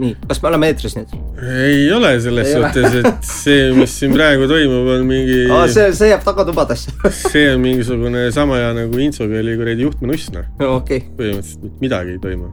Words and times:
nii, 0.00 0.14
kas 0.28 0.40
me 0.42 0.48
oleme 0.50 0.68
eetris 0.72 0.96
nüüd? 0.98 1.12
ei 1.38 1.84
ole 1.94 2.12
selles 2.22 2.50
Ei 2.50 2.54
suhtes, 2.58 2.96
et 3.00 3.28
see, 3.28 3.66
mis 3.76 3.92
siin 4.00 4.14
praegu 4.14 4.48
toimub, 4.50 4.88
on 4.96 5.04
mingi, 5.08 5.44
see, 5.72 5.90
see 5.96 6.10
jääb 6.10 6.24
tagatubadesse. 6.26 6.94
see 7.32 7.46
on 7.52 7.62
mingisugune 7.62 8.26
sama 8.34 8.58
hea 8.62 8.72
nagu 8.80 9.02
Intsogeli 9.04 9.56
kuradi 9.60 9.86
juhtmenuss, 9.86 10.32
noh. 10.34 10.48
okei, 10.78 11.04
põhimõtteliselt 11.18 11.66
mitte 11.66 11.86
midagi 11.86 12.16
ei 12.16 12.22
toimu. 12.22 12.50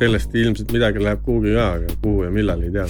sellest 0.00 0.34
ilmselt 0.34 0.72
midagi 0.72 1.02
läheb 1.04 1.22
kuhugi 1.26 1.52
ka, 1.54 1.66
aga 1.76 1.94
kuhu 2.02 2.24
ja 2.24 2.30
millal 2.34 2.62
ei 2.64 2.72
tea. 2.74 2.86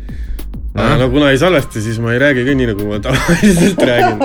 aga 0.80 0.96
no 1.00 1.08
kuna 1.12 1.30
ei 1.30 1.38
salvesta, 1.40 1.80
siis 1.82 2.00
ma 2.02 2.12
ei 2.16 2.20
räägi 2.22 2.44
ka 2.48 2.56
nii, 2.58 2.68
nagu 2.72 2.90
ma 2.90 3.00
tavaliselt 3.06 3.86
räägin. 3.92 4.20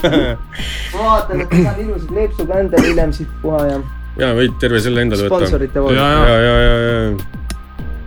ma 0.96 1.06
vaatan, 1.06 1.46
et 1.46 1.56
saab 1.56 1.80
ilusad 1.86 2.12
leepsukandel 2.18 2.86
hiljem 2.90 3.16
siit 3.16 3.32
puha 3.40 3.64
ja 3.70 3.80
ja 4.20 4.32
võid 4.36 4.56
terve 4.62 4.80
selle 4.82 5.04
endale 5.04 5.28
võtta. 5.28 5.46
sponsorite 5.46 5.84
ja, 5.94 6.08
ja, 6.10 6.24
ja, 6.26 6.40
ja, 6.44 6.56
ja, 6.64 6.96
ja. 6.96 7.39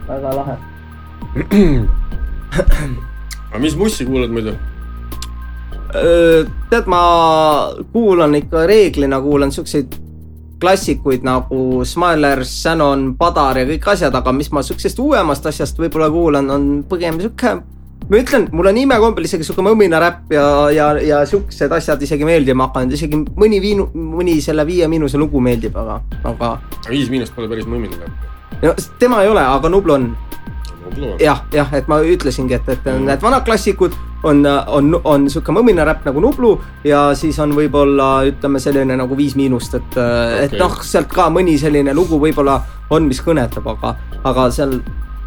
Väga 0.08 0.36
lahe. 0.38 0.56
aga 3.50 3.60
mis 3.60 3.76
mussi 3.78 4.06
kuulad 4.06 4.32
muidu? 4.34 4.56
tead, 6.70 6.88
ma 6.90 7.02
kuulan 7.94 8.34
ikka 8.36 8.66
reeglina 8.70 9.20
kuulan 9.22 9.52
siukseid 9.54 10.00
klassikuid 10.64 11.26
nagu 11.28 11.84
Smiler, 11.86 12.42
Shannon, 12.48 13.12
Padar 13.20 13.60
ja 13.60 13.68
kõik 13.68 13.86
asjad, 13.94 14.16
aga 14.16 14.32
mis 14.34 14.50
ma 14.56 14.64
siuksest 14.66 15.00
uuemast 15.04 15.46
asjast 15.46 15.78
võib-olla 15.78 16.10
kuulan, 16.10 16.50
on 16.50 16.68
pigem 16.90 17.20
siuke 17.22 17.58
ma 18.10 18.20
ütlen, 18.20 18.48
mul 18.52 18.68
on 18.72 18.80
imekombel 18.80 19.28
isegi 19.28 19.46
sihuke 19.48 19.64
mõminaräpp 19.66 20.34
ja, 20.34 20.46
ja, 20.76 20.90
ja 21.04 21.22
siuksed 21.30 21.72
asjad 21.78 22.02
isegi 22.04 22.28
meeldima 22.28 22.68
hakanud, 22.68 22.96
isegi 22.98 23.20
mõni 23.40 23.62
viinu, 23.64 23.88
mõni 23.94 24.40
selle 24.44 24.66
Viie 24.68 24.90
Miinuse 24.92 25.20
lugu 25.20 25.44
meeldib, 25.44 25.78
aga, 25.80 26.02
aga 26.28 26.54
viis 26.90 27.12
miinust 27.12 27.36
pole 27.36 27.52
päris 27.52 27.68
mõmine 27.70 28.00
läheb. 28.00 28.33
No 28.62 28.74
tema 29.00 29.24
ei 29.24 29.32
ole, 29.32 29.42
aga 29.42 29.70
Nublu 29.70 29.94
on. 29.94 30.14
Jah, 31.20 31.40
jah, 31.54 31.70
et 31.74 31.88
ma 31.90 32.02
ütlesingi, 32.06 32.54
et, 32.54 32.68
et 32.70 32.90
need 33.02 33.22
vanad 33.24 33.46
klassikud 33.48 33.96
on, 34.24 34.44
on, 34.46 34.92
on 35.04 35.26
sihuke 35.32 35.56
mõminaräpp 35.56 36.06
nagu 36.08 36.22
Nublu 36.22 36.54
ja 36.88 37.06
siis 37.18 37.40
on 37.44 37.56
võib-olla 37.58 38.10
ütleme 38.30 38.62
selline 38.62 38.98
nagu 39.00 39.18
Viis 39.18 39.34
Miinust, 39.40 39.74
et 39.80 39.98
okay., 39.98 40.44
et 40.46 40.58
noh, 40.60 40.78
sealt 40.86 41.12
ka 41.14 41.30
mõni 41.34 41.58
selline 41.60 41.96
lugu 41.98 42.20
võib-olla 42.22 42.60
on, 42.94 43.08
mis 43.10 43.24
kõnetab, 43.26 43.68
aga, 43.74 43.96
aga 44.24 44.48
seal, 44.54 44.78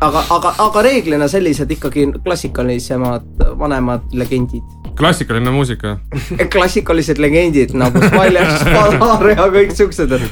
aga, 0.01 0.25
aga, 0.31 0.55
aga 0.61 0.83
reeglina 0.85 1.29
sellised 1.31 1.71
ikkagi 1.73 2.13
klassikalisemad, 2.25 3.23
vanemad 3.59 4.01
legendid. 4.13 4.63
klassikaline 4.97 5.51
muusika. 5.53 5.99
klassikalised 6.53 7.19
legendid 7.21 7.75
nagu 7.77 7.99
Smiler, 8.01 8.47
Spadar 8.63 9.29
ja 9.33 9.47
kõik 9.53 9.75
siuksed, 9.77 10.13
et, 10.17 10.23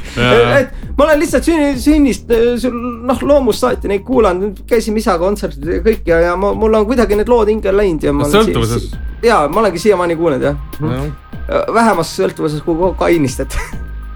et 0.59 0.69
ma 0.97 1.05
olen 1.09 1.19
lihtsalt 1.21 1.45
sünni, 1.49 1.71
sünnist 1.81 2.27
sul 2.63 2.77
noh, 3.09 3.19
loomust 3.29 3.61
saati 3.65 3.87
neid 3.93 4.05
kuulanud, 4.07 4.55
käisime 4.69 4.99
isaga 5.03 5.21
kontserdil 5.25 5.71
ja 5.79 5.83
kõik 5.85 6.03
ja, 6.09 6.17
ja 6.31 6.35
ma, 6.41 6.49
mul 6.57 6.73
on 6.81 6.87
kuidagi 6.89 7.15
need 7.21 7.31
lood 7.33 7.49
hinge 7.53 7.71
läinud 7.73 8.03
ja 8.05 8.11
Sõltuvuses. 8.35 8.85
ja 9.25 9.37
ma 9.49 9.57
olengi 9.65 9.81
siiamaani 9.85 10.15
kuulanud 10.21 10.45
jah, 10.49 10.57
vähemas 11.75 12.09
sõltuvuses 12.17 12.61
kui 12.65 12.75
kokaiinist, 12.81 13.39
et 13.45 13.53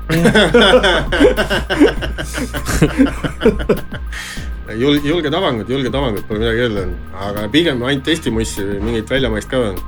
julge, 4.77 5.09
julged 5.09 5.35
avangud, 5.35 5.69
julged 5.71 5.95
avangud, 5.95 6.25
pole 6.29 6.43
midagi 6.43 6.65
öelda, 6.67 6.87
aga 7.29 7.47
pigem 7.53 7.83
ainult 7.83 8.05
testimussi 8.09 8.65
või 8.67 8.81
mingit 8.89 9.11
väljamaist 9.11 9.51
ka 9.51 9.63
on. 9.71 9.79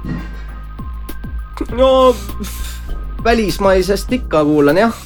no 1.76 1.90
välismaisest 3.24 4.12
ikka 4.20 4.44
kuulan 4.48 4.80
jah, 4.80 5.02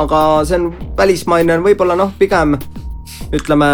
aga 0.00 0.22
see 0.48 0.60
on 0.60 0.70
välismaine 0.96 1.58
on 1.58 1.66
võib-olla 1.66 1.98
noh, 1.98 2.14
pigem 2.18 2.56
ütleme 3.32 3.68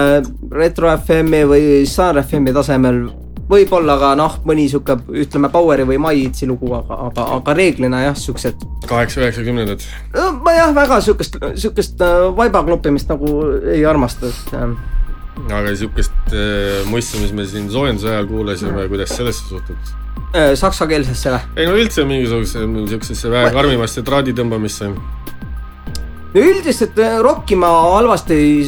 Retro 0.50 0.91
FM-i 0.97 1.44
või 1.47 1.64
Star 1.86 2.19
FM-i 2.22 2.55
tasemel 2.55 3.06
võib-olla 3.48 3.97
ka 4.00 4.12
noh, 4.19 4.36
mõni 4.48 4.66
sihuke 4.69 4.98
ütleme 5.22 5.48
Poweri 5.53 5.86
või 5.89 5.98
Maitsi 6.03 6.47
lugu, 6.48 6.69
aga, 6.77 6.98
aga, 7.09 7.25
aga 7.38 7.55
reeglina 7.56 8.03
jah, 8.05 8.19
siuksed. 8.19 8.66
kaheksa, 8.88 9.22
üheksakümnendad. 9.22 9.87
ma 10.44 10.55
jah, 10.56 10.75
väga 10.76 11.00
siukest, 11.05 11.38
siukest 11.56 12.05
äh, 12.05 12.28
vaiba 12.37 12.65
kloppimist 12.66 13.09
nagu 13.09 13.41
ei 13.72 13.84
armasta, 13.88 14.28
et 14.28 14.97
aga 15.47 15.76
siukest 15.76 16.34
äh, 16.34 16.84
mussi, 16.91 17.21
mis 17.22 17.32
me 17.32 17.47
siin 17.49 17.71
soojenduse 17.72 18.10
ajal 18.12 18.28
kuulasime, 18.31 18.88
kuidas 18.91 19.15
sellesse 19.16 19.49
suhtud? 19.49 19.94
äh, 20.34 20.53
saksakeelsesse 20.59 21.32
või? 21.32 21.41
ei 21.56 21.69
no 21.69 21.76
üldse 21.78 22.04
mingisuguse, 22.09 22.66
siuksesse 22.93 23.32
vähe 23.32 23.50
karmimasse 23.54 24.04
traadi 24.06 24.34
tõmbamisse. 24.37 24.91
no 24.93 26.44
üldiselt 26.44 26.99
äh, 27.03 27.19
rocki 27.25 27.56
ma 27.56 27.71
halvasti 27.94 28.38
ei 28.38 28.65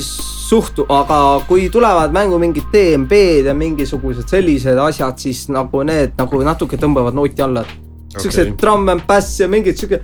suhtu, 0.50 0.86
aga 0.90 1.40
kui 1.46 1.68
tulevad 1.70 2.14
mängu 2.14 2.38
mingid 2.42 2.70
DMB-d 2.72 3.50
ja 3.50 3.54
mingisugused 3.54 4.30
sellised 4.30 4.78
asjad, 4.82 5.18
siis 5.22 5.44
nagu 5.52 5.84
need 5.86 6.16
nagu 6.18 6.42
natuke 6.46 6.78
tõmbavad 6.80 7.14
nooti 7.14 7.44
alla. 7.44 7.64
siuksed 8.16 8.48
Okei. 8.48 8.56
trumm 8.58 8.88
and 8.90 9.06
bass 9.06 9.38
ja 9.40 9.48
mingid 9.48 9.78
siuke, 9.78 10.00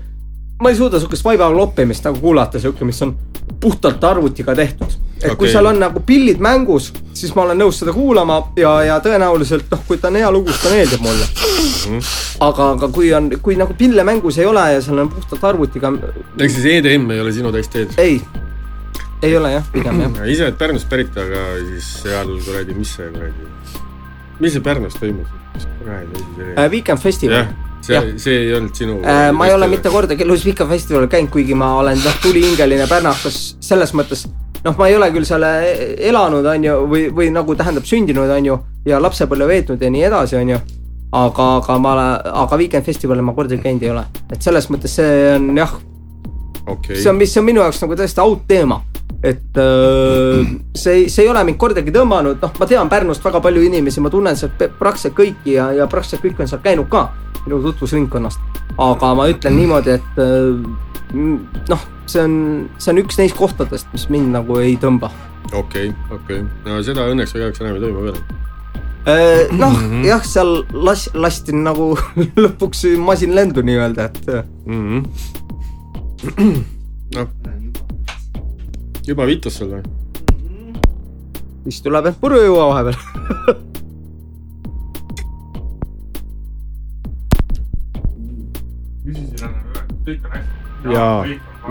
ma 0.62 0.71
ei 0.71 0.77
suuda 0.77 1.00
siukest 1.00 1.25
vaiba 1.25 1.49
loppimist 1.53 2.05
nagu 2.05 2.21
kuulata, 2.21 2.61
siuke, 2.61 2.84
mis 2.84 3.03
on 3.03 3.17
puhtalt 3.61 4.05
arvutiga 4.05 4.55
tehtud. 4.55 4.94
et 5.17 5.28
kui 5.28 5.47
Okei. 5.47 5.53
seal 5.53 5.67
on 5.67 5.78
nagu 5.81 6.00
pillid 6.00 6.41
mängus, 6.44 6.91
siis 7.17 7.33
ma 7.34 7.47
olen 7.47 7.59
nõus 7.59 7.78
seda 7.81 7.93
kuulama 7.97 8.37
ja, 8.61 8.72
ja 8.84 8.97
tõenäoliselt 9.00 9.71
noh, 9.72 9.81
kui 9.89 9.97
ta 10.00 10.11
on 10.11 10.19
hea 10.21 10.31
lugu, 10.33 10.53
siis 10.53 10.62
ta 10.62 10.72
meeldib 10.72 11.05
mulle. 11.05 12.00
aga, 12.49 12.71
aga 12.77 12.89
kui 12.93 13.12
on, 13.16 13.31
kui 13.43 13.56
nagu 13.56 13.77
pille 13.78 14.05
mängus 14.05 14.39
ei 14.39 14.49
ole 14.49 14.65
ja 14.75 14.83
seal 14.84 15.00
on 15.05 15.12
puhtalt 15.12 15.45
arvutiga, 15.53 15.93
ehk 16.41 16.53
siis 16.53 16.69
EDM 16.77 17.11
ei 17.16 17.21
ole 17.25 17.33
sinu 17.33 17.53
teksteed? 17.53 17.97
ei, 18.00 18.21
ei 19.22 19.37
ole 19.37 19.53
jah, 19.56 19.69
pigem 19.72 20.05
jah. 20.05 20.22
ise 20.28 20.49
oled 20.49 20.61
Pärnust 20.61 20.89
pärit, 20.93 21.16
aga 21.16 21.47
siis 21.65 21.93
seal 22.05 22.37
kuradi, 22.45 22.77
mis 22.77 22.97
see 22.97 23.12
kuradi, 23.12 23.53
mis 24.41 24.56
see 24.56 24.65
Pärnus 24.69 25.00
toimus? 25.00 25.33
oli? 25.87 26.69
Weekend 26.77 27.00
Festival 27.00 27.45
jah, 27.45 27.55
see, 27.86 28.02
see 28.22 28.38
ei 28.44 28.54
olnud 28.56 28.74
sinu. 28.76 28.98
Äh, 29.06 29.30
ma 29.36 29.48
ei 29.48 29.54
ole 29.54 29.69
mitte 29.70 29.92
kordagi 29.92 30.26
elus 30.26 30.44
Vika 30.47 30.66
festivalil 30.69 31.10
käinud, 31.12 31.30
kuigi 31.32 31.56
ma 31.58 31.72
olen 31.80 32.00
noh, 32.02 32.19
tulihingeline 32.22 32.88
pärnakas 32.91 33.41
selles 33.64 33.94
mõttes. 33.97 34.26
noh, 34.64 34.74
ma 34.78 34.88
ei 34.91 34.97
ole 34.98 35.10
küll 35.14 35.26
seal 35.28 35.44
e- 35.47 35.94
elanud, 36.08 36.47
on 36.50 36.64
ju, 36.64 36.78
või, 36.91 37.06
või 37.14 37.30
nagu 37.34 37.54
tähendab 37.58 37.86
sündinud, 37.86 38.30
on 38.38 38.50
ju, 38.50 38.58
ja 38.88 39.00
lapsepõlve 39.02 39.47
veetnud 39.52 39.82
ja 39.82 39.91
nii 39.92 40.06
edasi, 40.08 40.38
on 40.41 40.54
ju. 40.56 40.62
aga, 41.16 41.50
aga 41.60 41.78
ma, 41.78 41.98
aga 42.44 42.58
Weekend 42.58 42.86
festivalil 42.86 43.24
ma 43.24 43.34
kordagi 43.36 43.62
käinud 43.62 43.86
ei 43.86 43.92
ole, 43.94 44.06
et 44.32 44.42
selles 44.42 44.70
mõttes 44.72 44.98
see 44.98 45.36
on 45.36 45.53
jah, 45.56 45.76
okei 46.66 46.97
see 47.00 47.10
on, 47.10 47.16
mis 47.21 47.37
on 47.38 47.44
minu 47.47 47.60
jaoks 47.65 47.82
nagu 47.82 47.97
täiesti 47.99 48.21
out 48.21 48.43
teema. 48.49 48.81
et 49.25 49.56
öö, 49.59 50.44
see, 50.77 51.09
see 51.09 51.25
ei 51.25 51.28
ole 51.31 51.43
mind 51.44 51.59
kordagi 51.59 51.91
tõmmanud, 51.94 52.38
noh, 52.43 52.53
ma 52.60 52.66
tean 52.69 52.88
Pärnust 52.93 53.25
väga 53.25 53.41
palju 53.43 53.62
inimesi, 53.66 54.00
ma 54.04 54.10
tunnen 54.12 54.37
sealt 54.37 54.60
praktiliselt 54.78 55.16
kõiki 55.19 55.54
ja, 55.56 55.71
ja 55.72 55.87
praktiliselt 55.91 56.25
kõik 56.27 56.43
on 56.44 56.50
seal 56.50 56.60
käinud 56.65 56.88
ka 56.93 57.09
minu 57.47 57.60
tutvusringkonnast. 57.65 58.41
aga 58.82 59.12
ma 59.15 59.28
ütlen 59.32 59.56
niimoodi, 59.56 59.91
et 59.97 60.19
öö, 60.21 60.56
m- 61.15 61.47
noh, 61.71 61.87
see 62.06 62.22
on, 62.22 62.34
see 62.78 62.93
on 62.93 63.00
üks 63.03 63.19
neist 63.19 63.37
kohtadest, 63.38 63.87
mis 63.94 64.09
mind 64.12 64.34
nagu 64.34 64.59
ei 64.62 64.77
tõmba. 64.83 65.10
okei, 65.54 65.93
okei, 66.10 66.43
no 66.66 66.83
seda 66.83 67.06
õnneks 67.12 67.34
väga 67.34 67.53
enam 67.65 67.78
ei 67.78 67.87
toimu 67.87 68.10
ka. 68.10 68.43
noh, 69.56 69.77
jah, 70.06 70.22
seal 70.27 70.59
las-, 70.75 71.09
lasti 71.15 71.54
nagu 71.56 71.93
lõpuks 72.44 72.84
masin 72.98 73.34
lendu 73.38 73.62
nii-öelda, 73.62 74.10
et 74.10 74.28
öö, 74.28 74.43
noh, 77.16 77.28
juba 79.06 79.26
vitus 79.28 79.59
sul 79.60 79.70
või? 79.76 79.84
siis 81.66 81.82
tuleb 81.82 82.06
end 82.10 82.19
puru 82.20 82.41
juua 82.42 82.66
vahepeal. 82.70 82.98
jaa, 90.92 91.26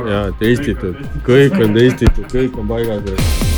jaa, 0.09 0.31
testitud, 0.39 0.95
kõik 1.27 1.59
on 1.63 1.75
testitud, 1.79 2.25
kõik 2.31 2.59
on 2.59 2.67
paigas. 2.71 3.54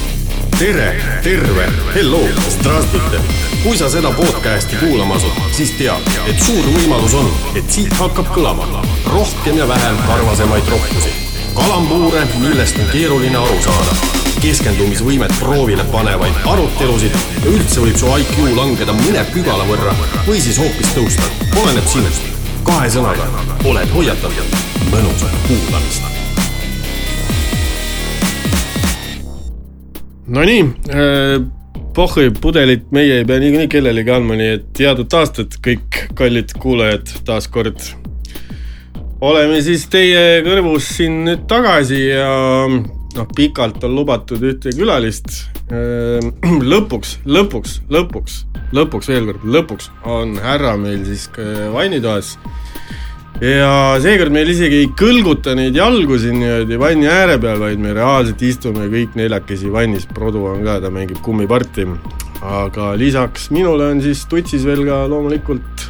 tere, 0.60 1.04
terve, 1.24 1.70
hello, 1.96 2.20
zdravstvuyte. 2.50 3.20
kui 3.64 3.78
sa 3.78 3.90
seda 3.90 4.12
podcast'i 4.12 4.76
kuulama 4.76 5.16
asud, 5.16 5.32
siis 5.52 5.72
tea, 5.78 5.94
et 6.26 6.40
suur 6.42 6.66
võimalus 6.66 7.14
on, 7.20 7.30
et 7.60 7.70
siit 7.72 7.94
hakkab 8.00 8.32
kõlama 8.34 8.66
rohkem 9.12 9.60
ja 9.60 9.68
vähem 9.70 10.00
karvasemaid 10.08 10.70
rohkusi, 10.74 11.14
kalambuure, 11.54 12.26
millest 12.42 12.80
on 12.82 12.90
keeruline 12.90 13.38
aru 13.38 13.62
saada, 13.62 13.98
keskendumisvõimet 14.42 15.38
proovile 15.40 15.86
panevaid 15.94 16.42
arutelusid 16.50 17.14
ja 17.44 17.54
üldse 17.54 17.84
võib 17.86 18.02
su 18.02 18.14
IQ 18.18 18.54
langeda 18.58 18.98
mõne 18.98 19.26
pügala 19.34 19.68
võrra 19.70 19.94
või 20.26 20.42
siis 20.42 20.58
hoopis 20.64 20.96
tõusta, 20.98 21.34
oleneb 21.54 21.86
sinust. 21.94 22.34
kahe 22.68 22.90
sõnaga. 22.90 23.30
Oled 23.66 23.94
hoiatatud, 23.94 24.58
mõnusat 24.92 25.44
kuulamist 25.48 26.27
Nonii 30.28 30.64
äh,, 30.92 31.40
pohhui 31.96 32.32
pudelit 32.42 32.92
meie 32.92 33.22
ei 33.22 33.26
pea 33.26 33.40
niikuinii 33.40 33.70
kellelegi 33.72 34.12
andma, 34.12 34.36
nii 34.38 34.50
et 34.58 34.82
head 34.84 35.00
aastat 35.18 35.56
kõik 35.64 36.02
kallid 36.20 36.52
kuulajad 36.60 37.14
taas 37.26 37.48
kord. 37.48 37.80
oleme 39.22 39.62
siis 39.66 39.88
teie 39.90 40.44
kõrvus 40.46 40.92
siin 40.98 41.24
nüüd 41.26 41.48
tagasi 41.50 42.02
ja 42.10 42.28
noh, 42.68 43.30
pikalt 43.36 43.84
on 43.88 43.96
lubatud 43.96 44.44
ühte 44.44 44.76
külalist. 44.76 45.32
lõpuks, 46.74 47.18
lõpuks, 47.26 47.80
lõpuks, 47.90 48.38
lõpuks 48.76 49.10
veel 49.12 49.32
kord, 49.32 49.48
lõpuks 49.56 49.90
on 50.06 50.38
härra 50.44 50.76
meil 50.78 51.06
siis 51.08 51.30
vannitoas. 51.74 52.36
Ja 53.42 53.98
seekord 54.02 54.34
meil 54.34 54.50
isegi 54.50 54.82
ei 54.82 54.88
kõlguta 54.98 55.54
neid 55.58 55.76
jalgu 55.78 56.18
siin 56.22 56.40
niimoodi 56.42 56.80
vanni 56.82 57.10
ääre 57.12 57.38
peal, 57.42 57.60
vaid 57.62 57.82
me 57.82 57.94
reaalselt 57.94 58.42
istume 58.42 58.88
kõik 58.90 59.18
neljakesi 59.20 59.70
vannis, 59.74 60.08
Produ 60.10 60.46
on 60.50 60.64
ka, 60.66 60.80
ta 60.82 60.90
mängib 60.94 61.22
kummiparti. 61.26 61.86
aga 62.42 62.94
lisaks 62.98 63.50
minule 63.52 63.92
on 63.92 64.02
siis 64.02 64.26
tutsis 64.30 64.66
veel 64.66 64.86
ka 64.86 65.06
loomulikult 65.10 65.88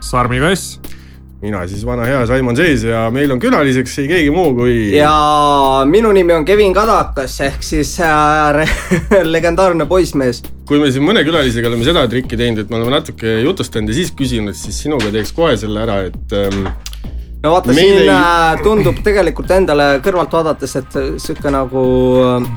Sarmi 0.00 0.38
kass. 0.38 0.78
Mina 1.46 1.62
siis 1.70 1.84
vana 1.86 2.06
hea 2.08 2.24
Saimon 2.28 2.56
Seis 2.58 2.84
ja 2.86 3.06
meil 3.14 3.30
on 3.32 3.40
külaliseks 3.42 3.94
ei 4.02 4.10
keegi 4.10 4.32
muu 4.34 4.52
kui 4.58 4.74
ja 4.96 5.12
minu 5.88 6.10
nimi 6.16 6.34
on 6.34 6.44
Kevin 6.48 6.74
Kadakas 6.76 7.38
ehk 7.46 7.62
siis 7.66 7.94
äh, 8.02 8.76
legendaarne 9.34 9.86
poissmees. 9.90 10.42
kui 10.66 10.82
me 10.82 10.90
siin 10.90 11.06
mõne 11.06 11.22
külalisega 11.26 11.70
oleme 11.70 11.86
seda 11.86 12.06
trikki 12.10 12.38
teinud, 12.40 12.64
et 12.64 12.72
me 12.72 12.80
oleme 12.80 12.96
natuke 12.98 13.38
jutustanud 13.46 13.92
ja 13.94 14.00
siis 14.00 14.12
küsinud, 14.18 14.58
siis 14.58 14.82
sinuga 14.86 15.12
teeks 15.14 15.32
kohe 15.36 15.54
selle 15.60 15.84
ära, 15.86 16.00
et 16.10 16.36
ähm, 16.36 16.66
no 17.42 17.54
vaata, 17.54 17.74
siin 17.76 18.02
ei- 18.02 18.10
ei... 18.10 18.62
tundub 18.66 18.98
tegelikult 19.06 19.50
endale 19.54 19.96
kõrvalt 20.04 20.34
vaadates, 20.34 20.76
et 20.82 21.00
sihuke 21.22 21.52
nagu 21.54 21.84
äh, 22.26 22.48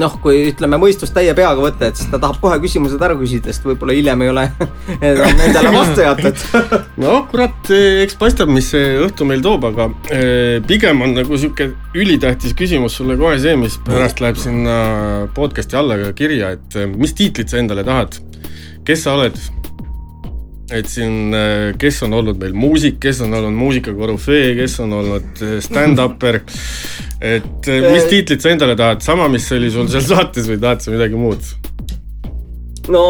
noh, 0.00 0.16
kui 0.22 0.42
ütleme 0.50 0.78
mõistust 0.80 1.14
täie 1.16 1.32
peaga 1.36 1.60
võtta, 1.60 1.88
et 1.88 1.98
siis 1.98 2.10
ta 2.12 2.20
tahab 2.20 2.38
kohe 2.42 2.58
küsimused 2.62 3.00
ära 3.02 3.16
küsida, 3.18 3.52
sest 3.52 3.64
võib-olla 3.66 3.96
hiljem 3.96 4.24
ei 4.26 4.32
ole 4.32 4.44
nendele 5.40 5.72
vastu 5.74 6.04
jäetud. 6.04 6.44
no 7.04 7.16
kurat, 7.30 7.72
eks 8.04 8.18
paistab, 8.20 8.52
mis 8.52 8.70
see 8.74 8.94
õhtu 9.06 9.28
meil 9.28 9.44
toob, 9.44 9.64
aga 9.70 9.88
äh, 10.12 10.58
pigem 10.68 11.00
on 11.06 11.16
nagu 11.16 11.40
sihuke 11.40 11.70
ülitähtis 11.96 12.56
küsimus 12.58 12.98
sulle 13.00 13.18
kohe 13.20 13.38
see, 13.42 13.56
mis 13.60 13.78
pärast 13.86 14.20
läheb 14.24 14.40
sinna 14.40 14.78
podcast'i 15.36 15.80
alla 15.80 15.98
ka 16.04 16.12
kirja, 16.18 16.54
et 16.58 16.80
äh, 16.80 16.88
mis 16.92 17.16
tiitlit 17.16 17.52
sa 17.52 17.62
endale 17.62 17.86
tahad, 17.86 18.20
kes 18.86 19.06
sa 19.06 19.16
oled? 19.18 19.38
et 20.74 20.88
siin, 20.90 21.30
kes 21.78 22.00
on 22.02 22.16
olnud 22.18 22.40
meil 22.42 22.54
muusik, 22.58 22.96
kes 22.98 23.20
on 23.22 23.36
olnud 23.38 23.54
muusika 23.54 23.92
korüfee, 23.94 24.48
kes 24.58 24.80
on 24.82 24.96
olnud 24.98 25.42
stand-upper, 25.62 26.40
et 27.20 27.68
äh, 27.68 27.92
mis 27.92 28.04
tiitlit 28.10 28.44
sa 28.44 28.52
endale 28.52 28.76
tahad, 28.76 29.00
sama, 29.04 29.28
mis 29.32 29.46
oli 29.56 29.70
sul 29.72 29.88
seal 29.88 30.04
saates 30.04 30.48
või 30.50 30.58
tahad 30.60 30.84
sa 30.84 30.92
midagi 30.92 31.16
muud? 31.16 31.52
no 32.92 33.04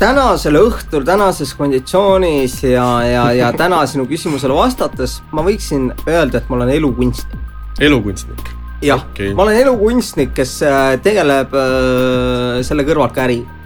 tänasel 0.00 0.56
õhtul, 0.60 1.04
tänases 1.04 1.52
konditsioonis 1.58 2.60
ja, 2.64 2.86
ja, 3.04 3.26
ja 3.36 3.50
täna 3.56 3.82
sinu 3.90 4.06
küsimusele 4.08 4.54
vastates 4.56 5.18
ma 5.34 5.44
võiksin 5.46 5.90
öelda, 6.06 6.40
et 6.40 6.48
ma 6.48 6.60
olen 6.60 6.72
elukunstnik. 6.76 7.42
elukunstnik. 7.82 8.54
jah 8.86 9.02
okay., 9.02 9.34
ma 9.34 9.48
olen 9.48 9.58
elukunstnik, 9.64 10.32
kes 10.36 10.60
äh, 10.68 10.94
tegeleb 11.02 11.56
äh, 11.58 12.60
selle 12.66 12.86
kõrvalt 12.88 13.16
ka 13.16 13.26
äriga. 13.26 13.58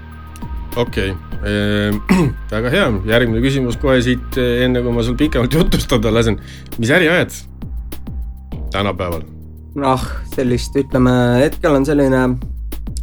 okei 0.76 1.12
okay. 1.12 1.20
väga 2.54 2.70
hea, 2.72 2.84
järgmine 3.10 3.44
küsimus 3.44 3.76
kohe 3.76 3.98
siit, 4.00 4.38
enne 4.40 4.80
kui 4.80 4.94
ma 4.96 5.04
sul 5.04 5.18
pikemalt 5.20 5.52
jutustada 5.52 6.08
lasen. 6.14 6.40
mis 6.80 6.88
äri 6.96 7.12
ajad 7.12 7.36
tänapäeval? 8.72 9.33
noh, 9.74 10.02
sellist, 10.34 10.76
ütleme 10.78 11.12
hetkel 11.42 11.74
on 11.74 11.86
selline 11.86 12.24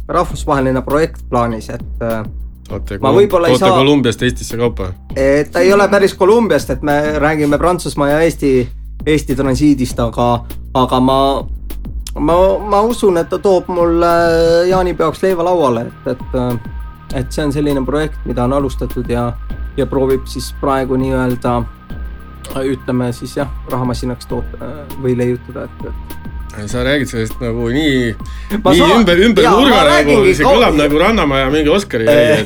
rahvusvaheline 0.08 0.82
projekt 0.82 1.24
plaanis, 1.30 1.68
et 1.72 2.02
äh, 2.04 2.22
toote 2.68 2.98
Ma 3.02 3.12
võib-olla 3.14 3.48
ei 3.52 3.58
saa- 3.58 3.76
Kolumbiast 3.76 4.22
Eestisse 4.22 4.56
kaupa? 4.60 4.92
et 5.16 5.50
ta 5.52 5.60
ei 5.60 5.72
ole 5.72 5.88
päris 5.88 6.14
Kolumbiast, 6.14 6.70
et 6.70 6.82
me 6.82 6.96
räägime 7.18 7.58
Prantsusmaa 7.58 8.08
ja 8.08 8.20
Eesti, 8.20 8.68
Eesti 9.06 9.36
transiidist, 9.36 10.00
aga, 10.00 10.44
aga 10.74 11.00
ma, 11.00 11.18
ma, 12.18 12.36
ma 12.58 12.80
usun, 12.80 13.18
et 13.18 13.28
ta 13.28 13.38
toob 13.38 13.68
mulle 13.68 14.12
jaanipeoks 14.68 15.22
leiva 15.22 15.44
lauale, 15.44 15.86
et, 16.06 16.16
et, 16.16 16.66
et 17.20 17.32
see 17.32 17.44
on 17.44 17.52
selline 17.52 17.84
projekt, 17.86 18.18
mida 18.24 18.44
on 18.44 18.52
alustatud 18.58 19.08
ja, 19.10 19.32
ja 19.76 19.86
proovib 19.86 20.26
siis 20.26 20.52
praegu 20.60 20.96
nii-öelda 20.96 21.60
ütleme 22.68 23.12
siis 23.16 23.36
jah, 23.36 23.48
rahamasinaks 23.70 24.26
toota 24.28 24.72
või 25.00 25.14
leiutada, 25.16 25.64
et, 25.64 25.86
et 25.88 26.31
sa 26.66 26.82
räägid 26.84 27.08
sellest 27.08 27.40
nagu 27.40 27.68
nii, 27.72 28.12
nii 28.52 28.78
saan- 28.78 28.98
ümber, 28.98 29.20
ümber 29.26 29.46
jaa, 29.46 29.52
nurga 29.56 29.80
nagu, 29.88 30.16
see 30.36 30.44
kõlab 30.46 30.76
nagu 30.76 30.98
Rannamaja 31.00 31.48
mingi 31.52 31.72
Oscari 31.72 32.06
jäi, 32.06 32.42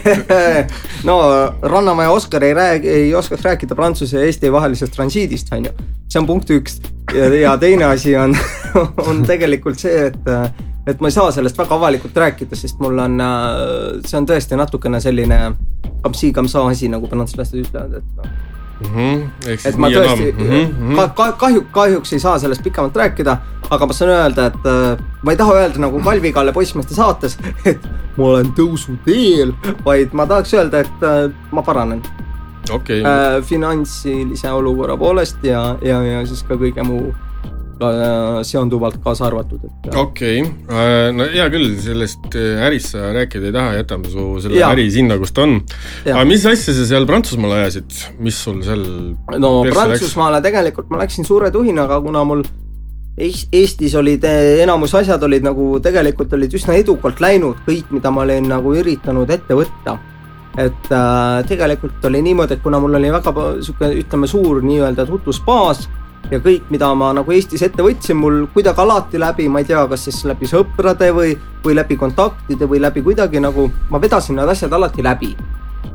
et 0.61 0.73
no 1.09 1.17
Rannamäe 1.63 2.09
Oskar 2.13 2.45
ei 2.47 2.55
räägi, 2.55 2.89
ei 2.89 3.15
oskaks 3.15 3.43
rääkida 3.45 3.75
Prantsuse 3.75 4.21
ja 4.21 4.27
Eesti 4.29 4.53
vahelisest 4.53 4.95
transiidist, 4.95 5.53
on 5.53 5.67
ju. 5.69 5.75
see 6.09 6.21
on 6.21 6.27
punkt 6.27 6.51
üks. 6.55 6.81
Ja, 7.15 7.27
ja 7.35 7.57
teine 7.59 7.85
asi 7.91 8.17
on, 8.17 8.35
on 9.09 9.25
tegelikult 9.27 9.79
see, 9.79 10.07
et, 10.07 10.33
et 10.87 11.01
ma 11.01 11.11
ei 11.11 11.15
saa 11.15 11.31
sellest 11.35 11.59
väga 11.59 11.75
avalikult 11.75 12.17
rääkida, 12.17 12.57
sest 12.59 12.79
mul 12.83 12.99
on, 13.03 13.19
see 14.07 14.19
on 14.19 14.27
tõesti 14.27 14.59
natukene 14.59 15.01
selline 15.03 15.41
kamsi-kamsa 16.03 16.63
asi, 16.71 16.89
nagu 16.93 17.11
prantslased 17.11 17.59
ütlevad, 17.63 17.99
et 17.99 18.21
noh 18.21 18.55
Mhm, 18.81 19.23
ehk 19.47 19.61
siis 19.61 19.73
et 19.73 19.79
ma 19.81 19.89
tõesti 19.89 20.33
Mhm, 20.37 20.73
mhm. 20.79 20.97
ka, 20.97 21.09
ka, 21.17 21.27
kahju, 21.41 21.63
kahjuks 21.73 22.13
ei 22.13 22.21
saa 22.21 22.39
sellest 22.39 22.63
pikemalt 22.65 22.97
rääkida, 22.97 23.37
aga 23.71 23.87
ma 23.87 23.93
saan 23.97 24.11
öelda, 24.13 24.47
et 24.53 24.69
äh, 24.69 25.05
ma 25.23 25.33
ei 25.33 25.37
taha 25.41 25.55
öelda 25.63 25.81
nagu 25.81 26.01
Kalvi 26.05 26.33
Kalle 26.33 26.53
poissmeeste 26.53 26.95
saates, 26.95 27.39
et 27.71 27.81
ma 28.17 28.25
olen 28.35 28.53
tõusuteel, 28.59 29.55
vaid 29.85 30.13
ma 30.13 30.27
tahaks 30.29 30.53
öelda, 30.55 30.85
et 30.85 31.03
äh, 31.09 31.31
ma 31.53 31.63
paranen. 31.63 32.03
Okei, 32.71 33.01
äh, 33.01 33.43
finantsilise 33.47 34.51
olukorra 34.53 34.97
poolest 34.99 35.45
ja, 35.47 35.77
ja, 35.83 36.03
ja 36.03 36.25
siis 36.27 36.43
ka 36.43 36.59
kõige 36.59 36.83
muu 36.85 37.15
seonduvalt 38.47 38.97
kaasa 39.05 39.27
arvatud, 39.29 39.65
et 39.67 39.89
äh, 39.91 39.99
okei, 40.01 40.43
no 41.17 41.27
hea 41.29 41.47
küll, 41.53 41.75
sellest 41.83 42.37
äh, 42.39 42.63
ärist 42.67 42.95
sa 42.95 43.11
rääkida 43.17 43.51
ei 43.51 43.55
taha, 43.57 43.75
jätame 43.81 44.13
su 44.13 44.29
selle 44.45 44.61
Jaa. 44.61 44.71
äri 44.73 44.87
sinna, 44.95 45.19
kus 45.21 45.35
ta 45.37 45.45
on. 45.45 45.59
Aga 46.07 46.25
mis 46.29 46.47
asja 46.49 46.75
sa 46.77 46.87
seal 46.89 47.09
Prantsusmaal 47.09 47.57
ajasid, 47.59 47.99
mis 48.25 48.39
sul 48.47 48.63
seal 48.65 48.85
no 49.37 49.51
persse 49.67 49.67
läks? 49.67 49.77
Prantsusmaale 49.77 50.41
tegelikult 50.45 50.89
ma 50.93 51.03
läksin 51.03 51.29
suure 51.29 51.51
tuhinaga, 51.53 52.01
kuna 52.05 52.25
mul 52.29 52.47
Eest- 53.17 53.53
Eestis 53.57 53.95
olid 53.97 54.25
enamus 54.29 54.93
asjad 54.99 55.23
olid 55.25 55.45
nagu 55.45 55.77
tegelikult 55.85 56.33
olid 56.37 56.53
üsna 56.57 56.77
edukalt 56.77 57.21
läinud, 57.25 57.63
kõik, 57.69 57.93
mida 57.97 58.13
ma 58.13 58.25
olin 58.27 58.49
nagu 58.51 58.75
üritanud 58.77 59.31
ette 59.33 59.57
võtta. 59.57 59.99
et 60.57 60.89
äh, 60.89 61.45
tegelikult 61.45 62.05
oli 62.09 62.23
niimoodi, 62.25 62.57
et 62.57 62.63
kuna 62.65 62.81
mul 62.81 62.97
oli 62.97 63.13
väga 63.13 63.33
sihuke, 63.61 63.93
ütleme 64.01 64.29
suur 64.29 64.63
nii-öelda 64.65 65.05
tutvusbaas 65.05 65.83
ja 66.31 66.41
kõik, 66.43 66.71
mida 66.75 66.89
ma 66.99 67.13
nagu 67.17 67.33
Eestis 67.33 67.63
ette 67.63 67.85
võtsin, 67.85 68.19
mul 68.19 68.47
kuidagi 68.55 68.83
alati 68.83 69.21
läbi, 69.21 69.49
ma 69.49 69.63
ei 69.63 69.69
tea, 69.69 69.85
kas 69.91 70.09
siis 70.09 70.25
läbi 70.27 70.49
sõprade 70.51 71.11
või, 71.15 71.37
või 71.65 71.77
läbi 71.79 71.99
kontaktide 72.01 72.69
või 72.71 72.83
läbi 72.83 73.05
kuidagi 73.07 73.43
nagu 73.43 73.69
ma 73.91 74.01
vedasin 74.03 74.39
need 74.39 74.51
asjad 74.51 74.73
alati 74.75 75.05
läbi 75.07 75.35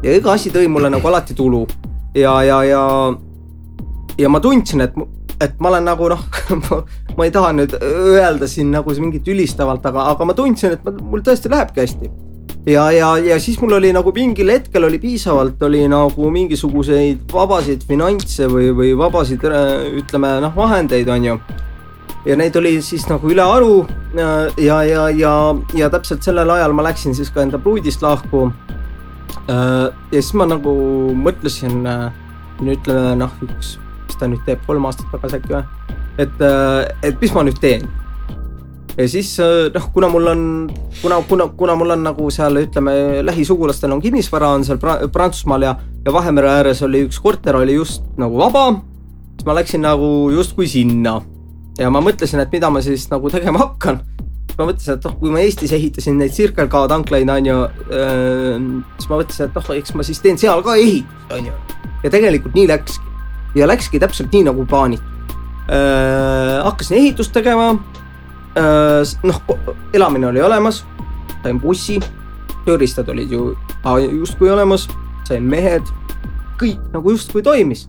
ja 0.03 0.15
iga 0.15 0.33
asi 0.33 0.51
tõi 0.53 0.69
mulle 0.71 0.91
nagu 0.93 1.07
alati 1.07 1.35
tulu 1.37 1.65
ja, 2.15 2.41
ja, 2.43 2.63
ja, 2.63 2.83
ja 4.17 4.29
ma 4.29 4.39
tundsin, 4.43 4.81
et, 4.87 4.95
et 5.41 5.59
ma 5.59 5.71
olen 5.71 5.87
nagu 5.87 6.09
noh, 6.11 6.25
ma 7.17 7.27
ei 7.27 7.33
taha 7.33 7.53
nüüd 7.55 7.75
öelda 7.81 8.47
siin 8.49 8.71
nagu 8.73 8.95
mingit 8.99 9.27
ülistavalt, 9.27 9.85
aga, 9.85 10.11
aga 10.13 10.27
ma 10.27 10.35
tundsin, 10.37 10.77
et 10.77 10.85
ma, 10.87 10.95
mul 11.13 11.23
tõesti 11.25 11.51
lähebki 11.51 11.83
hästi. 11.83 12.11
ja, 12.65 12.91
ja, 12.91 13.15
ja 13.17 13.39
siis 13.39 13.59
mul 13.61 13.79
oli 13.79 13.93
nagu 13.93 14.11
mingil 14.15 14.51
hetkel 14.53 14.83
oli 14.85 14.99
piisavalt, 15.01 15.61
oli 15.63 15.87
nagu 15.89 16.29
mingisuguseid 16.31 17.25
vabasid 17.33 17.83
finantse 17.87 18.47
või, 18.51 18.69
või 18.75 18.93
vabasid 18.97 19.43
ütleme 20.01 20.37
noh, 20.43 20.55
vahendeid 20.55 21.09
on 21.09 21.29
ju 21.31 21.41
ja 22.25 22.37
neid 22.37 22.55
oli 22.55 22.75
siis 22.85 23.07
nagu 23.09 23.29
ülearu 23.29 23.85
ja, 24.17 24.27
ja, 24.57 24.81
ja, 24.83 25.07
ja, 25.09 25.33
ja 25.77 25.89
täpselt 25.93 26.23
sellel 26.25 26.49
ajal 26.53 26.75
ma 26.77 26.85
läksin 26.85 27.15
siis 27.17 27.31
ka 27.33 27.41
enda 27.45 27.59
pruudist 27.59 28.01
lahku. 28.05 28.51
ja 29.47 29.91
siis 30.11 30.33
ma 30.37 30.45
nagu 30.45 30.73
mõtlesin, 31.17 31.81
ütleme 32.61 33.15
noh, 33.17 33.33
üks, 33.47 33.77
mis 34.05 34.19
ta 34.19 34.29
nüüd 34.29 34.43
teeb, 34.45 34.61
kolm 34.67 34.85
aastat 34.85 35.09
tagasi 35.13 35.39
äkki 35.39 35.55
või, 35.55 35.95
et, 36.21 36.45
et 37.01 37.17
mis 37.21 37.33
ma 37.33 37.45
nüüd 37.47 37.57
teen. 37.63 37.87
Ja 38.97 39.07
siis 39.09 39.33
noh, 39.73 39.89
kuna 39.93 40.09
mul 40.11 40.31
on, 40.33 40.45
kuna, 41.01 41.21
kuna, 41.29 41.47
kuna 41.57 41.75
mul 41.79 41.95
on 41.95 42.05
nagu 42.05 42.29
seal 42.33 42.59
ütleme, 42.63 42.93
lähisugulastel 43.25 43.93
on 43.95 44.03
kinnisvara 44.03 44.53
on 44.57 44.65
seal 44.67 44.79
pra 44.81 44.99
Prantsusmaal 45.11 45.67
ja, 45.67 45.75
ja 46.05 46.13
Vahemere 46.13 46.51
ääres 46.59 46.83
oli 46.87 47.05
üks 47.07 47.21
korter 47.23 47.59
oli 47.61 47.77
just 47.77 48.03
nagu 48.21 48.39
vaba, 48.41 48.69
siis 49.35 49.47
ma 49.47 49.55
läksin 49.57 49.85
nagu 49.87 50.31
justkui 50.35 50.67
sinna 50.71 51.19
ja 51.79 51.91
ma 51.93 52.01
mõtlesin, 52.03 52.41
et 52.43 52.51
mida 52.53 52.69
ma 52.73 52.81
siis 52.83 53.07
nagu 53.11 53.29
tegema 53.31 53.65
hakkan. 53.65 54.01
ma 54.57 54.67
mõtlesin, 54.67 54.97
et 54.97 55.05
noh, 55.07 55.13
kui 55.17 55.31
ma 55.31 55.39
Eestis 55.41 55.71
ehitasin 55.73 56.17
neid 56.19 56.33
Circle 56.35 56.67
K 56.69 56.81
tanklaid, 56.91 57.29
on 57.31 57.47
ju, 57.47 57.61
siis 57.87 59.07
ma 59.09 59.21
mõtlesin, 59.21 59.47
et 59.47 59.55
noh, 59.55 59.69
eks 59.77 59.95
ma 59.95 60.05
siis 60.05 60.19
teen 60.21 60.37
seal 60.37 60.61
ka 60.65 60.75
ehitust, 60.77 61.31
on 61.37 61.47
ju. 61.47 61.55
ja 62.03 62.11
tegelikult 62.13 62.57
nii 62.57 62.67
läkski 62.69 63.07
ja 63.55 63.67
läkski 63.67 63.99
täpselt 63.99 64.33
nii 64.35 64.45
nagu 64.49 64.65
plaanitud. 64.67 65.07
hakkasin 66.67 66.97
ehitust 66.97 67.33
tegema. 67.33 67.73
noh, 69.23 69.41
elamine 69.93 70.27
oli 70.27 70.41
olemas, 70.43 70.83
sain 71.43 71.59
bussi, 71.61 71.99
tööriistad 72.65 73.09
olid 73.09 73.31
ju 73.31 73.51
justkui 74.19 74.51
olemas, 74.51 74.87
sain 75.27 75.43
mehed, 75.43 75.87
kõik 76.61 76.81
nagu 76.93 77.15
justkui 77.15 77.43
toimis, 77.43 77.87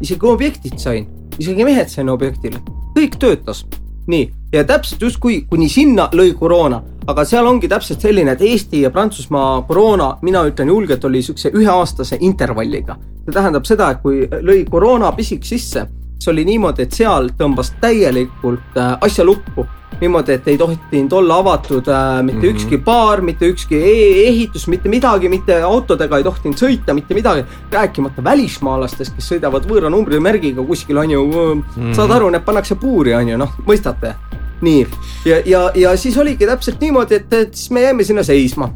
isegi 0.00 0.26
objektid 0.26 0.78
sain, 0.80 1.08
isegi 1.38 1.66
mehed 1.66 1.90
sain 1.92 2.08
objektile, 2.08 2.60
kõik 2.96 3.18
töötas. 3.18 3.64
nii, 4.06 4.26
ja 4.52 4.64
täpselt 4.68 5.00
justkui 5.00 5.46
kuni 5.48 5.68
sinna 5.68 6.10
lõi 6.12 6.34
koroona, 6.36 6.82
aga 7.08 7.24
seal 7.24 7.46
ongi 7.48 7.68
täpselt 7.68 8.02
selline, 8.04 8.34
et 8.34 8.42
Eesti 8.44 8.82
ja 8.82 8.90
Prantsusmaa 8.92 9.62
koroona, 9.68 10.18
mina 10.22 10.42
ütlen 10.44 10.68
julgelt, 10.68 11.04
oli 11.04 11.22
siukse 11.22 11.50
üheaastase 11.54 12.18
intervalliga. 12.20 12.96
see 13.24 13.32
tähendab 13.32 13.64
seda, 13.64 13.90
et 13.90 14.02
kui 14.02 14.28
lõi 14.28 14.64
koroona 14.70 15.12
pisik 15.12 15.44
sisse, 15.44 15.86
see 16.24 16.32
oli 16.32 16.44
niimoodi, 16.48 16.86
et 16.86 16.92
seal 16.96 17.30
tõmbas 17.38 17.74
täielikult 17.80 18.78
äh, 18.80 18.94
asja 19.04 19.24
lukku 19.24 19.66
niimoodi, 20.00 20.32
et 20.32 20.48
ei 20.48 20.58
tohtinud 20.58 21.12
olla 21.12 21.38
avatud 21.38 21.88
äh, 21.88 22.22
mitte 22.22 22.38
mm 22.38 22.42
-hmm. 22.42 22.54
ükski 22.54 22.78
baar, 22.78 23.20
mitte 23.20 23.46
ükski 23.46 23.76
e 23.76 24.28
ehitus, 24.28 24.68
mitte 24.68 24.88
midagi, 24.88 25.28
mitte 25.28 25.62
autodega 25.62 26.16
ei 26.16 26.24
tohtinud 26.24 26.56
sõita, 26.56 26.94
mitte 26.94 27.14
midagi. 27.14 27.44
rääkimata 27.72 28.24
välismaalastest, 28.24 29.14
kes 29.14 29.32
sõidavad 29.32 29.68
võõra 29.68 29.90
numbrimärgiga 29.90 30.62
kuskil 30.62 30.98
on 30.98 31.10
ju 31.10 31.26
mm, 31.26 31.62
-hmm. 31.62 31.94
saad 31.94 32.10
aru, 32.10 32.30
need 32.30 32.42
pannakse 32.42 32.74
puuri, 32.74 33.14
on 33.14 33.28
ju, 33.28 33.36
noh, 33.36 33.50
mõistate. 33.66 34.14
nii, 34.60 34.86
ja, 35.24 35.42
ja, 35.46 35.70
ja 35.74 35.96
siis 35.96 36.18
oligi 36.18 36.46
täpselt 36.46 36.80
niimoodi, 36.80 37.14
et, 37.14 37.32
et 37.32 37.54
siis 37.54 37.70
me 37.70 37.82
jäime 37.82 38.04
sinna 38.04 38.22
seisma. 38.22 38.70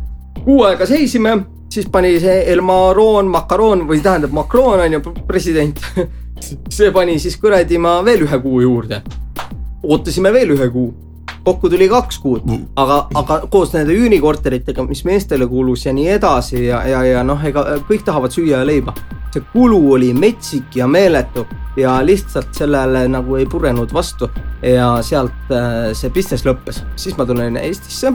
kuu 0.44 0.62
aega 0.62 0.86
seisime, 0.86 1.38
siis 1.70 1.86
pani 1.92 2.20
see 2.20 2.52
Elmaron, 2.52 3.26
Macaron 3.26 3.88
või 3.88 4.00
tähendab 4.02 4.32
Macron 4.32 4.80
on 4.80 4.92
ju 4.92 5.00
president 5.26 5.80
see 6.70 6.92
pani 6.92 7.18
siis 7.18 7.36
kuradi 7.40 7.78
ma 7.78 7.98
veel 8.04 8.24
ühe 8.26 8.40
kuu 8.42 8.62
juurde. 8.62 9.02
ootasime 9.82 10.32
veel 10.32 10.56
ühe 10.56 10.70
kuu. 10.70 10.94
Kokku 11.44 11.70
tuli 11.70 11.86
kaks 11.88 12.18
kuud, 12.18 12.42
mm. 12.44 12.64
aga, 12.76 12.96
aga 13.16 13.36
koos 13.50 13.70
nende 13.72 13.94
üürikorteritega, 13.96 14.82
mis 14.84 15.04
meestele 15.08 15.46
kuulus 15.48 15.86
ja 15.86 15.92
nii 15.96 16.08
edasi 16.18 16.64
ja, 16.66 16.82
ja, 16.84 17.04
ja 17.06 17.22
noh, 17.24 17.40
ega 17.46 17.62
kõik 17.88 18.02
tahavad 18.04 18.34
süüa 18.34 18.58
ja 18.58 18.66
leiba. 18.66 18.94
see 19.32 19.42
kulu 19.52 19.78
oli 19.92 20.12
metsik 20.16 20.76
ja 20.76 20.86
meeletu 20.88 21.46
ja 21.76 21.98
lihtsalt 22.04 22.54
sellele 22.56 23.04
nagu 23.08 23.36
ei 23.36 23.46
purenud 23.46 23.92
vastu. 23.94 24.28
Ja 24.62 25.02
sealt 25.02 25.52
äh, 25.52 25.92
see 25.92 26.10
business 26.10 26.44
lõppes, 26.44 26.82
siis 26.96 27.16
ma 27.16 27.26
tulen 27.28 27.56
Eestisse 27.56 28.12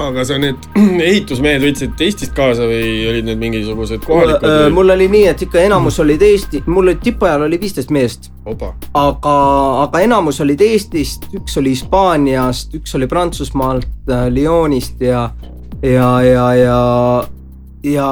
aga 0.00 0.24
sa 0.26 0.36
need 0.40 0.66
ehitusmehed 1.08 1.62
võtsid 1.62 2.00
Eestist 2.06 2.34
kaasa 2.36 2.66
või 2.68 3.04
olid 3.10 3.28
need 3.28 3.40
mingisugused 3.40 4.02
kohalikud? 4.04 4.48
Äh, 4.48 4.66
mul 4.74 4.94
oli 4.94 5.08
nii, 5.12 5.24
et 5.30 5.44
ikka 5.46 5.62
enamus 5.62 5.98
olid 6.02 6.22
Eesti, 6.24 6.62
mul 6.66 6.88
oli 6.88 6.96
tippajal 7.02 7.46
oli 7.46 7.60
viisteist 7.60 7.92
meest. 7.94 8.30
aga, 8.46 9.34
aga 9.84 10.02
enamus 10.04 10.40
olid 10.44 10.60
Eestist, 10.64 11.28
üks 11.36 11.58
oli 11.60 11.74
Hispaaniast, 11.76 12.74
üks 12.80 12.94
oli 12.98 13.08
Prantsusmaalt, 13.10 13.88
äh, 14.10 14.26
Lyonist 14.34 15.00
ja, 15.04 15.28
ja, 15.82 16.10
ja, 16.26 16.46
ja, 16.58 16.78
ja 17.84 18.10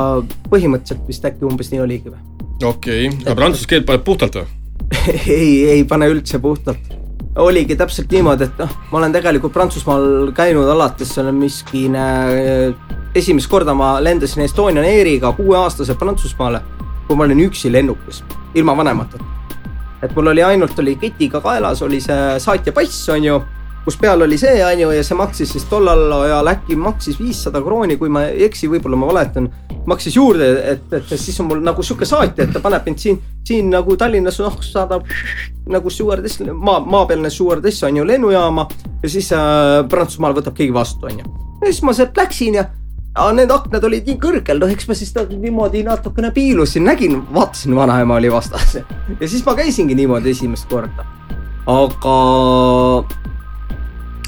põhimõtteliselt 0.51 1.07
vist 1.09 1.29
äkki 1.29 1.49
umbes 1.49 1.73
nii 1.75 1.85
oligi 1.85 2.13
või? 2.13 2.21
okei 2.63 3.07
okay., 3.09 3.23
aga 3.27 3.39
prantsuse 3.39 3.71
keelt 3.71 3.89
paned 3.89 4.07
puhtalt 4.07 4.43
või 4.43 4.51
ei, 5.27 5.53
ei 5.77 5.87
pane 5.89 6.09
üldse 6.13 6.39
puhtalt 6.43 7.02
oligi 7.37 7.77
täpselt 7.77 8.13
niimoodi, 8.13 8.45
et 8.45 8.59
noh, 8.61 8.73
ma 8.91 8.99
olen 8.99 9.13
tegelikult 9.15 9.53
Prantsusmaal 9.55 10.33
käinud 10.37 10.69
alates 10.69 11.15
seal 11.15 11.31
miskine, 11.33 12.05
esimest 13.17 13.49
korda 13.51 13.75
ma 13.77 13.95
lendasin 14.05 14.45
Estonian 14.45 14.85
Airiga 14.85 15.33
kuueaastaselt 15.37 15.99
Prantsusmaale, 15.99 16.61
kui 17.07 17.17
ma 17.17 17.25
olin 17.25 17.41
üksi 17.47 17.73
lennukis, 17.73 18.23
ilma 18.55 18.77
vanemateta. 18.77 19.25
et 20.03 20.15
mul 20.17 20.27
oli 20.27 20.43
ainult, 20.43 20.79
oli 20.79 20.97
ketiga 20.97 21.41
kaelas, 21.41 21.83
oli 21.83 22.01
see 22.01 22.39
saatja 22.43 22.73
pass, 22.73 23.09
on 23.09 23.25
ju 23.25 23.41
kus 23.85 23.97
peal 23.99 24.23
oli 24.23 24.39
see, 24.39 24.65
on 24.65 24.81
ju, 24.81 24.91
ja 24.95 25.03
see 25.05 25.17
maksis 25.19 25.53
siis 25.57 25.65
tollal 25.71 26.13
ajal 26.21 26.51
äkki 26.53 26.77
maksis 26.79 27.19
viissada 27.21 27.63
krooni, 27.63 27.97
kui 27.99 28.11
ma 28.13 28.27
ei 28.29 28.47
eksi, 28.47 28.71
võib-olla 28.71 28.99
ma 28.99 29.09
valetan. 29.11 29.49
maksis 29.87 30.17
juurde, 30.17 30.49
et, 30.71 30.93
et 30.95 31.09
siis 31.19 31.41
on 31.43 31.49
mul 31.51 31.63
nagu 31.65 31.83
sihuke 31.83 32.07
saatja, 32.07 32.45
et 32.45 32.53
ta 32.55 32.61
paneb 32.63 32.85
mind 32.87 33.01
siin, 33.03 33.17
siin 33.47 33.71
nagu 33.71 33.97
Tallinnas, 33.99 34.39
noh, 34.39 34.61
saadab 34.63 35.09
nagu 35.67 35.91
stjuardess, 35.91 36.45
maa, 36.55 36.79
maapealne 36.81 37.31
stjuardess 37.31 37.83
on 37.89 37.97
ju 37.97 38.07
lennujaama 38.07 38.69
ja 39.03 39.11
siis 39.11 39.33
äh, 39.35 39.81
Prantsusmaal 39.91 40.37
võtab 40.39 40.55
keegi 40.55 40.75
vastu, 40.75 41.11
on 41.11 41.19
ju. 41.19 41.35
ja 41.65 41.73
siis 41.73 41.83
ma 41.83 41.97
sealt 41.99 42.17
läksin 42.17 42.61
ja 42.61 42.69
aga 43.13 43.33
need 43.37 43.51
aknad 43.53 43.85
olid 43.85 44.07
nii 44.09 44.21
kõrgel, 44.23 44.63
noh, 44.63 44.71
eks 44.71 44.87
ma 44.89 44.97
siis 44.97 45.11
niimoodi 45.33 45.83
natukene 45.85 46.31
piilusin, 46.33 46.87
nägin, 46.87 47.19
vaatasin, 47.35 47.75
vanaema 47.77 48.21
oli 48.23 48.31
vastas. 48.33 48.79
ja 48.79 49.29
siis 49.29 49.43
ma 49.47 49.57
käisingi 49.59 49.99
niimoodi 49.99 50.31
esimest 50.31 50.71
korda. 50.71 51.05
aga 51.67 52.17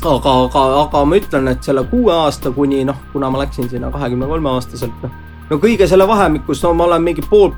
aga, 0.08 0.32
aga, 0.44 0.62
aga 0.82 1.04
ma 1.08 1.18
ütlen, 1.18 1.48
et 1.52 1.66
selle 1.66 1.84
kuue 1.90 2.12
aasta 2.12 2.52
kuni 2.54 2.82
noh, 2.86 2.98
kuna 3.12 3.30
ma 3.32 3.42
läksin 3.42 3.68
sinna 3.70 3.90
kahekümne 3.94 4.28
kolme 4.30 4.52
aastaselt, 4.54 4.94
noh. 5.02 5.12
no 5.50 5.58
kõige 5.62 5.88
selle 5.90 6.06
vahemikus, 6.08 6.62
no 6.64 6.74
ma 6.78 6.88
olen 6.88 7.04
mingi 7.04 7.24
pool, 7.30 7.52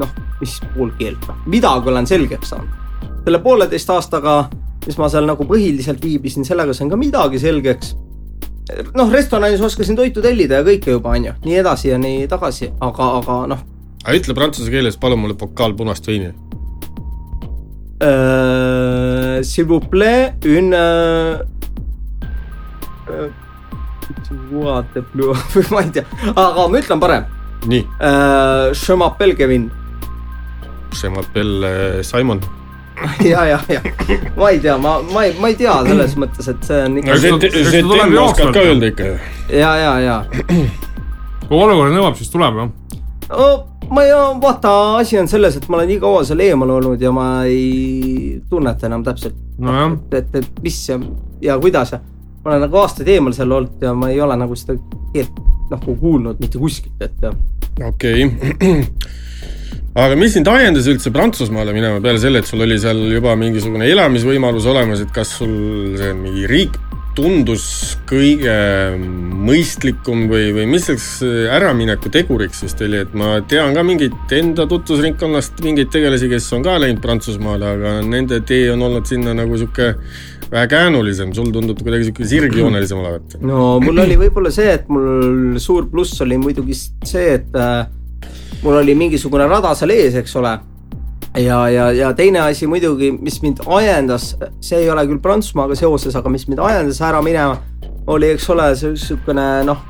noh, 0.00 0.14
mis 0.40 0.58
pool 0.74 0.92
keelt, 0.98 1.28
noh, 1.30 1.42
midagi 1.50 1.92
olen 1.92 2.08
selgeks 2.10 2.54
saanud. 2.54 2.80
selle 3.24 3.40
pooleteist 3.44 3.90
aastaga, 3.90 4.38
mis 4.86 4.98
ma 5.00 5.08
seal 5.08 5.28
nagu 5.28 5.46
põhiliselt 5.48 6.02
viibisin, 6.04 6.44
sellega 6.44 6.74
sain 6.76 6.90
ka 6.92 7.00
midagi 7.00 7.40
selgeks. 7.42 7.94
noh, 8.94 9.12
restoranis 9.12 9.60
oskasin 9.60 9.96
toitu 9.96 10.22
tellida 10.24 10.60
ja 10.60 10.66
kõike 10.66 10.98
juba, 10.98 11.16
on 11.16 11.30
ju, 11.30 11.36
nii 11.44 11.60
edasi 11.64 11.92
ja 11.92 12.00
nii 12.00 12.26
tagasi, 12.28 12.72
aga, 12.80 13.12
aga 13.20 13.44
noh. 13.54 13.68
aga 14.04 14.18
ütle 14.20 14.36
prantsuse 14.36 14.72
keeles, 14.72 15.00
palun 15.00 15.24
mulle 15.24 15.38
pokaal 15.38 15.76
punast 15.76 16.06
veini 16.06 16.34
Uh, 18.02 19.42
s'il 19.42 19.64
vous 19.64 19.80
plaît, 19.80 20.34
une 20.44 20.74
What 24.50 24.92
the 24.92 25.04
blue 25.12 25.36
või 25.54 25.64
ma 25.72 25.84
ei 25.84 25.94
tea, 25.98 26.04
aga 26.34 26.66
ma 26.68 26.82
ütlen 26.82 27.00
parem. 27.00 27.30
nii 27.64 27.86
uh,. 28.00 28.74
Je 28.74 28.98
m'appelle 29.00 29.36
Kevin. 29.38 29.70
Je 30.94 31.08
m'appelle 31.10 32.02
Simon 32.04 32.40
ja, 33.32 33.44
ja, 33.44 33.58
ja 33.68 33.80
ma 34.36 34.50
ei 34.50 34.60
tea, 34.60 34.76
ma, 34.78 35.02
ma 35.12 35.24
ei, 35.24 35.34
ma 35.40 35.50
ei 35.50 35.56
tea 35.58 35.74
selles 35.86 36.14
mõttes, 36.20 36.48
et 36.50 36.66
see 36.66 36.80
on 36.86 36.98
ikka. 37.00 37.16
see, 37.18 37.50
see 37.66 37.82
temm 37.82 38.16
oskad 38.22 38.52
ka 38.54 38.62
öelda 38.62 38.90
ikka. 38.92 39.10
ja, 39.50 39.72
ja, 39.80 39.92
ja. 40.04 40.16
kui 41.48 41.58
olukord 41.58 41.94
nõuab, 41.94 42.14
siis 42.18 42.30
tuleb 42.32 42.60
jah 42.60 42.70
no, 43.32 43.48
ma 43.90 44.06
ei, 44.06 44.14
vaata, 44.42 44.74
asi 45.00 45.18
on 45.18 45.28
selles, 45.30 45.58
et 45.58 45.68
ma 45.68 45.80
olen 45.80 45.90
nii 45.90 46.00
kaua 46.04 46.22
seal 46.28 46.44
eemal 46.44 46.76
olnud 46.78 47.02
ja 47.02 47.12
ma 47.14 47.28
ei 47.50 48.40
tunneta 48.50 48.86
enam 48.90 49.04
täpselt 49.06 49.36
no,. 49.58 49.74
et, 50.12 50.18
et, 50.22 50.42
et 50.44 50.62
mis 50.64 50.80
ja, 50.88 51.00
ja 51.42 51.58
kuidas 51.62 51.96
ja 51.96 52.02
ma 52.44 52.52
olen 52.52 52.64
nagu 52.66 52.80
aastaid 52.82 53.08
eemal 53.08 53.34
seal 53.36 53.52
olnud 53.56 53.82
ja 53.82 53.94
ma 53.96 54.10
ei 54.12 54.20
ole 54.20 54.36
nagu 54.36 54.56
seda 54.58 54.76
keelt 55.14 55.42
nagu 55.70 55.96
kuulnud 55.96 56.40
mitte 56.42 56.60
kuskilt, 56.60 57.00
et. 57.00 57.28
okei 57.88 58.26
okay. 58.28 58.82
aga 60.04 60.18
mis 60.20 60.34
sind 60.36 60.48
ajendas 60.50 60.88
üldse 60.90 61.12
Prantsusmaale 61.14 61.72
minema 61.76 62.02
peale 62.04 62.20
selle, 62.20 62.42
et 62.42 62.50
sul 62.50 62.64
oli 62.66 62.76
seal 62.82 63.00
juba 63.14 63.36
mingisugune 63.40 63.88
elamisvõimalus 63.94 64.68
olemas, 64.70 65.04
et 65.04 65.14
kas 65.14 65.36
sul 65.38 65.54
see 65.98 66.12
mingi 66.18 66.48
riik 66.50 66.76
tundus 67.14 67.64
kõige 68.08 68.54
mõistlikum 68.98 70.26
või, 70.30 70.50
või 70.56 70.66
mis 70.70 70.88
selleks 70.88 71.08
äramineku 71.54 72.10
teguriks 72.12 72.64
vist 72.64 72.82
oli, 72.84 73.00
et 73.04 73.14
ma 73.16 73.36
tean 73.50 73.74
ka 73.76 73.84
mingeid 73.86 74.34
enda 74.34 74.66
tutvusringkonnast 74.70 75.62
mingeid 75.64 75.92
tegelasi, 75.94 76.28
kes 76.32 76.50
on 76.56 76.64
ka 76.66 76.76
läinud 76.82 77.02
Prantsusmaale, 77.04 77.74
aga 77.76 77.96
nende 78.06 78.40
tee 78.46 78.68
on 78.72 78.82
olnud 78.88 79.08
sinna 79.08 79.34
nagu 79.36 79.58
sihuke 79.60 79.94
vähe 80.50 80.68
käänulisem, 80.70 81.32
sul 81.34 81.50
tundub 81.54 81.80
kuidagi 81.82 82.08
sihuke 82.08 82.28
sirgjoonelisem 82.28 82.98
olevat. 83.00 83.38
no 83.42 83.78
mul 83.82 84.04
oli 84.04 84.18
võib-olla 84.20 84.52
see, 84.54 84.74
et 84.74 84.90
mul 84.92 85.58
suur 85.62 85.88
pluss 85.90 86.20
oli 86.24 86.38
muidugi 86.40 86.76
see, 86.76 87.26
et 87.38 87.58
äh, 87.58 87.86
mul 88.62 88.78
oli 88.82 88.94
mingisugune 88.98 89.48
rada 89.50 89.74
seal 89.78 89.94
ees, 89.94 90.18
eks 90.20 90.36
ole. 90.40 90.54
Ja, 91.36 91.68
ja, 91.68 91.92
ja 91.92 92.12
teine 92.14 92.40
asi 92.40 92.66
muidugi, 92.66 93.12
mis 93.12 93.40
mind 93.42 93.64
ajendas, 93.66 94.34
see 94.62 94.84
ei 94.84 94.90
ole 94.90 95.06
küll 95.08 95.22
Prantsusmaaga 95.22 95.76
seoses, 95.78 96.16
aga 96.16 96.30
mis 96.30 96.46
mind 96.48 96.62
ajendas 96.62 97.00
ära 97.02 97.22
minema, 97.22 97.58
oli, 98.06 98.30
eks 98.34 98.48
ole, 98.54 98.68
see 98.78 98.94
sihukene 99.00 99.46
noh, 99.66 99.82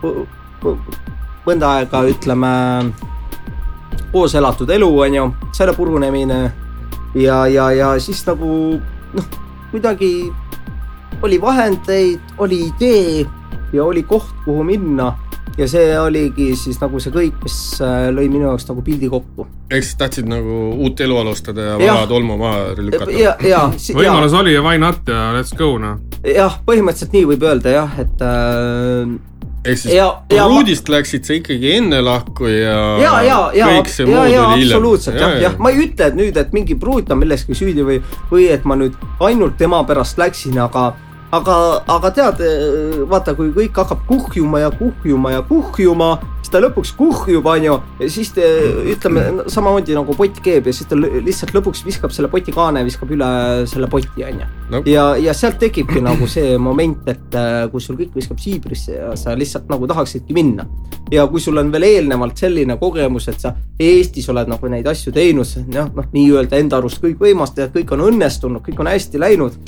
mõnda 1.45 1.75
aega 1.79 2.05
ütleme 2.09 2.53
koos 4.15 4.35
elatud 4.39 4.71
elu, 4.71 4.91
on 5.07 5.19
ju, 5.19 5.27
selle 5.57 5.75
purunemine. 5.77 6.41
Ja, 7.15 7.45
ja, 7.47 7.69
ja 7.75 7.93
siis 8.03 8.25
nagu 8.27 8.79
noh, 9.15 9.27
kuidagi 9.71 10.31
oli 11.23 11.41
vahendeid, 11.43 12.35
oli 12.39 12.65
idee 12.69 13.25
ja 13.75 13.85
oli 13.85 14.03
koht, 14.03 14.33
kuhu 14.45 14.65
minna 14.67 15.13
ja 15.59 15.69
see 15.71 15.99
oligi 15.99 16.49
siis 16.59 16.81
nagu 16.83 17.01
see 17.03 17.13
kõik, 17.15 17.37
mis 17.45 17.59
äh, 17.85 18.09
lõi 18.15 18.27
minu 18.29 18.49
jaoks 18.49 18.67
nagu 18.71 18.83
pildi 18.87 19.11
kokku. 19.13 19.47
ehk 19.71 19.85
siis 19.85 19.99
tahtsid 20.01 20.31
nagu 20.31 20.57
uut 20.75 21.01
elu 21.01 21.21
alustada 21.21 21.69
ja 21.69 21.77
vana 21.79 22.09
tolmu 22.11 22.39
maha 22.41 22.73
lükata? 22.79 23.13
ja, 23.15 23.37
ja. 23.45 23.69
võimalus 23.95 24.35
oli 24.39 24.57
ja 24.57 24.65
why 24.65 24.81
not 24.81 25.07
ja 25.09 25.31
let's 25.37 25.55
go 25.57 25.77
noh. 25.79 26.03
jah, 26.27 26.59
põhimõtteliselt 26.67 27.15
nii 27.15 27.31
võib 27.35 27.47
öelda 27.47 27.77
jah, 27.77 27.95
et 28.03 28.27
äh, 28.27 29.15
ehk 29.65 29.81
siis 29.81 29.95
ja, 29.95 30.11
pruudist 30.29 30.91
ja, 30.91 30.97
läksid 30.99 31.31
sa 31.31 31.39
ikkagi 31.39 31.73
enne 31.79 32.03
lahku 32.05 32.51
ja, 32.51 32.77
ja, 33.01 33.15
ja, 33.25 33.39
ja, 33.57 33.71
kõik 33.79 33.95
see 33.95 34.11
muud 34.11 34.21
oli 34.25 34.35
hiljem. 34.35 34.69
absoluutselt 34.69 35.23
jah, 35.23 35.39
jah, 35.47 35.59
ma 35.63 35.73
ei 35.73 35.87
ütle, 35.87 36.11
et 36.11 36.19
nüüd, 36.19 36.39
et 36.41 36.55
mingi 36.57 36.77
pruut 36.81 37.15
on 37.15 37.23
milleski 37.23 37.57
süüdi 37.57 37.87
või, 37.87 38.03
või 38.33 38.51
et 38.53 38.67
ma 38.69 38.77
nüüd 38.81 38.99
ainult 39.25 39.57
tema 39.61 39.85
pärast 39.87 40.19
läksin, 40.21 40.59
aga 40.67 40.91
aga, 41.35 41.57
aga 41.91 42.11
tead, 42.14 42.45
vaata, 43.11 43.35
kui 43.37 43.50
kõik 43.55 43.83
hakkab 43.83 44.05
kuhjuma 44.09 44.62
ja 44.62 44.71
kuhjuma 44.75 45.35
ja 45.35 45.43
kuhjuma, 45.47 46.11
siis 46.41 46.53
ta 46.53 46.61
lõpuks 46.62 46.93
kuhjub, 46.99 47.47
onju, 47.50 47.76
ja 48.00 48.09
siis 48.12 48.31
te 48.37 48.45
ütleme 48.93 49.47
samamoodi 49.50 49.97
nagu 49.97 50.17
pott 50.19 50.41
keeb 50.45 50.69
ja 50.69 50.75
siis 50.76 50.88
ta 50.91 50.99
lihtsalt 50.99 51.55
lõpuks 51.57 51.85
viskab 51.87 52.14
selle 52.14 52.31
poti 52.33 52.55
kaane, 52.55 52.85
viskab 52.87 53.12
üle 53.17 53.29
selle 53.71 53.88
poti, 53.91 54.25
onju. 54.29 54.49
no 54.73 54.83
ja, 54.88 55.07
ja 55.21 55.35
sealt 55.37 55.59
tekibki 55.62 56.03
nagu 56.05 56.29
see 56.31 56.57
moment, 56.61 57.07
et 57.11 57.38
äh, 57.38 57.64
kui 57.73 57.83
sul 57.85 57.99
kõik 58.00 58.17
viskab 58.19 58.43
siibrisse 58.43 58.99
ja 58.99 59.12
sa 59.19 59.37
lihtsalt 59.38 59.71
nagu 59.73 59.88
tahaksidki 59.91 60.37
minna. 60.37 60.67
ja 61.12 61.26
kui 61.31 61.41
sul 61.41 61.59
on 61.61 61.73
veel 61.73 61.88
eelnevalt 61.88 62.38
selline 62.41 62.79
kogemus, 62.81 63.29
et 63.33 63.41
sa 63.41 63.55
Eestis 63.81 64.29
oled 64.31 64.49
nagu 64.49 64.69
neid 64.71 64.87
asju 64.87 65.12
teinud, 65.12 65.49
noh, 65.75 65.88
noh, 65.97 66.11
nii-öelda 66.12 66.61
enda 66.61 66.79
arust 66.79 67.03
kõikvõimast 67.03 67.59
ja 67.59 67.67
kõik 67.73 67.91
on 67.97 68.05
õnnestunud, 68.11 68.62
kõik 68.64 68.85
on 68.85 68.93
hästi 68.93 69.21
läinud 69.21 69.59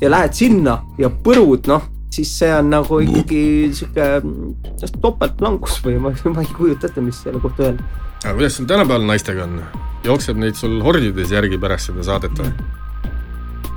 ja 0.00 0.10
lähed 0.10 0.36
sinna 0.36 0.78
ja 0.98 1.10
põrud, 1.10 1.68
noh, 1.70 1.84
siis 2.12 2.32
see 2.38 2.52
on 2.54 2.70
nagu 2.72 3.00
ikkagi 3.04 3.42
sihuke 3.76 4.08
mm, 4.20 4.54
topeltlangus 5.02 5.80
või 5.84 5.98
ma, 6.02 6.14
ma 6.34 6.44
ei 6.44 6.54
kujuta 6.56 6.90
ette, 6.90 7.04
mis 7.04 7.20
selle 7.24 7.42
kohta 7.42 7.70
öelda. 7.70 7.86
aga 8.22 8.34
kuidas 8.38 8.58
sul 8.58 8.68
tänapäeval 8.70 9.06
naistega 9.08 9.46
on? 9.46 9.60
jookseb 10.06 10.38
neid 10.40 10.58
sul 10.58 10.78
hordides 10.84 11.32
järgi 11.34 11.58
pärast 11.60 11.90
seda 11.90 12.04
saadet 12.06 12.36
või? 12.40 12.52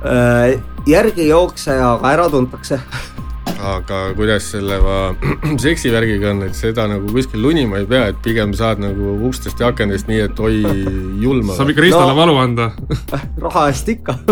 Äh, 0.00 0.60
järgi 0.88 1.26
ei 1.26 1.32
jookse, 1.32 1.74
aga 1.76 2.12
ära 2.14 2.28
tuntakse. 2.32 2.80
aga 3.60 3.98
kuidas 4.16 4.44
selle 4.52 4.76
seksivärgiga 5.64 6.30
on, 6.32 6.42
et 6.46 6.54
seda 6.56 6.86
nagu 6.90 7.10
kuskil 7.12 7.42
lunima 7.44 7.78
ei 7.80 7.86
pea, 7.90 8.04
et 8.12 8.18
pigem 8.24 8.54
saad 8.56 8.80
nagu 8.82 9.04
ustest 9.28 9.60
ja 9.60 9.68
akendest 9.72 10.08
nii, 10.10 10.20
et 10.28 10.40
oi 10.40 10.56
julma. 11.22 11.54
saab 11.58 11.72
ikka 11.74 11.82
Ristale 11.84 12.14
No. 12.14 12.16
valu 12.16 12.36
anda. 12.40 12.70
raha 13.42 13.66
eest 13.70 13.88
ikka 13.92 14.12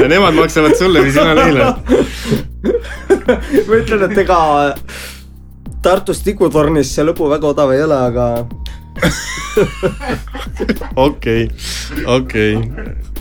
ja 0.00 0.08
nemad 0.08 0.34
maksavad 0.38 0.74
sulle 0.78 1.04
või 1.04 1.12
sina 1.14 1.34
neile. 1.38 1.64
ma 3.68 3.74
ütlen, 3.82 4.02
et 4.10 4.18
ega 4.24 4.40
Tartus 5.82 6.24
tikutornis 6.26 6.90
see 6.96 7.04
lõbu 7.06 7.28
väga 7.30 7.46
odav 7.52 7.70
ei 7.70 7.82
ole, 7.84 7.94
aga 8.08 8.24
okei, 11.06 11.44
okei. 12.06 12.54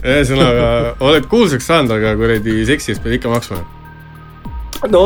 ühesõnaga, 0.07 0.67
oled 1.03 1.27
kuulsaks 1.31 1.67
saanud, 1.67 1.91
aga 1.97 2.15
kuradi 2.19 2.63
seksi 2.67 2.93
eest 2.93 3.03
pead 3.03 3.17
ikka 3.19 3.31
maksma. 3.31 3.61
no 4.91 5.03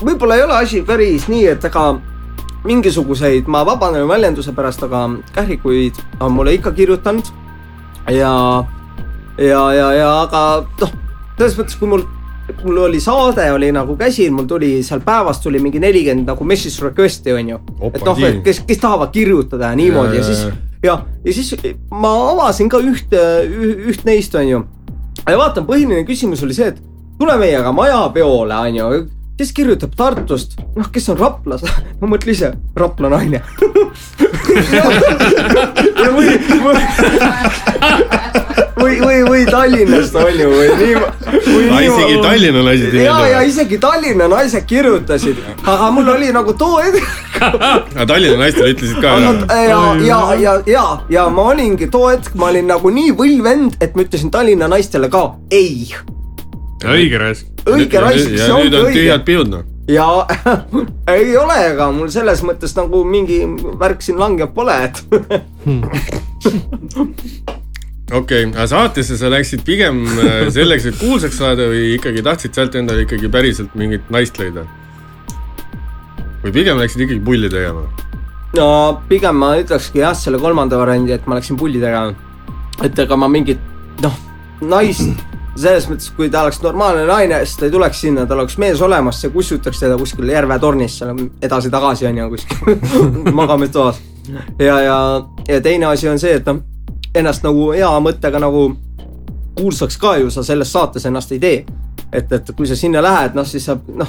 võib-olla 0.00 0.38
ei 0.38 0.44
ole 0.46 0.56
asi 0.56 0.82
päris 0.86 1.28
nii, 1.30 1.46
et 1.54 1.64
ega 1.64 1.92
mingisuguseid, 2.64 3.48
ma 3.48 3.62
vabandan 3.66 4.08
väljenduse 4.08 4.52
pärast, 4.56 4.82
aga 4.84 5.06
kährikuid 5.34 6.00
on 6.20 6.32
mulle 6.36 6.54
ikka 6.58 6.72
kirjutanud 6.76 7.30
ja, 8.12 8.32
ja, 9.38 9.62
ja, 9.72 9.92
ja 9.96 10.08
aga 10.26 10.42
noh, 10.80 10.96
selles 11.38 11.56
mõttes, 11.56 11.78
kui 11.80 11.88
mul, 11.88 12.04
mul 12.64 12.82
oli 12.84 13.00
saade 13.00 13.46
oli 13.54 13.70
nagu 13.72 13.96
käsil, 14.00 14.32
mul 14.36 14.48
tuli 14.50 14.74
seal 14.84 15.00
päevas 15.04 15.40
tuli 15.40 15.60
mingi 15.62 15.80
nelikümmend 15.80 16.28
nagu 16.28 16.44
message 16.44 16.84
request'i 16.84 17.32
onju. 17.36 17.60
et 17.92 18.02
noh, 18.04 18.24
et 18.28 18.42
kes, 18.44 18.64
kes 18.68 18.82
tahavad 18.82 19.12
kirjutada 19.14 19.72
ja 19.72 19.80
niimoodi 19.80 20.20
ja, 20.20 20.24
Ja, 20.24 20.28
ja 20.28 20.34
siis 20.34 20.69
ja, 20.84 20.98
ja, 21.24 21.32
siis 21.32 21.54
ma 21.92 22.12
avasin 22.32 22.68
ka 22.72 22.80
ühte, 22.84 23.20
üht 23.90 24.04
neist 24.08 24.34
onju. 24.34 24.64
ja 25.26 25.38
vaatan, 25.38 25.66
põhiline 25.68 26.04
küsimus 26.08 26.42
oli 26.46 26.56
see, 26.56 26.68
et 26.72 26.80
tule 27.20 27.36
meiega 27.40 27.72
majapeole 27.76 28.56
onju, 28.68 28.90
kes 29.40 29.52
kirjutab 29.56 29.94
Tartust, 29.96 30.58
noh, 30.76 30.88
kes 30.92 31.08
on 31.12 31.18
Raplas, 31.20 31.62
ma 32.00 32.06
mõtlen 32.10 32.34
ise, 32.36 32.52
Rapla 32.76 33.08
naine. 33.12 33.40
ja 38.96 39.06
või, 39.06 39.06
või, 39.06 39.28
või, 39.28 39.44
Tallinnast 39.50 40.14
onju 40.14 40.48
või 40.50 40.68
nii. 40.80 40.94
Aa, 41.70 41.80
isegi 41.86 42.16
Tallinna 42.22 42.62
naised 42.66 42.94
ei 42.94 43.04
ja, 43.04 43.14
meeldi 43.14 43.32
ja 43.32 43.40
või? 43.40 43.48
isegi 43.48 43.78
Tallinna 43.82 44.26
naised 44.30 44.64
kirjutasid, 44.70 45.36
aga 45.64 45.90
mul 45.94 46.08
oli 46.14 46.28
nagu 46.34 46.52
too 46.58 46.78
hetk 46.82 47.04
aga 47.40 48.04
Tallinna 48.06 48.36
naistele 48.44 48.68
ütlesid 48.74 49.00
ka 49.02 49.08
aga 49.16 49.30
ära? 49.46 49.64
ja, 49.66 49.94
ja, 50.06 50.34
ja, 50.40 50.62
ja, 50.66 50.84
ja 51.10 51.28
ma 51.32 51.42
olingi 51.54 51.86
too 51.92 52.08
hetk, 52.10 52.34
ma 52.40 52.46
olin 52.50 52.66
nagu 52.70 52.88
nii 52.94 53.10
võll 53.18 53.38
vend, 53.44 53.70
et 53.80 53.96
ma 53.96 54.00
ütlesin 54.06 54.30
Tallinna 54.34 54.66
naistele 54.70 55.08
ka 55.12 55.22
ei. 55.54 55.74
õige 56.84 57.18
raisk. 57.20 57.46
õige 57.66 57.98
raisk, 58.02 58.28
see 58.34 58.40
ja 58.40 58.46
nüüd 58.54 58.64
ongi 58.64 58.76
on 58.80 58.84
õige 58.88 58.98
tühjad. 58.98 59.22
piud 59.28 59.48
noh. 59.52 59.62
ja 59.90 60.08
ei 61.16 61.36
ole, 61.36 61.58
ega 61.70 61.84
mul 61.94 62.10
selles 62.12 62.40
mõttes 62.46 62.72
nagu 62.78 62.96
mingi 63.04 63.38
värk 63.80 64.00
siin 64.04 64.18
langev 64.20 64.50
pole, 64.56 64.76
et 64.90 64.96
okei 68.10 68.44
okay,, 68.44 68.52
aga 68.52 68.66
saatesse 68.70 69.16
sa 69.18 69.30
läksid 69.32 69.64
pigem 69.66 70.02
äh, 70.18 70.48
selleks, 70.56 70.88
et 70.90 71.00
kuulsaks 71.00 71.38
saada 71.40 71.70
või 71.70 71.94
ikkagi 71.96 72.24
tahtsid 72.26 72.58
sealt 72.58 72.76
endale 72.80 73.06
ikkagi 73.06 73.30
päriselt 73.32 73.74
mingit 73.78 74.10
naist 74.12 74.38
leida? 74.42 74.66
või 76.44 76.54
pigem 76.54 76.80
läksid 76.80 77.06
ikkagi 77.06 77.22
pulli 77.24 77.50
tegema? 77.52 77.86
no 78.58 78.68
pigem 79.08 79.38
ma 79.40 79.54
ütlekski 79.60 80.02
jah, 80.02 80.16
selle 80.16 80.40
kolmanda 80.42 80.78
variandi, 80.80 81.14
et 81.16 81.26
ma 81.30 81.38
läksin 81.38 81.58
pulli 81.60 81.82
tegema. 81.82 82.14
et 82.84 82.98
ega 82.98 83.18
ma 83.18 83.28
mingit 83.30 83.60
noh, 84.02 84.16
naist 84.60 85.28
selles 85.60 85.86
mõttes, 85.90 86.10
kui 86.16 86.30
ta 86.32 86.44
oleks 86.44 86.60
normaalne 86.64 87.04
naine, 87.08 87.40
siis 87.44 87.58
ta 87.58 87.66
ei 87.66 87.74
tuleks 87.74 88.00
sinna, 88.04 88.24
tal 88.28 88.42
oleks 88.42 88.56
mees 88.62 88.80
olemas, 88.84 89.18
see 89.20 89.32
kussutaks 89.34 89.82
teda 89.82 89.98
kuskil 90.00 90.30
Järve 90.30 90.58
tornis 90.62 90.98
seal 91.00 91.24
edasi-tagasi 91.42 92.08
on 92.10 92.20
ju 92.22 92.28
kuskil 92.34 92.76
magamistoas. 93.40 94.00
ja, 94.58 94.80
ja, 94.80 94.98
ja 95.48 95.60
teine 95.60 95.90
asi 95.90 96.08
on 96.08 96.18
see, 96.22 96.36
et 96.38 96.46
noh, 96.46 96.62
ennast 97.14 97.44
nagu 97.46 97.70
hea 97.74 97.90
mõttega 98.02 98.40
nagu 98.42 98.70
kuulsaks 99.58 99.98
ka 100.00 100.16
ju 100.20 100.30
sa 100.30 100.44
selles 100.46 100.72
saates 100.72 101.06
ennast 101.06 101.32
ei 101.32 101.38
tee. 101.42 101.64
et, 102.12 102.32
et 102.32 102.50
kui 102.56 102.66
sa 102.66 102.76
sinna 102.76 103.02
lähed, 103.02 103.36
noh 103.38 103.46
siis 103.46 103.64
sa 103.68 103.76
noh, 103.76 104.08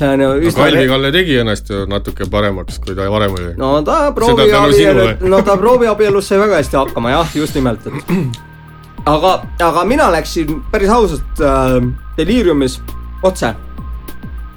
no 0.00 0.28
üsna 0.40 0.66
Kalvi 0.66 0.86
Kalle 0.88 1.12
tegi 1.14 1.38
ennast 1.40 1.70
ju 1.70 1.86
natuke 1.88 2.26
paremaks, 2.30 2.80
kui 2.84 2.96
ta 2.96 3.08
varem 3.12 3.34
oli. 3.36 3.54
no 3.60 3.72
ta 3.86 4.12
prooviabielu 4.16 5.28
no 5.28 5.42
ta 5.46 5.56
prooviabielus 5.60 6.28
sai 6.28 6.40
väga 6.42 6.60
hästi 6.60 6.80
hakkama 6.80 7.14
jah, 7.14 7.36
just 7.36 7.56
nimelt, 7.56 7.86
et 7.86 8.16
aga, 9.14 9.34
aga 9.70 9.84
mina 9.88 10.10
läksin 10.12 10.60
päris 10.72 10.92
ausalt 10.92 11.44
äh, 11.44 11.76
Deliriumis 12.16 12.80
otse. 13.22 13.54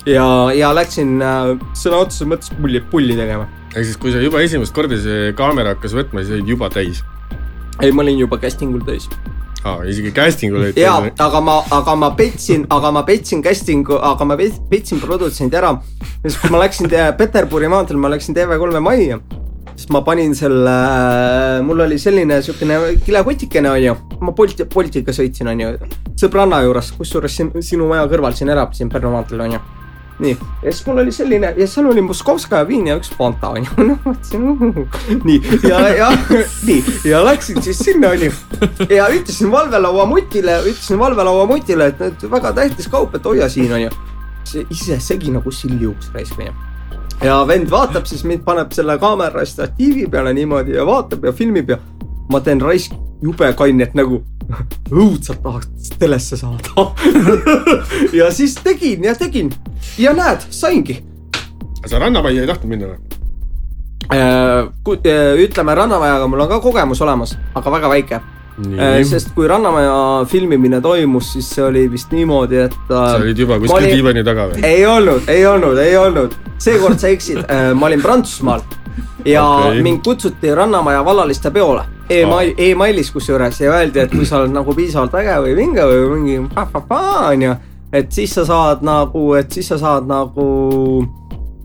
ja, 0.06 0.28
ja 0.56 0.74
läksin 0.76 1.22
äh, 1.22 1.54
sõna 1.78 2.04
otseses 2.04 2.28
mõttes 2.28 2.54
pulli, 2.60 2.84
pulli 2.92 3.18
tegema. 3.20 3.48
ehk 3.74 3.86
siis, 3.86 3.98
kui 3.98 4.12
sa 4.16 4.24
juba 4.24 4.44
esimest 4.44 4.76
korda 4.76 5.00
see 5.00 5.34
kaamera 5.38 5.76
hakkas 5.76 5.96
võtma, 5.96 6.24
siis 6.24 6.40
olid 6.40 6.56
juba 6.56 6.72
täis. 6.74 7.04
ei, 7.82 7.92
ma 7.92 8.02
olin 8.04 8.18
juba 8.20 8.38
casting 8.38 8.74
ul 8.76 8.82
täis. 8.86 9.08
aa, 9.64 9.84
isegi 9.88 10.12
casting 10.16 10.54
ul 10.54 10.62
olid 10.62 10.78
ja 10.78 10.98
täis. 11.02 11.14
aga 11.26 11.40
ma, 11.42 11.60
aga 11.72 11.96
ma 11.96 12.10
petsin, 12.20 12.66
aga 12.70 12.92
ma 12.92 13.04
petsin 13.08 13.42
casting'u, 13.44 14.00
aga 14.12 14.26
ma 14.26 14.36
pet- 14.40 14.60
petsin 14.70 15.00
produtsendi 15.00 15.56
ära. 15.58 15.74
siis 16.26 16.38
kui 16.42 16.50
ma 16.52 16.60
läksin 16.66 16.90
te- 16.90 17.12
Peterburi 17.18 17.68
maanteel, 17.72 17.98
ma 17.98 18.10
läksin 18.14 18.36
TV3 18.36 18.80
majja. 18.80 19.20
siis 19.76 19.90
ma 19.90 20.02
panin 20.06 20.36
selle, 20.36 20.74
mul 21.66 21.80
oli 21.88 21.98
selline 22.00 22.42
siukene 22.46 22.78
kilekotikene 23.06 23.70
onju, 23.72 23.96
ma 24.22 24.32
Bolti, 24.32 24.66
Boltiga 24.66 25.12
sõitsin 25.16 25.48
onju, 25.50 25.78
sõbranna 26.20 26.62
juures, 26.64 26.92
kusjuures 26.98 27.40
sinu 27.62 27.88
maja 27.90 28.06
kõrval 28.12 28.36
siin 28.38 28.50
elab 28.54 28.74
siin 28.78 28.90
Pärnu 28.90 29.10
maanteel 29.16 29.42
onju 29.48 29.60
nii, 30.20 30.38
ja 30.64 30.72
siis 30.72 30.86
mul 30.88 30.98
oli 31.02 31.12
selline 31.12 31.54
ja 31.58 31.68
seal 31.68 31.88
oli 31.90 32.02
Moskovskaja 32.06 32.68
viin 32.68 32.88
ja 32.88 32.98
üks 33.00 33.10
Fanta 33.18 33.50
onju, 33.56 33.72
noh 33.88 34.04
mõtlesin 34.06 35.24
nii 35.26 35.40
ja, 35.70 35.80
ja 35.98 36.10
nii 36.68 36.84
ja 37.10 37.24
läksin 37.26 37.62
siis 37.66 37.80
sinna 37.82 38.14
onju 38.14 38.32
ja 38.90 39.08
ütlesin 39.14 39.52
valvelaua 39.52 40.06
mutile, 40.10 40.60
ütlesin 40.62 41.00
valvelaua 41.00 41.48
mutile, 41.50 41.90
et 41.94 42.04
nüüd 42.04 42.28
väga 42.32 42.54
tähtis 42.60 42.90
kaup, 42.92 43.16
et 43.18 43.26
hoia 43.26 43.50
siin 43.50 43.74
onju. 43.74 43.90
see 44.44 44.66
ise 44.70 45.00
segi 45.00 45.32
nagu 45.32 45.52
siljuks 45.52 46.12
raisk 46.14 46.40
onju. 46.40 46.54
ja 47.24 47.40
vend 47.48 47.72
vaatab 47.72 48.06
siis 48.06 48.24
mind, 48.24 48.44
paneb 48.46 48.72
selle 48.76 48.98
kaamera 49.00 49.46
statiivi 49.46 50.08
peale 50.12 50.34
niimoodi 50.34 50.78
ja 50.78 50.86
vaatab 50.86 51.26
ja 51.26 51.34
filmib 51.34 51.70
ja 51.70 51.80
ma 52.30 52.42
teen 52.42 52.62
raisk 52.62 52.94
jube 53.24 53.54
kainet 53.54 53.94
nägu. 53.96 54.24
Õudselt 54.92 55.42
tahaks 55.44 55.96
telesse 56.00 56.38
saada. 56.38 56.90
ja 58.20 58.32
siis 58.32 58.56
tegin 58.64 59.04
ja 59.04 59.16
tegin 59.16 59.52
ja 59.98 60.14
näed, 60.18 60.46
saingi 60.50 61.02
sa 61.86 62.00
Rannamajja 62.00 62.44
ei 62.44 62.48
tahtnud 62.48 62.72
minna 62.72 62.92
või? 62.92 63.00
Äh, 64.14 65.42
ütleme 65.44 65.76
Rannamajaga 65.76 66.28
mul 66.28 66.46
on 66.46 66.52
ka 66.52 66.60
kogemus 66.64 67.02
olemas, 67.04 67.36
aga 67.56 67.76
väga 67.78 67.92
väike. 67.92 68.22
nii, 68.54 69.06
sest 69.10 69.32
kui 69.34 69.48
Rannamaja 69.50 70.26
filmimine 70.30 70.78
toimus, 70.82 71.32
siis 71.34 71.48
see 71.56 71.64
oli 71.66 71.88
vist 71.90 72.12
niimoodi, 72.14 72.60
et. 72.68 72.76
sa 72.88 73.16
olid 73.18 73.40
juba 73.40 73.58
kuskil 73.58 73.80
olin... 73.80 73.96
diivani 73.98 74.24
taga 74.24 74.46
või? 74.52 74.62
ei 74.68 74.86
olnud, 74.86 75.26
ei 75.28 75.46
olnud, 75.50 75.80
ei 75.82 75.98
olnud, 75.98 76.36
seekord 76.62 77.02
sa 77.02 77.10
eksid, 77.10 77.42
ma 77.74 77.90
olin 77.90 78.04
Prantsusmaal 78.04 78.62
ja 79.26 79.46
okay. 79.46 79.82
mind 79.82 80.04
kutsuti 80.06 80.56
Rannamaja 80.56 81.06
vallaliste 81.06 81.52
peole 81.52 81.84
e. 82.10 82.22
e-mail, 82.22 82.54
e-mailis 82.58 83.12
kusjuures 83.12 83.62
ja 83.62 83.72
öeldi, 83.74 84.04
et 84.04 84.12
kui 84.12 84.26
sa 84.26 84.42
oled 84.42 84.54
nagu 84.54 84.76
piisavalt 84.76 85.16
äge 85.22 85.40
või 85.46 85.56
vinge 85.58 85.88
või 85.90 86.04
mingi 86.18 86.38
onju, 87.32 87.56
et 87.94 88.12
siis 88.12 88.34
sa 88.36 88.46
saad 88.46 88.84
nagu, 88.86 89.34
et 89.40 89.52
siis 89.52 89.68
sa 89.74 89.80
saad 89.82 90.08
nagu 90.10 90.48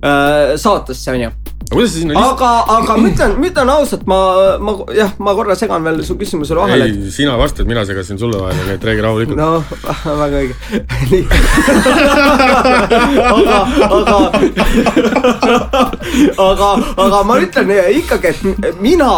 äh, 0.05 0.57
saatesse 0.57 1.15
onju 1.17 1.48
kuidas 1.73 1.93
sa 1.93 1.99
sinna 1.99 2.15
lihtsalt, 2.15 2.41
aga, 2.41 2.51
aga 2.77 2.97
ma 2.97 3.09
ütlen, 3.11 3.35
ma 3.39 3.49
ütlen 3.51 3.73
ausalt, 3.73 4.05
ma, 4.09 4.19
ma 4.63 4.75
jah, 4.97 5.13
ma 5.23 5.35
korra 5.37 5.57
segan 5.59 5.85
veel 5.85 6.01
su 6.07 6.17
küsimusele 6.21 6.63
vahele, 6.63 6.89
et 6.89 6.97
ei, 6.97 7.13
sina 7.15 7.37
vastad, 7.41 7.69
mina 7.69 7.85
segasin 7.89 8.21
sulle 8.21 8.41
vahele, 8.41 8.65
nii 8.69 8.77
et 8.79 8.87
räägi 8.89 9.05
rahulikult 9.05 9.39
no. 9.39 9.51
no 10.09 10.17
väga 10.23 10.43
õige. 10.43 10.55
nii, 11.13 11.23
aga, 13.29 13.59
aga, 13.89 14.19
aga, 16.49 16.71
aga 17.07 17.23
ma 17.29 17.41
ütlen 17.45 17.75
ikkagi, 18.01 18.35
et 18.69 18.83
mina, 18.85 19.13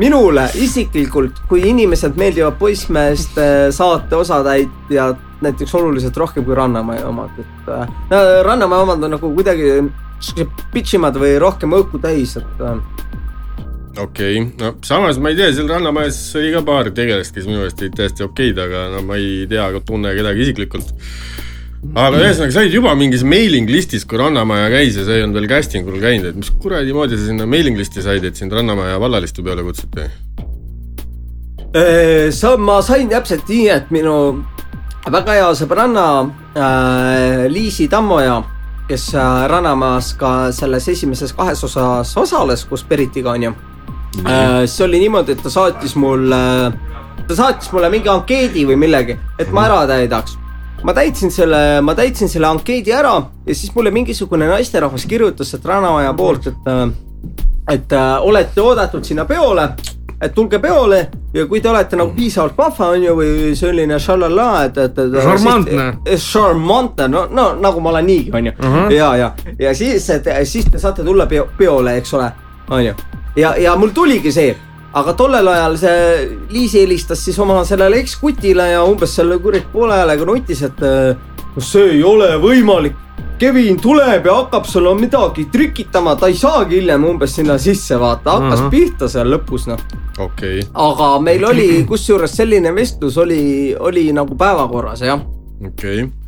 minule 0.00 0.48
isiklikult, 0.60 1.44
kui 1.50 1.66
inimesed 1.70 2.16
meeldivad 2.20 2.56
poissmeeste 2.60 3.50
saate 3.76 4.16
osatäitjad 4.16 5.29
näiteks 5.44 5.74
oluliselt 5.74 6.16
rohkem 6.16 6.44
kui 6.44 6.54
Rannamaja 6.56 7.08
omad, 7.08 7.36
et 7.40 7.70
äh, 7.74 8.40
Rannamaja 8.46 8.86
omad 8.88 9.04
on 9.08 9.16
nagu 9.16 9.34
kuidagi 9.34 9.72
siuksed 10.20 10.66
pitchimad 10.74 11.16
või 11.20 11.36
rohkem 11.40 11.72
õhku 11.76 12.00
täis, 12.02 12.36
et 12.40 12.64
äh, 12.64 12.80
okei 13.98 14.40
okay., 14.40 14.46
no 14.60 14.74
samas 14.86 15.20
ma 15.22 15.32
ei 15.32 15.38
tea, 15.38 15.50
seal 15.56 15.70
Rannamajas 15.70 16.18
oli 16.38 16.52
ka 16.54 16.64
paar 16.66 16.90
tegelast, 16.94 17.34
kes 17.34 17.48
minu 17.48 17.62
meelest 17.62 17.82
olid 17.82 17.96
täiesti 17.98 18.26
okeid, 18.26 18.60
aga 18.60 18.88
no 18.94 19.04
ma 19.06 19.18
ei 19.20 19.46
tea, 19.50 19.68
tunne 19.86 20.12
kedagi 20.16 20.46
isiklikult. 20.46 20.92
aga 21.94 22.20
ühesõnaga, 22.20 22.52
sa 22.54 22.64
olid 22.64 22.76
juba 22.76 22.94
mingis 22.98 23.24
mailing 23.26 23.70
listis, 23.72 24.04
kui 24.08 24.20
Rannamaja 24.20 24.68
käis 24.74 24.98
ja 25.00 25.06
sa 25.06 25.16
ei 25.16 25.24
olnud 25.24 25.40
veel 25.40 25.50
casting 25.50 25.88
ul 25.88 26.00
käinud, 26.02 26.30
et 26.32 26.40
mis 26.42 26.52
kuradi 26.62 26.96
moodi 26.96 27.18
sa 27.18 27.30
sinna 27.30 27.48
mailing 27.48 27.80
listi 27.80 28.04
said, 28.04 28.24
et 28.28 28.36
sind 28.36 28.52
Rannamaja 28.52 29.00
vallalistu 29.00 29.44
peale 29.46 29.64
kutsuti? 29.66 30.08
Äh, 31.70 32.30
sa, 32.34 32.56
ma 32.58 32.80
sain 32.82 33.08
täpselt 33.10 33.48
nii, 33.48 33.68
et 33.70 33.92
minu 33.94 34.14
väga 35.08 35.36
hea 35.38 35.48
sõbranna 35.56 36.06
äh, 36.54 37.46
Liisi 37.48 37.88
Tammoja, 37.88 38.40
kes 38.88 39.08
äh, 39.14 39.46
Rannamaas 39.48 40.12
ka 40.20 40.50
selles 40.52 40.88
esimeses 40.92 41.32
kahes 41.36 41.64
osas 41.64 42.12
osales 42.20 42.64
koos 42.68 42.84
Peritiga 42.84 43.32
onju 43.32 43.54
äh,. 44.26 44.66
see 44.66 44.84
oli 44.84 45.00
niimoodi, 45.00 45.32
et 45.32 45.42
ta 45.42 45.50
saatis 45.50 45.96
mulle 45.96 46.42
ta 47.26 47.36
saatis 47.36 47.72
mulle 47.72 47.90
mingi 47.92 48.10
ankeedi 48.12 48.66
või 48.68 48.76
millegi, 48.80 49.16
et 49.38 49.52
ma 49.52 49.64
ära 49.68 49.86
täidaks. 49.88 50.36
ma 50.84 50.94
täitsin 50.96 51.30
selle, 51.32 51.80
ma 51.80 51.94
täitsin 51.94 52.28
selle 52.28 52.50
ankeedi 52.50 52.92
ära 52.92 53.14
ja 53.46 53.54
siis 53.54 53.72
mulle 53.74 53.90
mingisugune 53.90 54.48
naisterahvas 54.48 55.06
kirjutas, 55.06 55.54
et 55.54 55.64
Rannamaja 55.64 56.12
poolt, 56.14 56.46
et 56.46 56.68
äh, 56.68 56.88
et 57.70 57.92
äh, 57.92 58.16
olete 58.26 58.60
oodatud 58.62 59.04
sinna 59.04 59.24
peole, 59.24 59.68
et 60.20 60.34
tulge 60.34 60.58
peole 60.58 61.00
ja 61.34 61.46
kui 61.48 61.60
te 61.60 61.70
olete 61.70 61.96
nagu 61.96 62.12
piisavalt 62.16 62.58
vahva 62.58 62.90
on 62.94 63.04
ju 63.04 63.14
või 63.16 63.52
selline 63.56 63.98
šalala, 64.02 64.48
et, 64.68 64.78
et, 64.78 64.98
et. 64.98 65.18
Šarmantne.. 65.24 66.16
Šarmantne, 66.20 67.08
no, 67.08 67.26
no 67.30 67.46
nagu 67.60 67.80
ma 67.80 67.94
olen 67.94 68.06
niigi, 68.06 68.32
on 68.34 68.50
ju 68.50 68.52
Ahah. 68.58 68.90
ja, 68.92 69.10
ja, 69.16 69.30
ja 69.58 69.74
siis, 69.74 70.10
siis 70.44 70.70
te 70.70 70.78
saate 70.78 71.06
tulla 71.06 71.26
peo, 71.30 71.46
peole, 71.58 71.96
eks 72.00 72.14
ole, 72.18 72.32
on 72.70 72.84
ju. 72.84 72.94
ja, 73.36 73.54
ja 73.56 73.76
mul 73.76 73.94
tuligi 73.96 74.32
see, 74.32 74.56
aga 74.92 75.14
tollel 75.18 75.48
ajal 75.48 75.76
see 75.78 76.38
Liisi 76.50 76.82
helistas 76.82 77.22
siis 77.24 77.38
oma 77.38 77.62
sellele 77.64 78.00
ekskutile 78.02 78.70
ja 78.72 78.82
umbes 78.86 79.14
selle 79.16 79.38
kurat 79.42 79.68
poole 79.72 80.00
häälega 80.00 80.26
nutis, 80.26 80.64
et 80.66 80.82
no 80.82 81.62
see 81.62 81.96
ei 81.96 82.02
ole 82.06 82.32
võimalik. 82.42 82.98
Kevin 83.40 83.78
tuleb 83.80 84.26
ja 84.28 84.34
hakkab 84.36 84.66
sulle 84.68 84.90
midagi 84.98 85.46
trikitama, 85.52 86.12
ta 86.20 86.28
ei 86.28 86.36
saagi 86.36 86.76
hiljem 86.76 87.06
umbes 87.08 87.38
sinna 87.38 87.56
sisse 87.58 87.96
vaata, 88.00 88.36
hakkas 88.36 88.60
Ahah. 88.60 88.70
pihta 88.72 89.08
seal 89.08 89.32
lõpus 89.32 89.64
noh. 89.70 89.80
okei 90.18 90.60
okay., 90.60 90.68
aga 90.74 91.10
meil 91.24 91.46
oli 91.48 91.68
kusjuures 91.88 92.36
selline 92.36 92.74
vestlus 92.76 93.16
oli, 93.20 93.42
oli 93.78 94.10
nagu 94.12 94.36
päevakorras 94.36 95.06
jah. 95.08 95.24
okei 95.64 96.02
okay.. 96.02 96.19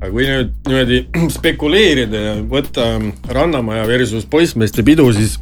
Aga 0.00 0.10
kui 0.12 0.26
nüüd 0.28 0.52
niimoodi 0.68 1.00
spekuleerida 1.36 2.22
ja 2.22 2.34
võtta 2.50 2.88
Rannamaja 3.32 3.86
versus 3.88 4.26
poissmeeste 4.30 4.84
pidu, 4.86 5.08
siis 5.16 5.38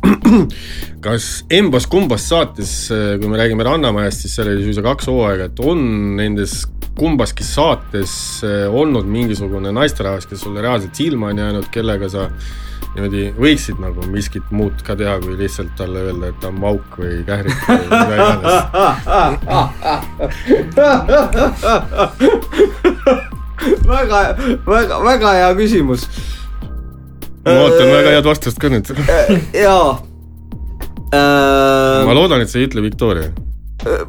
kas 1.04 1.30
embas-kumbas 1.52 2.28
saates, 2.30 2.76
kui 2.90 3.30
me 3.30 3.40
räägime 3.40 3.66
Rannamajast, 3.66 4.24
siis 4.24 4.38
seal 4.38 4.52
oli 4.52 4.66
suisa 4.68 4.84
kaks 4.84 5.10
hooaega, 5.10 5.50
et 5.50 5.64
on 5.64 5.82
nendes 6.20 6.62
kumbaski 6.98 7.44
saates 7.44 8.12
eh, 8.46 8.68
olnud 8.70 9.06
mingisugune 9.10 9.72
naisterahvas, 9.74 10.26
kes 10.30 10.40
sulle 10.46 10.62
reaalselt 10.62 10.94
silma 10.94 11.26
on 11.32 11.38
jäänud, 11.42 11.66
kellega 11.74 12.08
sa 12.12 12.28
niimoodi 12.94 13.32
võiksid 13.34 13.80
nagu 13.82 14.06
miskit 14.06 14.46
muud 14.54 14.82
ka 14.86 14.94
teha, 14.98 15.18
kui 15.24 15.34
lihtsalt 15.38 15.74
talle 15.78 15.98
öelda, 16.06 16.30
et 16.30 16.38
ta 16.42 16.46
on 16.52 16.58
mauk 16.62 16.98
või 17.00 17.24
kährik 17.26 17.58
või 17.66 17.84
mida 17.90 18.14
iganes. 18.14 18.52
väga, 23.94 24.22
väga, 24.66 24.98
väga 25.04 25.34
hea 25.38 25.52
küsimus. 25.58 26.08
ma 27.44 27.56
ootan 27.66 27.90
väga 27.92 28.16
head 28.16 28.26
vastust 28.26 28.60
ka 28.60 28.70
nüüd. 28.72 28.90
jaa. 29.54 29.98
ma 31.14 32.16
loodan, 32.16 32.42
et 32.42 32.50
sa 32.50 32.58
ei 32.58 32.68
ütle 32.68 32.82
Victoria. 32.84 33.30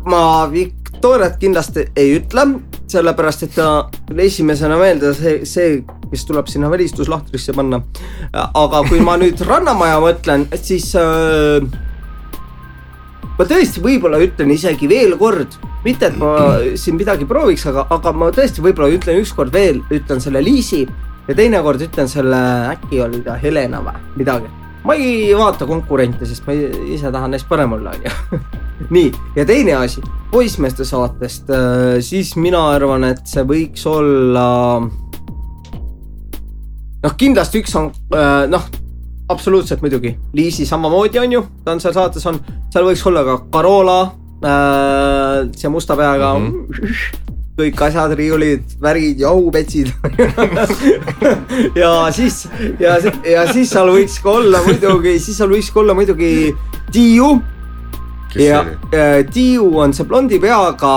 ma 0.06 0.22
Victoriat 0.52 1.38
kindlasti 1.42 1.90
ei 2.00 2.16
ütle, 2.20 2.48
sellepärast 2.92 3.48
et 3.48 3.56
ta 3.58 3.70
esimesena 4.18 4.78
meelde 4.80 5.14
see, 5.18 5.42
see, 5.46 5.82
kes 6.12 6.26
tuleb 6.30 6.50
sinna 6.52 6.70
välistuslahtrisse 6.72 7.54
panna. 7.58 7.82
aga 8.34 8.86
kui 8.90 9.04
ma 9.04 9.18
nüüd 9.22 9.44
Rannamaja 9.46 10.00
mõtlen, 10.04 10.48
et 10.56 10.64
siis 10.66 10.94
äh, 11.00 11.62
ma 13.38 13.48
tõesti 13.48 13.84
võib-olla 13.84 14.20
ütlen 14.24 14.52
isegi 14.56 14.88
veel 14.90 15.16
kord, 15.20 15.58
mitte 15.86 16.10
et 16.10 16.20
ma 16.20 16.36
siin 16.82 17.00
midagi 17.00 17.28
prooviks, 17.30 17.66
aga, 17.72 17.88
aga 17.94 18.14
ma 18.16 18.32
tõesti 18.36 18.64
võib-olla 18.64 18.94
ütlen 18.96 19.22
ükskord 19.24 19.54
veel, 19.56 19.82
ütlen 19.94 20.24
selle 20.24 20.44
Liisi 20.44 20.86
ja 21.28 21.36
teinekord 21.36 21.82
ütlen 21.82 22.10
selle, 22.12 22.42
äkki 22.74 23.02
oli 23.04 23.24
ta 23.26 23.38
Helena 23.42 23.82
või 23.84 23.98
midagi. 24.20 24.52
ma 24.86 24.94
ei 24.94 25.34
vaata 25.34 25.66
konkurente, 25.66 26.28
sest 26.30 26.46
ma 26.46 26.54
ise 26.54 27.12
tahan 27.12 27.34
neist 27.34 27.48
parem 27.50 27.74
olla, 27.74 27.96
onju. 27.96 28.42
nii, 28.96 29.10
ja 29.36 29.46
teine 29.48 29.80
asi, 29.80 30.04
poissmeeste 30.32 30.86
saatest, 30.86 31.50
siis 32.06 32.36
mina 32.38 32.62
arvan, 32.76 33.08
et 33.10 33.26
see 33.28 33.44
võiks 33.48 33.86
olla. 33.90 34.48
noh, 37.06 37.18
kindlasti 37.18 37.64
üks 37.64 37.76
on 37.80 37.90
äh, 38.14 38.46
noh, 38.52 38.70
absoluutselt 39.30 39.82
muidugi, 39.82 40.16
Liisi 40.34 40.66
samamoodi 40.66 41.20
on 41.20 41.32
ju, 41.32 41.46
ta 41.66 41.74
on 41.76 41.82
seal 41.82 41.96
saates 41.96 42.26
on, 42.30 42.40
seal 42.74 42.86
võiks 42.86 43.06
olla 43.10 43.24
ka 43.26 43.38
Carola 43.54 44.00
äh,, 44.46 45.48
see 45.58 45.72
musta 45.72 45.98
peaga. 45.98 46.36
Mm. 46.40 46.68
-hmm 46.72 47.24
kõik 47.56 47.82
asjad, 47.88 48.12
riiulid, 48.20 48.76
värgid, 48.84 49.22
jahupetsid. 49.24 49.92
Ja 51.80 52.12
siis 52.12 52.44
ja, 52.80 52.98
ja 53.24 53.46
siis 53.48 53.72
seal 53.72 53.88
võiks 53.94 54.18
ka 54.24 54.34
olla 54.42 54.60
muidugi, 54.66 55.16
siis 55.24 55.38
seal 55.40 55.52
võiks 55.54 55.72
ka 55.72 55.80
olla 55.80 55.96
muidugi 55.96 56.52
Tiiu. 56.92 57.30
Ja 58.36 58.60
äh, 58.92 59.24
Tiiu 59.32 59.70
on 59.80 59.96
see 59.96 60.08
blondi 60.08 60.40
peaga, 60.44 60.92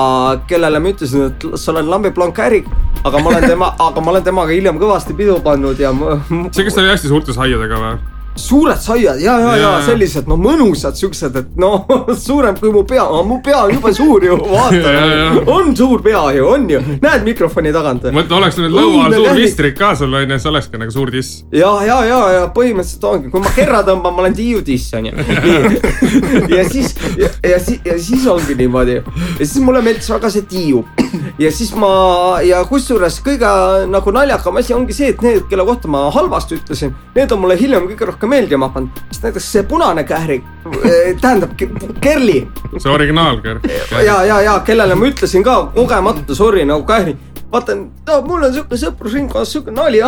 kellele 0.50 0.82
ma 0.82 0.90
ütlesin, 0.90 1.28
et 1.30 1.46
sa 1.54 1.70
oled 1.70 1.86
lambi 1.86 2.10
blonkärik, 2.14 2.66
aga 3.06 3.22
ma 3.22 3.30
olen 3.30 3.46
tema, 3.46 3.72
aga 3.78 4.02
ma 4.02 4.16
olen 4.16 4.26
temaga 4.26 4.50
hiljem 4.50 4.82
kõvasti 4.82 5.14
pidu 5.18 5.38
pannud 5.44 5.78
ja 5.78 5.94
ma, 5.94 6.18
see, 6.50 6.66
kes 6.66 6.80
oli 6.82 6.90
hästi 6.90 7.12
suurte 7.12 7.36
saiadega 7.36 7.78
või? 7.84 8.17
Suured 8.38 8.80
saiad 8.82 9.20
ja, 9.22 9.36
ja, 9.42 9.54
ja 9.58 9.70
sellised 9.86 10.28
no 10.30 10.38
mõnusad 10.40 10.98
siuksed, 10.98 11.36
et 11.36 11.56
no 11.60 11.72
suurem 12.26 12.56
kui 12.58 12.72
mu 12.74 12.84
pea, 12.88 13.04
mu 13.26 13.40
pea 13.44 13.64
on 13.66 13.74
jube 13.74 13.92
suur 13.96 14.24
ju, 14.24 14.38
vaata. 14.48 14.94
On 15.52 15.74
suur 15.76 16.02
pea 16.04 16.22
ju, 16.36 16.46
on 16.48 16.68
ju, 16.70 16.82
näed 17.02 17.26
mikrofoni 17.26 17.72
tagant. 17.74 18.08
mõtle, 18.14 18.38
oleks 18.40 18.60
nüüd 18.60 18.74
lõua 18.74 19.08
all 19.08 19.18
suur 19.18 19.38
listrik 19.38 19.78
ka 19.78 19.94
sul 19.98 20.14
onju, 20.14 20.38
see 20.38 20.52
olekski 20.52 20.82
nagu 20.82 20.94
suur 20.94 21.12
diss. 21.14 21.42
ja, 21.54 21.72
ja, 21.86 21.98
ja, 22.08 22.20
ja 22.36 22.44
põhimõtteliselt 22.54 23.08
ongi, 23.10 23.32
kui 23.32 23.44
ma 23.44 23.52
kerra 23.56 23.82
tõmban, 23.86 24.14
ma 24.16 24.24
olen 24.24 24.38
Tiiu 24.38 24.62
tiss 24.64 24.94
onju. 24.94 25.12
ja 26.56 26.64
siis, 26.68 26.94
ja, 27.18 27.30
ja 27.42 27.58
siis, 27.62 27.80
ja 27.84 27.98
siis 28.02 28.26
ongi 28.30 28.54
niimoodi. 28.58 29.00
Ja 29.38 29.44
siis 29.44 29.58
mulle 29.64 29.82
meeldis 29.84 30.10
väga 30.12 30.30
see 30.32 30.46
Tiiu. 30.48 30.84
Ja 31.38 31.50
siis 31.54 31.72
ma 31.78 31.90
ja 32.44 32.60
kusjuures 32.68 33.20
kõige 33.24 33.50
nagu 33.90 34.12
naljakam 34.14 34.58
asi 34.60 34.74
ongi 34.76 34.96
see, 34.96 35.12
et 35.14 35.22
need, 35.24 35.44
kelle 35.50 35.66
kohta 35.68 35.90
ma 35.90 36.06
halvasti 36.14 36.58
ütlesin, 36.58 36.94
need 37.16 37.32
on 37.34 37.42
mulle 37.42 37.58
hiljem 37.60 37.88
kõige 37.90 38.10
rohkem 38.10 38.27
meeldima 38.28 38.68
hakanud, 38.68 39.00
sest 39.10 39.26
näiteks 39.26 39.52
see 39.52 39.64
punane 39.68 40.04
kährik, 40.08 40.44
tähendab 41.22 41.54
Ke- 41.58 41.70
Kerli 42.00 42.42
see 42.76 42.92
originaal, 42.92 43.40
Ger. 43.42 43.60
ja, 44.04 44.22
ja, 44.24 44.40
ja 44.42 44.60
kellele 44.66 44.94
ma 44.98 45.08
ütlesin 45.10 45.44
ka 45.46 45.58
kogemata 45.74 46.34
sorry 46.34 46.64
nagu 46.68 46.86
kähri. 46.88 47.16
vaata 47.52 47.74
no,, 47.74 48.20
mul 48.26 48.44
on 48.44 48.54
siuke 48.54 48.76
sõprusringkonnas 48.76 49.52
siuke 49.52 49.72
nali, 49.74 50.02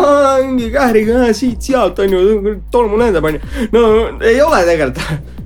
mingi 0.45 0.71
kähriga 0.75 1.31
siit-sealt 1.37 1.99
on 2.05 2.17
ju, 2.17 2.57
tolmu 2.73 2.99
lendab 3.01 3.25
on 3.25 3.39
ju. 3.39 3.69
no 3.73 3.85
ei 4.21 4.43
ole 4.43 4.65
tegelikult. 4.69 5.39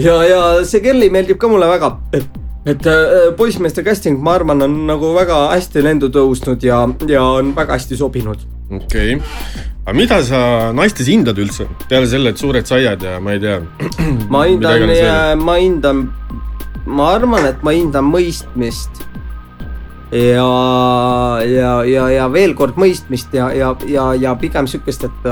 ja, 0.00 0.22
ja 0.24 0.40
see 0.64 0.80
Kelly 0.84 1.10
meeldib 1.12 1.40
ka 1.40 1.50
mulle 1.52 1.68
väga, 1.68 1.92
et, 2.16 2.40
et 2.66 2.88
äh, 2.88 3.28
poissmeeste 3.36 3.84
casting, 3.84 4.20
ma 4.22 4.38
arvan, 4.38 4.64
on 4.64 4.80
nagu 4.88 5.12
väga 5.16 5.44
hästi 5.52 5.84
lendu 5.84 6.08
tõusnud 6.14 6.64
ja, 6.64 6.86
ja 7.08 7.24
on 7.38 7.54
väga 7.56 7.76
hästi 7.76 8.00
sobinud. 8.00 8.48
Okei 8.72 9.14
okay., 9.16 9.70
aga 9.82 9.94
mida 9.98 10.18
sa 10.26 10.40
naistes 10.76 11.08
hindad 11.10 11.38
üldse, 11.42 11.66
peale 11.90 12.08
selle, 12.10 12.32
et 12.32 12.40
suured 12.40 12.68
saiad 12.68 13.02
ja 13.02 13.16
ma 13.22 13.34
ei 13.34 13.40
tea. 13.42 13.58
ma 14.32 14.44
hindan 14.46 14.84
veel., 14.90 15.40
ma 15.42 15.56
hindan, 15.58 16.04
ma 16.86 17.08
arvan, 17.16 17.48
et 17.50 17.64
ma 17.66 17.74
hindan 17.74 18.06
mõistmist. 18.06 19.02
ja, 20.12 20.46
ja, 21.48 21.72
ja, 21.88 22.04
ja 22.12 22.28
veel 22.28 22.54
kord 22.54 22.76
mõistmist 22.80 23.32
ja, 23.34 23.48
ja, 23.56 23.72
ja, 23.88 24.10
ja 24.20 24.34
pigem 24.38 24.68
sihukest, 24.68 25.08
et, 25.08 25.28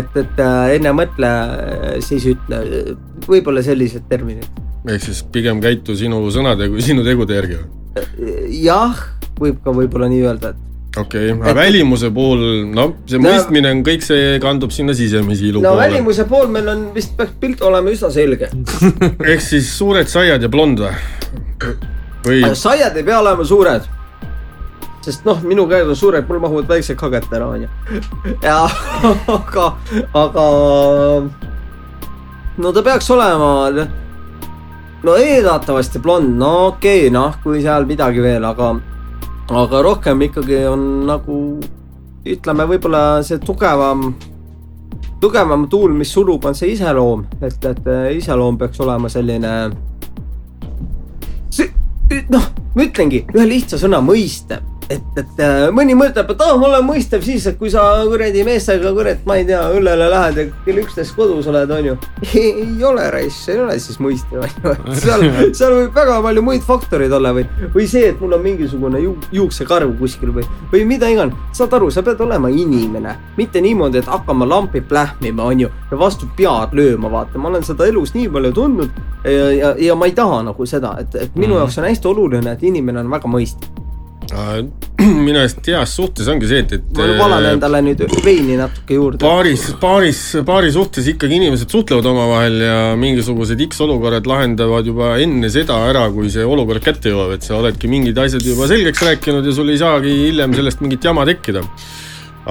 et, 0.00 0.18
et 0.24 0.42
äh, 0.42 0.74
enne 0.74 0.92
mõtle, 0.98 1.30
siis 2.02 2.26
ütle, 2.34 2.60
võib-olla 3.28 3.62
sellised 3.64 4.10
terminid. 4.10 4.50
ehk 4.90 5.06
siis 5.06 5.22
pigem 5.32 5.62
käitu 5.64 5.96
sinu 5.96 6.18
sõnade 6.34 6.68
kui 6.68 6.82
sinu 6.84 7.06
tegude 7.06 7.38
järgi 7.38 7.62
või? 7.62 7.84
jah, 8.64 8.98
võib 9.38 9.62
ka 9.64 9.72
võib-olla 9.74 10.10
nii 10.10 10.24
öelda, 10.26 10.50
et 10.50 10.73
okei 10.96 11.32
okay., 11.32 11.40
aga 11.42 11.54
välimuse 11.58 12.10
puhul, 12.14 12.44
no 12.74 12.86
see 13.06 13.18
No- 13.18 13.28
mõistmine 13.28 13.72
on 13.74 13.82
kõik 13.86 14.04
see 14.06 14.38
kandub 14.42 14.74
sinna 14.74 14.94
sisemisi 14.94 15.48
ilu 15.50 15.62
no 15.62 15.74
poole. 15.74 15.88
välimuse 15.88 16.26
pool 16.30 16.46
meil 16.52 16.68
on 16.70 16.86
vist 16.94 17.16
peaks 17.18 17.34
pilt 17.40 17.62
olema 17.62 17.90
üsna 17.90 18.10
selge. 18.14 18.50
ehk 19.32 19.42
siis 19.42 19.72
suured 19.78 20.10
saiad 20.10 20.42
ja 20.42 20.50
blond 20.52 20.84
või? 20.84 20.94
või 22.24 22.54
saiad 22.56 22.96
ei 22.96 23.06
pea 23.06 23.20
olema 23.20 23.44
suured. 23.44 23.90
sest 25.04 25.26
noh, 25.28 25.42
minu 25.44 25.66
käed 25.68 25.88
on 25.88 25.96
suured, 25.96 26.24
mul 26.28 26.40
mahuvad 26.40 26.70
väiksed 26.70 26.96
kaget 26.96 27.32
ära, 27.36 27.50
onju. 27.56 27.68
ja 28.48 28.62
aga, 29.34 29.66
aga 30.16 30.46
no 32.56 32.72
ta 32.72 32.82
peaks 32.86 33.10
olema, 33.12 33.50
no 35.04 35.16
eeldatavasti 35.20 36.00
blond, 36.00 36.36
no 36.38 36.54
okei 36.70 37.04
okay,, 37.04 37.12
noh, 37.12 37.36
kui 37.42 37.60
seal 37.62 37.84
midagi 37.90 38.24
veel, 38.24 38.44
aga, 38.48 38.72
aga 39.52 39.82
rohkem 39.84 40.22
ikkagi 40.28 40.64
on 40.68 40.84
nagu 41.08 41.38
ütleme, 42.24 42.64
võib-olla 42.68 43.22
see 43.26 43.40
tugevam, 43.44 44.14
tugevam 45.20 45.66
tuul, 45.68 45.92
mis 45.96 46.12
surub, 46.12 46.44
on 46.48 46.56
see 46.56 46.72
iseloom, 46.72 47.26
et, 47.44 47.58
et 47.68 47.90
iseloom 48.16 48.56
peaks 48.60 48.80
olema 48.80 49.10
selline 49.12 49.52
noh, 52.30 52.46
ma 52.74 52.84
ütlengi 52.84 53.24
ühe 53.34 53.46
lihtsa 53.48 53.78
sõna 53.80 54.00
mõistev, 54.04 54.64
et, 54.88 55.04
et 55.18 55.40
äh, 55.42 55.66
mõni 55.74 55.94
mõtleb, 55.98 56.30
et 56.34 56.42
aa, 56.44 56.56
ma 56.60 56.68
olen 56.68 56.84
mõistev 56.86 57.24
siis, 57.24 57.46
et 57.48 57.56
kui 57.60 57.70
sa 57.72 57.82
kuradi 58.08 58.44
meestega 58.46 58.92
kurat, 58.96 59.22
ma 59.28 59.38
ei 59.40 59.46
tea, 59.48 59.62
õllele 59.74 60.08
lähed 60.12 60.40
ja 60.40 60.46
kell 60.66 60.80
üksteist 60.82 61.16
kodus 61.16 61.48
oled, 61.50 61.70
onju. 61.76 61.96
ei 62.42 62.84
ole 62.84 63.06
raisk, 63.14 63.48
ei 63.52 63.60
ole 63.64 63.78
siis 63.82 64.00
mõistev, 64.02 64.44
onju, 64.44 64.74
seal, 65.04 65.26
seal 65.56 65.76
võib 65.78 65.96
väga 65.96 66.18
palju 66.26 66.44
muid 66.44 66.66
faktoreid 66.66 67.14
olla 67.16 67.34
või, 67.36 67.46
või 67.74 67.86
see, 67.90 68.10
et 68.12 68.20
mul 68.22 68.36
on 68.38 68.44
mingisugune 68.44 69.02
ju, 69.02 69.14
juuksekarv 69.34 69.96
kuskil 70.00 70.34
või, 70.36 70.46
või 70.72 70.84
mida 70.94 71.10
iganes. 71.12 71.38
saad 71.56 71.74
aru, 71.78 71.90
sa 71.94 72.04
pead 72.06 72.20
olema 72.24 72.52
inimene, 72.52 73.16
mitte 73.38 73.62
niimoodi, 73.64 74.02
et 74.02 74.10
hakkama 74.10 74.48
lampi 74.48 74.84
plähmima, 74.84 75.48
onju, 75.54 75.70
ja 75.90 76.00
vastu 76.00 76.28
pead 76.36 76.76
lööma, 76.76 77.12
vaata, 77.12 77.40
ma 77.40 77.52
olen 77.52 77.64
seda 77.66 77.88
elus 77.88 78.14
nii 78.16 78.28
palju 78.32 78.52
tundnud 78.54 79.02
ja, 79.24 79.50
ja, 79.52 79.74
ja 79.78 79.96
ma 79.96 80.10
ei 80.10 80.16
taha 80.16 80.42
nagu 80.50 80.66
seda, 80.68 80.96
et, 81.00 81.16
et 81.20 81.40
minu 81.40 81.58
jaoks 81.60 81.80
on 81.80 81.88
hästi 81.88 82.10
oluline, 82.10 82.54
et 82.56 82.62
inimene 82.66 83.04
on 83.04 83.10
väga 83.12 83.30
mõistlik. 83.30 83.83
minu 85.26 85.40
arust 85.40 85.66
heas 85.68 85.94
suhtes 85.98 86.28
ongi 86.30 86.48
see, 86.48 86.62
et, 86.64 86.72
et 86.76 86.98
ma 86.98 87.06
valan 87.18 87.48
endale 87.54 87.80
nüüd 87.84 88.04
veini 88.24 88.56
natuke 88.58 88.96
juurde. 88.98 89.20
paaris, 89.24 89.66
paaris, 89.82 90.20
paari 90.46 90.70
suhtes 90.74 91.08
ikkagi 91.12 91.38
inimesed 91.40 91.72
suhtlevad 91.74 92.06
omavahel 92.12 92.60
ja 92.62 92.78
mingisugused 93.00 93.60
X-olukorrad 93.68 94.28
lahendavad 94.30 94.86
juba 94.88 95.14
enne 95.22 95.50
seda 95.52 95.80
ära, 95.90 96.06
kui 96.14 96.30
see 96.32 96.46
olukord 96.46 96.84
kätte 96.84 97.12
jõuab, 97.12 97.34
et 97.36 97.46
sa 97.46 97.58
oledki 97.58 97.90
mingid 97.90 98.18
asjad 98.22 98.46
juba 98.46 98.68
selgeks 98.70 99.04
rääkinud 99.08 99.50
ja 99.50 99.56
sul 99.56 99.74
ei 99.74 99.80
saagi 99.82 100.14
hiljem 100.28 100.56
sellest 100.56 100.84
mingit 100.84 101.10
jama 101.10 101.26
tekkida. 101.28 101.64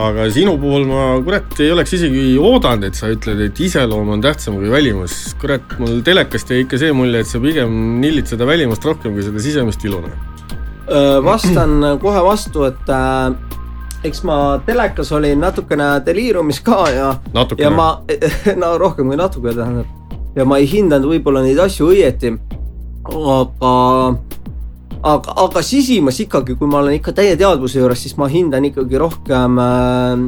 aga 0.03 0.23
sinu 0.33 0.55
puhul 0.57 0.87
ma 0.89 1.01
kurat 1.21 1.59
ei 1.61 1.69
oleks 1.71 1.91
isegi 1.93 2.23
oodanud, 2.41 2.87
et 2.89 2.97
sa 2.97 3.11
ütled, 3.13 3.39
et 3.45 3.59
iseloom 3.61 4.09
on 4.15 4.21
tähtsam 4.25 4.57
kui 4.59 4.71
välimus. 4.73 5.35
kurat, 5.41 5.79
mul 5.79 6.01
telekast 6.05 6.51
jäi 6.51 6.65
ikka 6.65 6.81
see 6.81 6.91
mulje, 6.91 7.23
et 7.23 7.29
sa 7.29 7.39
pigem 7.39 7.99
nillid 8.01 8.27
seda 8.27 8.49
välimust 8.49 8.85
rohkem 8.85 9.13
kui 9.13 9.25
seda 9.25 9.39
sisemist 9.39 9.85
ilu. 9.85 10.01
Vastan 11.25 11.81
kohe 12.03 12.23
vastu, 12.25 12.67
et 12.69 12.89
äh, 12.89 13.33
eks 14.03 14.23
ma 14.27 14.37
telekas 14.65 15.11
olin 15.15 15.39
natukene 15.39 15.87
deliirumis 16.05 16.59
ka 16.63 16.83
ja, 16.91 17.09
ja 17.57 17.71
ma, 17.71 17.87
no 18.61 18.75
rohkem 18.77 19.11
kui 19.11 19.19
natuke 19.19 19.55
tähendab. 19.55 19.87
ja 20.35 20.45
ma 20.45 20.59
ei 20.59 20.67
hindanud 20.67 21.09
võib-olla 21.13 21.43
neid 21.45 21.59
asju 21.59 21.91
õieti. 21.93 22.33
aga, 23.03 23.73
aga, 25.03 25.33
aga 25.43 25.61
sisimas 25.65 26.19
ikkagi, 26.23 26.55
kui 26.59 26.67
ma 26.69 26.79
olen 26.81 26.97
ikka 26.97 27.13
täie 27.15 27.35
teadvuse 27.39 27.79
juures, 27.79 28.01
siis 28.03 28.15
ma 28.19 28.27
hindan 28.31 28.65
ikkagi 28.69 28.99
rohkem 29.01 29.59
äh, 29.61 30.23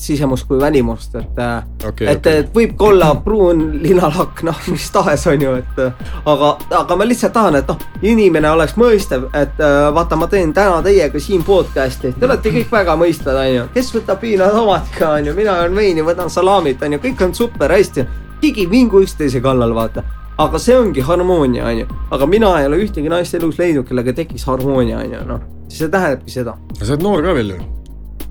sisemust 0.00 0.48
kui 0.48 0.60
välimust, 0.60 1.14
et 1.20 1.40
äh, 1.42 1.64
Okei, 1.88 2.08
et, 2.08 2.20
okei. 2.20 2.38
et 2.42 2.54
võib 2.54 2.74
ka 2.78 2.88
olla 2.90 3.10
pruun 3.24 3.64
linalakk, 3.82 4.44
noh, 4.48 4.62
mis 4.72 4.88
tahes, 4.94 5.26
on 5.30 5.46
ju, 5.46 5.54
et 5.60 5.82
aga, 5.84 6.54
aga 6.82 6.98
ma 6.98 7.08
lihtsalt 7.08 7.36
tahan, 7.36 7.60
et 7.60 7.68
noh, 7.72 7.84
inimene 8.02 8.50
oleks 8.52 8.76
mõistev, 8.80 9.28
et 9.38 9.60
äh, 9.62 9.90
vaata, 9.94 10.18
ma 10.18 10.30
teen 10.32 10.54
täna 10.56 10.80
teiega 10.84 11.20
siin 11.22 11.44
podcast'i, 11.46 12.14
te 12.16 12.28
olete 12.28 12.54
kõik 12.54 12.72
väga 12.72 12.96
mõistvad, 13.00 13.42
on 13.44 13.52
ju, 13.56 13.68
kes 13.76 13.92
võtab 13.98 14.24
viina 14.24 14.50
tomatiga, 14.54 15.14
on 15.18 15.30
ju, 15.30 15.36
mina 15.38 15.60
joon 15.62 15.78
veini, 15.78 16.06
võtan 16.06 16.32
salamit, 16.32 16.82
on 16.82 16.98
ju, 16.98 17.04
kõik 17.06 17.28
on 17.28 17.36
super 17.36 17.76
hästi, 17.76 18.08
keegi 18.42 18.66
ei 18.66 18.70
vingu 18.70 19.04
üksteise 19.04 19.42
kallal, 19.44 19.74
vaata 19.76 20.04
aga 20.40 20.58
see 20.58 20.76
ongi 20.78 21.04
harmoonia, 21.04 21.66
onju, 21.68 21.86
aga 22.14 22.26
mina 22.26 22.54
ei 22.60 22.70
ole 22.70 22.80
ühtegi 22.86 23.10
naist 23.12 23.34
elus 23.36 23.58
leidnud, 23.60 23.86
kellega 23.88 24.14
tekiks 24.16 24.46
harmoonia, 24.48 25.02
onju, 25.04 25.22
noh, 25.28 25.44
see 25.72 25.90
tähendabki 25.92 26.32
seda 26.32 26.56
sa 26.80 26.92
oled 26.94 27.04
noor 27.04 27.24
ka 27.24 27.36
veel 27.36 27.54
ju? 27.54 27.60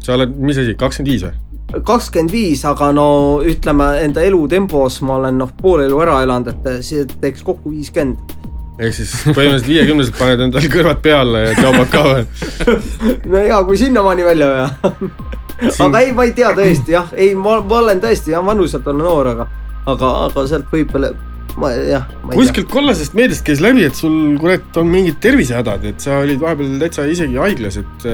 sa 0.01 0.17
oled, 0.17 0.35
mis 0.41 0.57
asi, 0.57 0.75
kakskümmend 0.79 1.13
viis 1.13 1.25
või? 1.27 1.81
kakskümmend 1.87 2.33
viis, 2.33 2.65
aga 2.67 2.91
no 2.95 3.07
ütleme 3.47 3.93
enda 4.03 4.23
elutempos 4.27 4.99
ma 5.07 5.17
olen 5.21 5.39
noh, 5.43 5.53
pool 5.61 5.85
elu 5.85 6.01
ära 6.03 6.21
elanud, 6.25 6.51
et 6.51 6.85
see 6.85 7.05
teeks 7.21 7.45
kokku 7.47 7.71
viiskümmend. 7.71 8.37
ehk 8.81 8.97
siis 8.97 9.13
põhimõtteliselt 9.29 9.69
viiekümneselt 9.69 10.19
paned 10.19 10.45
endal 10.47 10.69
kõrvad 10.73 11.01
peale 11.05 11.45
ja 11.45 11.55
joobad 11.59 11.91
ka 11.93 12.03
või? 12.07 12.25
no 13.31 13.45
ja 13.45 13.61
kui 13.67 13.79
sinnamaani 13.79 14.25
välja 14.25 14.51
vea. 14.51 14.93
aga 15.87 16.01
ei, 16.01 16.13
ma 16.17 16.27
ei 16.27 16.35
tea 16.37 16.53
tõesti 16.57 16.97
jah, 16.97 17.11
ei, 17.13 17.35
ma, 17.37 17.59
ma 17.61 17.81
olen 17.85 18.01
tõesti 18.03 18.33
jah, 18.33 18.45
vanuselt 18.45 18.87
olen 18.87 19.05
noor, 19.05 19.33
aga, 19.35 19.49
aga, 19.85 20.15
aga 20.27 20.47
sealt 20.49 20.73
võib 20.73 20.91
veel, 20.97 21.11
ma 21.59 21.73
jah. 21.75 22.07
kuskilt 22.31 22.69
kollasest 22.71 23.17
meediast 23.17 23.45
käis 23.47 23.63
läbi, 23.63 23.83
et 23.87 23.97
sul 23.97 24.37
kurat 24.41 24.79
on 24.81 24.89
mingid 24.91 25.19
tervisehädad, 25.23 25.85
et 25.91 26.03
sa 26.03 26.21
olid 26.23 26.41
vahepeal 26.41 26.79
täitsa 26.81 27.07
isegi 27.09 27.39
haiglas, 27.41 27.81
et 27.81 28.09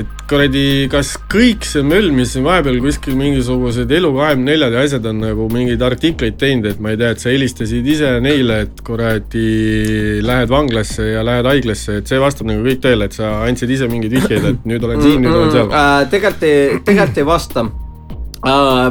et 0.00 0.08
kuradi, 0.28 0.86
kas 0.88 1.10
kõik 1.30 1.66
see 1.68 1.82
möll, 1.84 2.08
mis 2.16 2.30
siin 2.32 2.46
vahepeal 2.46 2.78
kuskil 2.80 3.16
mingisugused 3.18 3.90
Elu24 3.92 4.70
ja 4.72 4.84
asjad 4.86 5.08
on 5.10 5.20
nagu 5.20 5.48
mingeid 5.52 5.84
artikleid 5.84 6.38
teinud, 6.40 6.70
et 6.70 6.80
ma 6.80 6.94
ei 6.94 7.00
tea, 7.00 7.10
et 7.12 7.20
sa 7.20 7.28
helistasid 7.28 7.90
ise 7.92 8.14
neile, 8.24 8.62
et 8.66 8.80
kuradi 8.86 10.22
lähed 10.24 10.52
vanglasse 10.52 11.10
ja 11.10 11.26
lähed 11.26 11.50
haiglasse, 11.50 12.00
et 12.00 12.08
see 12.08 12.22
vastab 12.22 12.48
nagu 12.48 12.64
kõik 12.64 12.80
tõele, 12.86 13.10
et 13.10 13.20
sa 13.20 13.34
andsid 13.44 13.76
ise 13.76 13.90
mingeid 13.92 14.16
vihjeid, 14.16 14.50
et 14.54 14.66
nüüd 14.72 14.88
olen 14.88 15.04
siin, 15.04 15.20
nüüd 15.20 15.36
olen 15.36 15.56
seal. 15.58 15.72
äh,. 15.76 15.94
tegelikult 16.14 16.48
ei, 16.48 16.68
tegelikult 16.88 17.20
ei 17.20 17.32
vasta 17.34 17.68
äh,. 17.68 17.81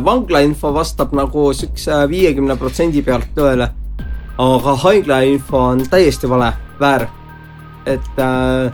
Vanglainfo 0.05 0.73
vastab 0.73 1.13
nagu 1.13 1.53
siukse 1.53 1.91
viiekümne 2.09 2.55
protsendi 2.57 3.01
pealt 3.01 3.33
tõele. 3.35 3.69
aga 4.37 4.75
haiglainfo 4.83 5.57
on 5.57 5.81
täiesti 5.89 6.29
vale, 6.29 6.53
väär. 6.79 7.07
et 7.85 8.19
äh, 8.19 8.71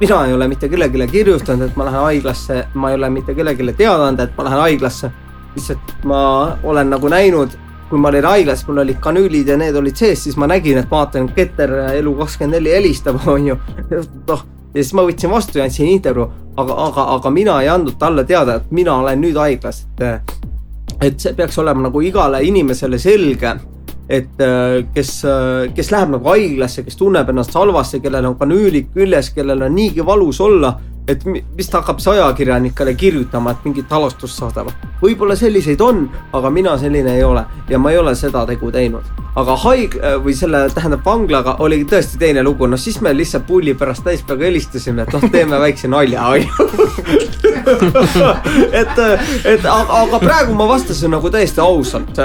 mina 0.00 0.26
ei 0.26 0.32
ole 0.34 0.48
mitte 0.48 0.68
kellelegi 0.68 1.06
kirjutanud, 1.06 1.68
et 1.68 1.76
ma 1.76 1.84
lähen 1.84 2.00
haiglasse, 2.00 2.66
ma 2.74 2.90
ei 2.90 2.94
ole 2.94 3.10
mitte 3.10 3.34
kellelegi 3.34 3.72
teada 3.72 4.06
andnud, 4.08 4.28
et 4.28 4.36
ma 4.36 4.44
lähen 4.44 4.60
haiglasse. 4.60 5.10
lihtsalt 5.54 6.04
ma 6.04 6.56
olen 6.62 6.90
nagu 6.90 7.08
näinud, 7.08 7.50
kui 7.90 7.98
ma 7.98 8.08
olin 8.08 8.24
haiglas, 8.24 8.66
mul 8.68 8.78
olid 8.84 9.00
kanüülid 9.02 9.48
ja 9.48 9.56
need 9.56 9.76
olid 9.76 9.96
sees, 9.96 10.24
siis 10.24 10.36
ma 10.36 10.46
nägin, 10.46 10.78
et 10.78 10.90
vaatan, 10.90 11.28
Keter 11.34 11.70
Elu24 12.00 12.74
helistab, 12.76 13.20
onju. 13.34 13.56
noh, 14.28 14.44
ja 14.74 14.82
siis 14.82 14.92
ma 14.94 15.06
võtsin 15.06 15.32
vastu 15.32 15.58
ja 15.58 15.66
andsin 15.66 15.90
intervjuu, 15.90 16.28
aga, 16.56 16.76
aga, 16.86 17.06
aga 17.16 17.32
mina 17.34 17.58
ei 17.62 17.70
andnud 17.72 17.98
talle 17.98 18.24
teada, 18.24 18.60
et 18.60 18.70
mina 18.74 18.94
olen 19.00 19.20
nüüd 19.22 19.38
haiglas, 19.40 19.84
et 19.98 20.36
et 21.00 21.20
see 21.22 21.32
peaks 21.32 21.56
olema 21.58 21.86
nagu 21.86 22.00
igale 22.04 22.42
inimesele 22.44 22.98
selge, 23.00 23.54
et 24.10 24.42
äh, 24.42 24.80
kes, 24.94 25.12
kes 25.74 25.90
läheb 25.94 26.16
nagu 26.16 26.28
haiglasse, 26.28 26.84
kes 26.84 26.98
tunneb 26.98 27.30
ennast 27.30 27.54
halvasti, 27.56 28.02
kellel 28.04 28.26
on 28.28 28.36
kanüülid 28.38 28.90
küljes, 28.94 29.30
kellel 29.34 29.62
on 29.64 29.74
niigi 29.74 30.04
valus 30.06 30.40
olla, 30.44 30.74
et 31.08 31.24
mi- 31.24 31.44
mis 31.56 31.68
ta 31.68 31.80
hakkab 31.80 31.98
siis 31.98 32.08
ajakirjanikele 32.14 32.94
kirjutama, 32.94 33.50
et 33.50 33.64
mingit 33.64 33.90
halastust 33.90 34.38
saadavad. 34.38 34.72
võib-olla 35.02 35.36
selliseid 35.36 35.80
on, 35.80 36.10
aga 36.32 36.50
mina 36.50 36.76
selline 36.78 37.16
ei 37.16 37.24
ole 37.24 37.44
ja 37.68 37.78
ma 37.78 37.90
ei 37.90 37.98
ole 37.98 38.14
seda 38.14 38.46
tegu 38.46 38.70
teinud. 38.70 39.02
aga 39.36 39.56
haigla 39.56 40.16
või 40.24 40.34
selle, 40.34 40.68
tähendab 40.74 41.04
vanglaga 41.04 41.56
oligi 41.58 41.84
tõesti 41.84 42.18
teine 42.18 42.42
lugu, 42.42 42.66
noh 42.66 42.78
siis 42.78 43.00
me 43.00 43.12
lihtsalt 43.16 43.46
pulli 43.46 43.74
pärast 43.74 44.04
täispäevaga 44.04 44.44
helistasime, 44.44 45.02
et 45.02 45.12
noh, 45.12 45.30
teeme 45.30 45.58
väikse 45.60 45.88
nalja, 45.88 46.26
onju. 46.26 46.48
et, 48.80 48.98
et 49.44 49.64
aga, 49.64 50.02
aga 50.02 50.18
praegu 50.18 50.54
ma 50.54 50.66
vastasin 50.68 51.10
nagu 51.10 51.30
täiesti 51.30 51.60
ausalt 51.60 52.18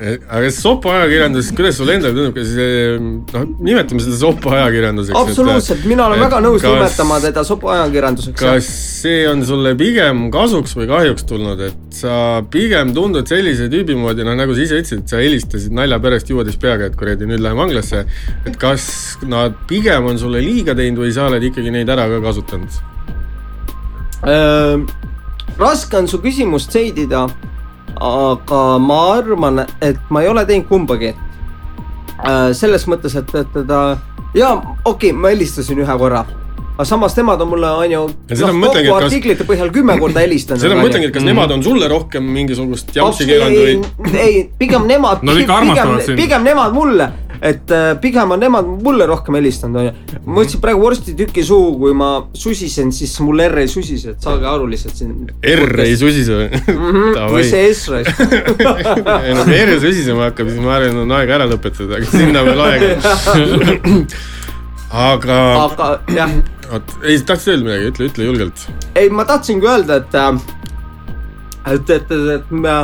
aga 0.00 0.48
see 0.48 0.56
sopo 0.56 0.90
ajakirjandus, 0.94 1.50
kuidas 1.56 1.76
sulle 1.76 1.96
endale 1.98 2.14
tundub, 2.16 2.32
kas 2.38 2.52
see, 2.54 2.94
noh, 3.34 3.42
nimetame 3.60 4.00
seda 4.00 4.16
sopo 4.16 4.52
ajakirjanduseks. 4.56 5.18
absoluutselt, 5.20 5.84
mina 5.90 6.06
olen 6.08 6.22
väga 6.24 6.40
nõus 6.44 6.64
nimetama 6.64 7.18
teda 7.20 7.44
sopo 7.44 7.68
ajakirjanduseks. 7.74 8.38
kas 8.40 8.70
see 9.02 9.26
on 9.28 9.44
sulle 9.46 9.74
pigem 9.80 10.22
kasuks 10.32 10.72
või 10.78 10.88
kahjuks 10.90 11.26
tulnud, 11.28 11.60
et 11.68 12.00
sa 12.00 12.14
pigem 12.52 12.94
tundud 12.96 13.28
sellise 13.28 13.68
tüübi 13.72 13.98
moodi, 14.00 14.24
noh 14.24 14.38
nagu 14.38 14.56
sa 14.56 14.64
ise 14.64 14.80
ütlesid, 14.80 15.04
et 15.04 15.12
sa 15.12 15.20
helistasid 15.20 15.76
nalja 15.76 16.00
pärast 16.00 16.32
juuades 16.32 16.56
peaga, 16.60 16.88
et 16.88 16.96
kuradi 16.96 17.28
nüüd 17.28 17.44
lähen 17.44 17.60
vanglasse. 17.60 18.06
et 18.48 18.56
kas 18.60 18.88
nad 19.28 19.58
pigem 19.68 20.08
on 20.08 20.18
sulle 20.18 20.40
liiga 20.44 20.74
teinud 20.78 21.04
või 21.04 21.12
sa 21.12 21.28
oled 21.28 21.44
ikkagi 21.50 21.74
neid 21.76 21.92
ära 21.92 22.08
ka 22.08 22.24
kasutanud? 22.24 22.80
Raske 25.60 25.96
on 25.96 26.08
su 26.08 26.20
küsimust 26.24 26.72
seedida, 26.72 27.26
aga 27.96 28.62
ma 28.78 29.00
arvan, 29.16 29.64
et 29.80 29.98
ma 30.10 30.22
ei 30.22 30.28
ole 30.28 30.44
teinud 30.46 30.68
kumbagi. 30.68 31.14
selles 32.52 32.84
mõttes, 32.90 33.14
et, 33.16 33.34
et 33.34 33.52
teda 33.54 33.80
ja 34.34 34.52
okei 34.84 35.10
okay,, 35.10 35.12
ma 35.16 35.32
helistasin 35.32 35.80
ühe 35.80 35.96
korra, 35.98 36.24
aga 36.74 36.84
samas 36.88 37.16
nemad 37.16 37.40
on 37.40 37.48
mulle 37.48 37.70
on 37.82 37.92
ju 37.92 38.02
noh, 38.02 38.12
kokku 38.20 38.78
et 38.78 38.88
kas- 38.88 39.04
artiklite 39.04 39.46
põhjal 39.48 39.72
kümme 39.74 39.96
korda 40.00 40.20
helistanud. 40.24 40.62
seda 40.62 40.76
ma 40.76 40.84
mõtlengi, 40.84 41.08
et 41.08 41.16
kas 41.16 41.26
nemad 41.26 41.56
on 41.56 41.64
sulle 41.64 41.88
rohkem 41.88 42.28
mingisugust 42.36 42.94
jampsi 42.96 43.26
keelanud 43.28 43.58
ei 43.58 43.80
või,? 43.80 44.14
ei, 44.26 44.44
pigem 44.60 44.86
nemad, 44.90 45.24
ikka 45.24 45.58
armastavad 45.62 46.06
sind. 46.06 46.20
pigem 46.20 46.46
nemad 46.46 46.76
mulle, 46.76 47.10
et 47.40 47.70
äh, 47.72 47.94
pigem 48.00 48.30
on 48.34 48.40
nemad 48.40 48.66
mulle 48.84 49.06
rohkem 49.08 49.38
helistanud, 49.38 49.80
onju. 49.80 50.18
ma 50.26 50.42
võtsin 50.42 50.60
praegu 50.60 50.82
vorstituki 50.84 51.44
suhu, 51.46 51.72
kui 51.80 51.94
ma 51.96 52.10
susisen, 52.36 52.90
siis 52.92 53.14
mul 53.24 53.40
R 53.46 53.62
ei 53.62 53.70
susise, 53.70 54.14
et 54.14 54.26
saage 54.26 54.48
aru 54.48 54.66
lihtsalt 54.68 54.98
siin. 54.98 55.14
R 55.40 55.84
ei 55.86 55.96
susise 55.96 56.36
või? 56.36 56.60
või 57.32 57.44
see 57.48 57.70
S 57.72 57.88
raisk. 57.92 58.20
ei 59.24 59.36
no 59.36 59.46
kui 59.48 59.56
R 59.56 59.72
susisema 59.80 60.28
hakkab, 60.28 60.50
siis 60.52 60.64
ma 60.64 60.76
arvan, 60.76 61.00
on 61.06 61.14
aeg 61.16 61.32
ära 61.38 61.46
lõpetada, 61.48 62.00
aga 62.00 62.10
sinna 62.12 62.44
veel 62.44 62.60
aega. 62.66 62.90
aga, 65.08 65.38
aga 65.64 65.88
jah, 66.12 66.34
oot, 66.74 66.92
ei, 67.06 67.22
tahtsid 67.24 67.54
öelda 67.54 67.70
midagi, 67.70 67.92
ütle, 67.94 68.10
ütle 68.12 68.28
julgelt. 68.28 68.66
ei, 69.00 69.08
ma 69.08 69.24
tahtsingi 69.28 69.70
öelda, 69.70 70.02
et, 70.02 70.20
et, 71.72 71.96
et, 71.96 72.12
et 72.36 72.52
me, 72.52 72.76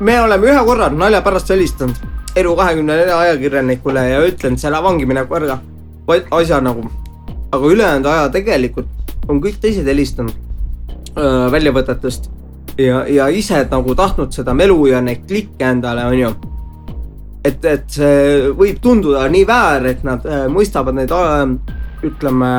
me 0.00 0.16
oleme 0.24 0.48
ühe 0.54 0.64
korra 0.70 0.88
nalja 0.94 1.20
pärast 1.26 1.52
helistanud 1.52 2.08
Elu24 2.38 3.14
ajakirjanikule 3.16 4.04
ja 4.08 4.20
ütlenud 4.26 4.62
selle 4.62 4.82
vangi 4.82 5.06
mineku 5.06 5.34
ära, 5.40 5.58
asja 6.30 6.60
nagu. 6.60 6.90
aga 7.52 7.66
ülejäänud 7.66 8.06
aja 8.06 8.28
tegelikult 8.30 9.14
on 9.28 9.40
kõik 9.42 9.56
teised 9.60 9.86
helistanud 9.86 10.34
öö, 11.18 11.50
väljavõtetest 11.50 12.30
ja, 12.78 13.02
ja 13.08 13.26
ise 13.28 13.64
nagu 13.70 13.94
tahtnud 13.94 14.30
seda 14.32 14.54
melu 14.54 14.86
ja 14.86 15.00
neid 15.02 15.26
klikke 15.26 15.66
endale, 15.66 16.04
onju 16.06 16.30
et, 17.44 17.64
et 17.64 17.84
see 17.88 18.50
võib 18.56 18.80
tunduda 18.82 19.26
nii 19.32 19.44
väär, 19.48 19.88
et 19.94 20.02
nad 20.06 20.24
äh, 20.28 20.46
mõistavad 20.52 20.96
neid 20.96 21.12
ütleme, 22.06 22.50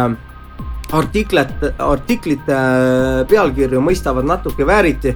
artiklite 0.97 2.57
äh, 2.57 3.21
pealkirju 3.29 3.81
mõistavad 3.83 4.27
natuke 4.27 4.67
vääriti. 4.67 5.15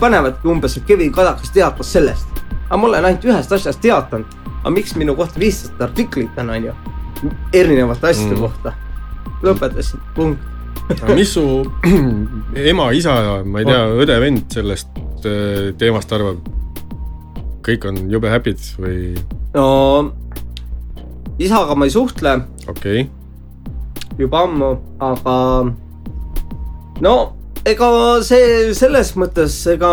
panevadki 0.00 0.48
umbes, 0.48 0.76
et 0.76 0.86
Kevin 0.86 1.12
Kadakas 1.12 1.50
teatas 1.50 1.92
sellest. 1.92 2.26
Aga 2.68 2.76
ma 2.76 2.86
olen 2.90 3.08
ainult 3.08 3.24
ühest 3.24 3.52
asjast 3.52 3.80
teatanud. 3.80 4.36
aga 4.60 4.70
miks 4.74 4.94
minu 4.96 5.14
kohta 5.16 5.40
viissada 5.40 5.88
artiklit 5.88 6.38
on, 6.38 6.50
onju, 6.50 6.74
erinevate 7.52 8.10
asjade 8.12 8.34
Mm. 8.34 8.38
mm. 8.38 8.46
kohta. 8.46 8.72
lõpetasin, 9.42 10.00
punkt. 10.14 10.40
aga 11.02 11.14
mis 11.14 11.32
su 11.34 11.44
ema, 12.70 12.90
isa, 12.92 13.42
ma 13.44 13.60
ei 13.62 13.68
tea, 13.68 13.82
õde-vend 14.04 14.46
sellest 14.52 14.88
äh, 15.26 15.74
teemast 15.78 16.12
arvab? 16.12 16.38
kõik 17.68 17.84
on 17.84 17.98
jube 18.08 18.30
happy'd 18.32 18.62
või 18.80 18.98
no 19.52 20.12
isaga 21.38 21.74
ma 21.76 21.84
ei 21.84 21.92
suhtle 21.92 22.32
okei 22.68 23.02
okay., 23.02 23.08
juba 24.18 24.40
ammu, 24.46 24.70
aga 25.04 25.34
no 27.04 27.14
ega 27.68 27.88
see 28.26 28.72
selles 28.74 29.12
mõttes, 29.20 29.54
ega 29.70 29.90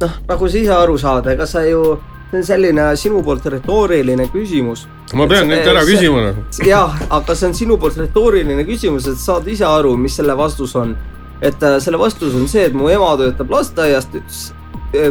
noh, 0.00 0.18
nagu 0.28 0.48
sa 0.48 0.58
ise 0.58 0.74
aru 0.74 0.98
saad, 1.00 1.26
ega 1.32 1.46
sa 1.48 1.62
ju, 1.66 1.96
see 2.30 2.40
on 2.40 2.46
selline 2.46 2.86
sinu 3.00 3.22
poolt 3.24 3.46
retooriline 3.54 4.28
küsimus. 4.32 4.86
ma 5.14 5.28
pean 5.30 5.48
nüüd 5.48 5.68
ära 5.72 5.84
küsima 5.86 6.24
noh. 6.26 6.42
jah, 6.66 6.96
aga 7.18 7.36
see 7.38 7.50
on 7.50 7.56
sinu 7.56 7.78
poolt 7.80 7.98
retooriline 8.02 8.66
küsimus, 8.68 9.08
et 9.12 9.20
saad 9.22 9.48
ise 9.48 9.66
aru, 9.68 9.96
mis 9.96 10.16
selle 10.18 10.36
vastus 10.36 10.76
on. 10.76 10.96
et 11.40 11.62
äh, 11.62 11.78
selle 11.80 12.00
vastus 12.00 12.36
on 12.36 12.48
see, 12.48 12.66
et 12.68 12.76
mu 12.76 12.90
ema 12.92 13.14
töötab 13.20 13.52
lasteaias, 13.56 14.08
ta 14.10 14.20
ütles, 14.20 14.46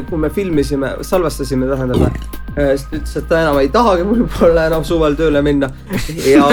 kui 0.09 0.17
me 0.17 0.29
filmisime, 0.33 0.95
salvestasime, 1.05 1.67
tähendab, 1.69 2.09
siis 2.55 2.85
ta 2.87 2.95
ütles, 2.95 3.15
et 3.19 3.27
ta 3.29 3.41
enam 3.43 3.59
ei 3.59 3.69
tahagi 3.73 4.05
võib-olla 4.07 4.65
enam 4.69 4.85
suvel 4.87 5.17
tööle 5.19 5.41
minna. 5.45 5.69
ja, 6.31 6.47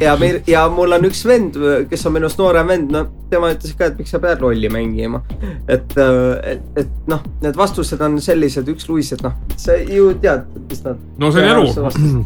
ja 0.00 0.14
meil 0.20 0.40
ja 0.50 0.66
mul 0.72 0.92
on 0.92 1.08
üks 1.08 1.24
vend, 1.28 1.56
kes 1.90 2.06
on 2.08 2.16
minust 2.16 2.40
noorem 2.40 2.68
vend, 2.68 2.92
no 2.92 3.04
tema 3.32 3.52
ütles 3.54 3.74
ka, 3.78 3.88
et 3.88 3.98
miks 4.00 4.12
sa 4.12 4.20
pead 4.22 4.42
rolli 4.44 4.70
mängima. 4.72 5.22
et, 5.68 5.96
et, 5.96 6.64
et 6.84 7.10
noh, 7.10 7.24
need 7.44 7.58
vastused 7.58 8.00
on 8.04 8.20
sellised 8.22 8.68
üksluised, 8.72 9.24
noh, 9.24 9.36
sa 9.56 9.78
ju 9.80 10.12
tead, 10.22 10.48
mis 10.68 10.84
nad. 10.86 11.00
no 11.18 11.32
see 11.32 11.44
on 11.48 11.52
elu. 11.56 12.24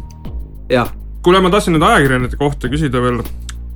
jah, 0.77 0.91
kuule, 1.23 1.43
ma 1.43 1.53
tahtsin 1.53 1.77
nüüd 1.77 1.87
ajakirjanike 1.87 2.39
kohta 2.41 2.71
küsida 2.73 3.03
veel. 3.03 3.23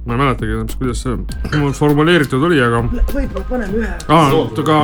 ma 0.02 0.18
ei 0.18 0.24
mäletagi, 0.26 0.60
kuidas 0.76 1.06
see 1.06 1.16
mul 1.62 1.76
formuleeritud 1.78 2.44
oli, 2.50 2.60
aga 2.64 2.84
võib-olla 3.14 3.48
paneme 3.48 3.84
ühe. 3.84 3.96
ah,, 4.10 4.36
aga 4.66 4.84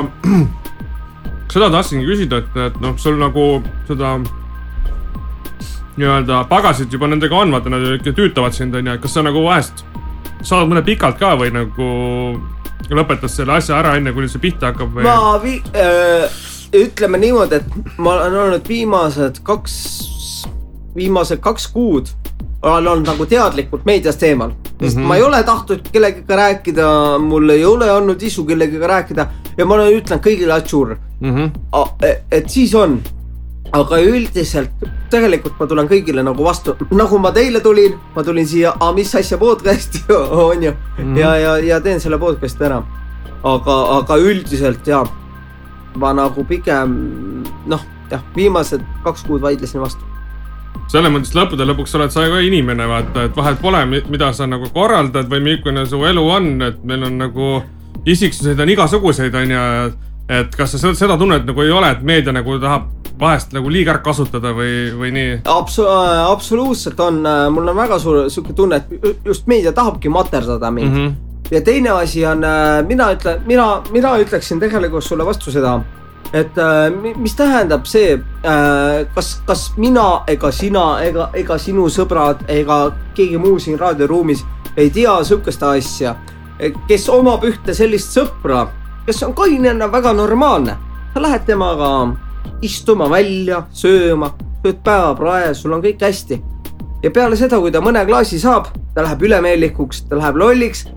seda 1.58 1.72
tahtsingi 1.74 2.06
küsida, 2.06 2.42
et, 2.44 2.60
et 2.70 2.82
noh, 2.84 2.98
sul 3.02 3.18
nagu 3.20 3.48
seda 3.88 4.18
nii-öelda 5.98 6.44
pagasit 6.52 6.94
juba 6.94 7.10
nendega 7.10 7.38
on, 7.38 7.54
vaata 7.56 7.72
nad 7.74 7.86
ikka 7.96 8.14
tüütavad 8.18 8.54
sind 8.54 8.76
onju, 8.78 8.94
et 8.94 9.02
kas 9.02 9.18
sa 9.18 9.24
nagu 9.26 9.42
vahest 9.48 9.82
saad 10.46 10.70
mõne 10.70 10.84
pikalt 10.86 11.18
ka 11.20 11.34
või 11.40 11.50
nagu 11.54 11.88
lõpetad 12.94 13.32
selle 13.32 13.58
asja 13.58 13.80
ära 13.80 13.96
enne, 13.98 14.14
kuni 14.16 14.30
see 14.32 14.44
pihta 14.44 14.72
hakkab 14.72 14.94
või? 14.94 15.08
ma 15.08 15.34
vi- 15.42 15.64
äh,, 15.74 16.30
ütleme 16.78 17.20
niimoodi, 17.22 17.62
et 17.62 17.98
ma 17.98 18.14
olen 18.20 18.38
olnud 18.44 18.70
viimased 18.70 19.42
kaks, 19.48 19.76
viimased 20.96 21.42
kaks 21.44 21.68
kuud 21.74 22.14
olen 22.62 22.88
olnud 22.88 23.10
nagu 23.10 23.26
teadlikult 23.30 23.86
meedias 23.86 24.18
teemal. 24.18 24.52
sest 24.80 24.96
mm. 24.96 25.04
-hmm. 25.04 25.08
ma 25.08 25.16
ei 25.16 25.24
ole 25.24 25.44
tahtnud 25.44 25.90
kellegagi 25.92 26.36
rääkida, 26.36 26.88
mul 27.20 27.50
ei 27.50 27.66
ole 27.66 27.92
olnud 27.92 28.22
isu 28.22 28.46
kellegagi 28.46 28.88
rääkida 28.88 29.28
ja 29.58 29.66
ma 29.66 29.78
ütlenud 29.90 30.24
kõigile 30.24 30.54
atšur, 30.54 30.96
mm 31.20 31.36
-hmm. 31.36 32.12
et 32.32 32.50
siis 32.50 32.76
on. 32.76 33.02
aga 33.72 33.98
üldiselt 34.00 34.72
tegelikult 35.12 35.58
ma 35.60 35.66
tulen 35.68 35.88
kõigile 35.88 36.24
nagu 36.24 36.44
vastu, 36.44 36.76
nagu 36.92 37.18
ma 37.20 37.32
teile 37.36 37.60
tulin, 37.60 37.98
ma 38.16 38.24
tulin 38.24 38.48
siia, 38.48 38.72
mis 38.96 39.16
asja 39.16 39.38
podcast'i 39.38 40.00
on 40.50 40.64
ju 40.64 40.72
mm. 40.72 41.04
-hmm. 41.04 41.18
ja, 41.18 41.36
ja, 41.36 41.58
ja 41.58 41.82
teen 41.82 42.00
selle 42.00 42.18
podcast'i 42.18 42.64
ära. 42.64 42.84
aga, 43.44 43.98
aga 43.98 44.18
üldiselt 44.18 44.88
ja 44.88 45.04
ma 45.96 46.14
nagu 46.14 46.44
pigem 46.44 46.94
noh, 47.66 47.82
jah, 48.12 48.22
viimased 48.36 48.82
kaks 49.04 49.24
kuud 49.24 49.42
vaidlesin 49.42 49.82
vastu. 49.82 50.02
selles 50.88 51.12
mõttes 51.12 51.36
lõppude 51.36 51.66
lõpuks 51.68 51.96
oled 51.96 52.12
sa 52.12 52.28
ka 52.30 52.40
inimene, 52.40 52.88
vaata, 52.88 53.24
et 53.24 53.36
vahet 53.36 53.60
pole, 53.62 53.86
mida 53.86 54.34
sa 54.34 54.48
nagu 54.48 54.70
korraldad 54.74 55.28
või 55.28 55.40
missugune 55.40 55.86
su 55.86 56.04
elu 56.06 56.30
on, 56.30 56.62
et 56.62 56.84
meil 56.84 57.04
on 57.04 57.18
nagu 57.18 57.64
isiksuseid 58.08 58.60
on 58.60 58.70
igasuguseid, 58.70 59.36
onju. 59.36 59.64
et 60.30 60.56
kas 60.56 60.74
sa 60.76 60.94
seda, 60.96 61.18
tunnet 61.18 61.46
nagu 61.48 61.62
ei 61.64 61.72
ole, 61.72 61.92
et 61.92 62.02
meedia 62.04 62.34
nagu 62.36 62.58
tahab 62.60 62.90
vahest 63.20 63.54
nagu 63.56 63.70
liiga 63.72 63.94
ära 63.94 64.02
kasutada 64.04 64.52
või, 64.54 64.92
või 65.00 65.12
nii? 65.16 65.38
Absu-, 65.50 65.88
absoluutselt 66.28 67.00
on, 67.00 67.22
mul 67.54 67.72
on 67.72 67.78
väga 67.78 68.00
suur 68.00 68.28
sihuke 68.30 68.54
tunne, 68.54 68.76
et 68.82 68.92
ju- 68.92 69.16
just 69.26 69.48
meedia 69.48 69.72
tahabki 69.74 70.10
materdada 70.10 70.72
mind 70.72 70.92
mm. 70.92 71.06
-hmm. 71.08 71.52
ja 71.52 71.62
teine 71.62 71.90
asi 71.90 72.26
on, 72.26 72.44
mina 72.88 73.12
ütlen, 73.16 73.40
mina, 73.46 73.82
mina 73.92 74.18
ütleksin 74.20 74.60
tegelikult 74.60 75.04
sulle 75.04 75.26
vastu 75.26 75.52
seda, 75.52 75.80
et 76.34 76.58
äh, 76.58 76.92
mi- 77.02 77.16
mis 77.16 77.36
tähendab 77.36 77.86
see, 77.86 78.20
kas, 79.16 79.42
kas 79.46 79.74
mina 79.78 80.24
ega 80.28 80.52
sina 80.52 81.00
ega, 81.02 81.30
ega 81.34 81.58
sinu 81.58 81.88
sõbrad 81.90 82.44
ega 82.48 82.92
keegi 83.16 83.38
muu 83.38 83.60
siin 83.60 83.80
raadioruumis 83.80 84.46
ei 84.78 84.90
tea 84.90 85.24
sihukest 85.24 85.64
asja, 85.64 86.16
kes 86.88 87.08
omab 87.14 87.46
ühte 87.48 87.74
sellist 87.78 88.16
sõpra, 88.16 88.66
kes 89.06 89.22
on 89.24 89.34
kainena 89.38 89.90
väga 89.92 90.14
normaalne, 90.14 90.78
sa 91.14 91.22
lähed 91.22 91.46
temaga 91.48 91.92
istuma 92.66 93.10
välja, 93.12 93.64
sööma, 93.72 94.32
sööd 94.64 94.82
päevaprae, 94.86 95.54
sul 95.56 95.76
on 95.78 95.84
kõik 95.84 96.02
hästi. 96.02 96.42
ja 97.04 97.12
peale 97.14 97.38
seda, 97.38 97.60
kui 97.62 97.72
ta 97.72 97.82
mõne 97.82 98.02
klaasi 98.06 98.40
saab, 98.42 98.72
ta 98.96 99.04
läheb 99.06 99.22
ülemeelikuks, 99.22 100.08
ta 100.10 100.18
läheb 100.18 100.36
lolliks. 100.36 100.88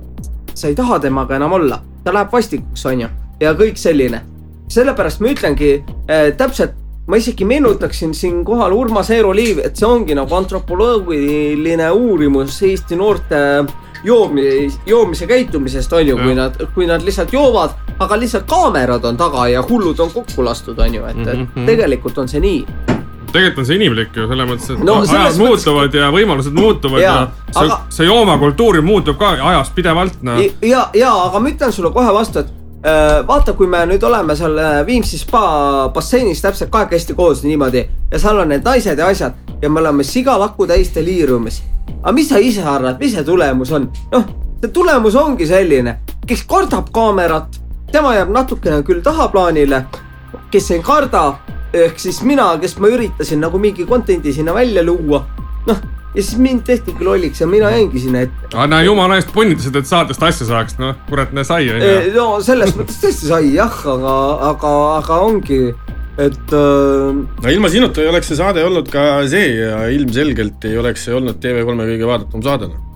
sa 0.54 0.68
ei 0.68 0.74
taha 0.74 0.98
temaga 0.98 1.36
enam 1.36 1.52
olla, 1.52 1.82
ta 2.04 2.12
läheb 2.12 2.32
vastikuks, 2.32 2.86
onju, 2.86 3.08
ja 3.40 3.54
kõik 3.54 3.76
selline. 3.76 4.22
sellepärast 4.68 5.20
ma 5.20 5.28
ütlengi 5.28 5.72
äh, 6.08 6.32
täpselt, 6.36 6.72
ma 7.06 7.16
isegi 7.16 7.44
meenutaksin 7.44 8.14
siinkohal 8.14 8.72
Urmas 8.72 9.10
Eero 9.10 9.32
Liiv, 9.34 9.58
et 9.58 9.76
see 9.76 9.86
ongi 9.86 10.14
nagu 10.14 10.34
antropoloogiline 10.34 11.90
uurimus 11.90 12.62
Eesti 12.62 12.96
noorte 12.96 13.64
joomi, 14.04 14.70
joomise 14.86 15.26
käitumisest 15.26 15.92
on 15.92 16.06
ju, 16.06 16.16
kui 16.18 16.34
nad, 16.34 16.56
kui 16.74 16.86
nad 16.86 17.02
lihtsalt 17.04 17.32
joovad, 17.32 17.70
aga 17.98 18.16
lihtsalt 18.20 18.46
kaamerad 18.48 19.04
on 19.04 19.16
taga 19.16 19.48
ja 19.48 19.62
hullud 19.62 20.00
on 20.00 20.10
kokku 20.10 20.44
lastud, 20.44 20.78
on 20.78 20.94
ju, 20.94 21.04
et 21.06 21.16
mm, 21.16 21.22
Mhm, 21.22 21.30
-hmm. 21.42 21.46
mhm. 21.56 21.66
tegelikult 21.66 22.18
on 22.18 22.28
see 22.28 22.40
nii. 22.40 22.66
tegelikult 23.32 23.58
on 23.58 23.66
see 23.66 23.76
inimlik 23.76 24.16
ju 24.16 24.28
selles 24.28 24.48
mõttes, 24.48 24.70
et 24.72 24.78
No 24.78 24.84
no, 24.94 25.00
ajad 25.00 25.10
mõttes- 25.12 25.38
muutuvad 25.38 25.94
ja 25.94 26.10
võimalused 26.10 26.52
muutuvad 26.52 27.00
ja, 27.00 27.12
ja 27.14 27.28
see 27.52 27.64
aga- 27.64 27.80
see 27.88 28.06
joomakultuur 28.06 28.82
muutub 28.82 29.18
ka 29.18 29.28
ajas 29.30 29.70
pidevalt, 29.70 30.22
noh. 30.22 30.40
ja, 30.62 30.88
ja 30.94 31.12
aga 31.24 31.40
ma 31.40 31.48
ütlen 31.48 31.72
sulle 31.72 31.90
kohe 31.92 32.12
vastu, 32.12 32.38
et 32.38 32.46
vaata, 33.26 33.52
kui 33.52 33.66
me 33.68 33.82
nüüd 33.86 34.02
oleme 34.08 34.36
seal 34.36 34.56
äh, 34.58 34.86
Viimsi 34.86 35.18
spa 35.20 35.90
basseinis 35.94 36.40
täpselt 36.40 36.70
kahekesti 36.72 37.14
koos 37.14 37.42
niimoodi 37.44 37.82
ja 38.10 38.18
seal 38.18 38.40
on 38.40 38.48
need 38.48 38.64
naised 38.64 38.98
ja 38.98 39.06
asjad 39.12 39.36
ja 39.62 39.70
me 39.70 39.80
oleme 39.80 40.04
sigalakku 40.04 40.66
täis 40.66 40.94
deliiriumis. 40.94 41.62
aga 42.02 42.12
mis 42.12 42.28
sa 42.28 42.38
ise 42.38 42.62
arvad, 42.62 42.96
mis 43.00 43.12
see 43.12 43.24
tulemus 43.24 43.72
on? 43.72 43.90
noh, 44.12 44.24
see 44.60 44.72
tulemus 44.72 45.16
ongi 45.16 45.46
selline, 45.46 45.98
kes 46.26 46.44
kardab 46.48 46.88
kaamerat, 46.92 47.60
tema 47.92 48.14
jääb 48.14 48.32
natukene 48.32 48.82
küll 48.82 49.02
tahaplaanile, 49.04 49.84
kes 50.50 50.70
ei 50.70 50.80
karda, 50.82 51.34
ehk 51.72 52.00
siis 52.00 52.22
mina, 52.22 52.54
kes 52.60 52.78
ma 52.78 52.88
üritasin 52.88 53.44
nagu 53.44 53.58
mingi 53.58 53.86
content'i 53.86 54.32
sinna 54.32 54.54
välja 54.54 54.82
luua, 54.86 55.24
noh, 55.68 55.80
ja 56.14 56.22
siis 56.22 56.38
mind 56.42 56.64
tehtigi 56.66 57.04
lolliks 57.04 57.40
ja 57.42 57.46
mina 57.50 57.70
jäingi 57.74 58.02
sinna 58.02 58.24
ette. 58.26 58.50
anna 58.54 58.82
jumala 58.82 59.20
eest 59.20 59.32
punnitasid, 59.34 59.76
et 59.80 59.88
saatest 59.90 60.22
asja 60.26 60.48
saaks, 60.48 60.76
noh, 60.80 60.98
kurat, 61.08 61.32
näe 61.36 61.46
sai 61.46 61.70
onju. 61.70 61.94
no 62.16 62.26
selles 62.44 62.74
mõttes 62.78 63.00
tõesti 63.02 63.30
sai 63.30 63.54
jah, 63.54 63.80
aga, 63.94 64.18
aga, 64.50 64.74
aga 64.98 65.22
ongi, 65.28 65.62
et 66.20 66.54
äh, 66.56 67.22
no 67.46 67.56
ilma 67.56 67.72
sinuta 67.72 68.02
ei 68.02 68.12
oleks 68.12 68.32
see 68.32 68.40
saade 68.40 68.64
olnud 68.66 68.90
ka 68.92 69.08
see 69.30 69.56
ja 69.60 69.82
ilmselgelt 69.94 70.70
ei 70.70 70.78
oleks 70.80 71.08
see 71.08 71.16
olnud 71.16 71.42
TV3 71.42 71.90
kõige 71.94 72.14
vaadatum 72.14 72.46
saade. 72.46 72.72
noh. 72.72 72.89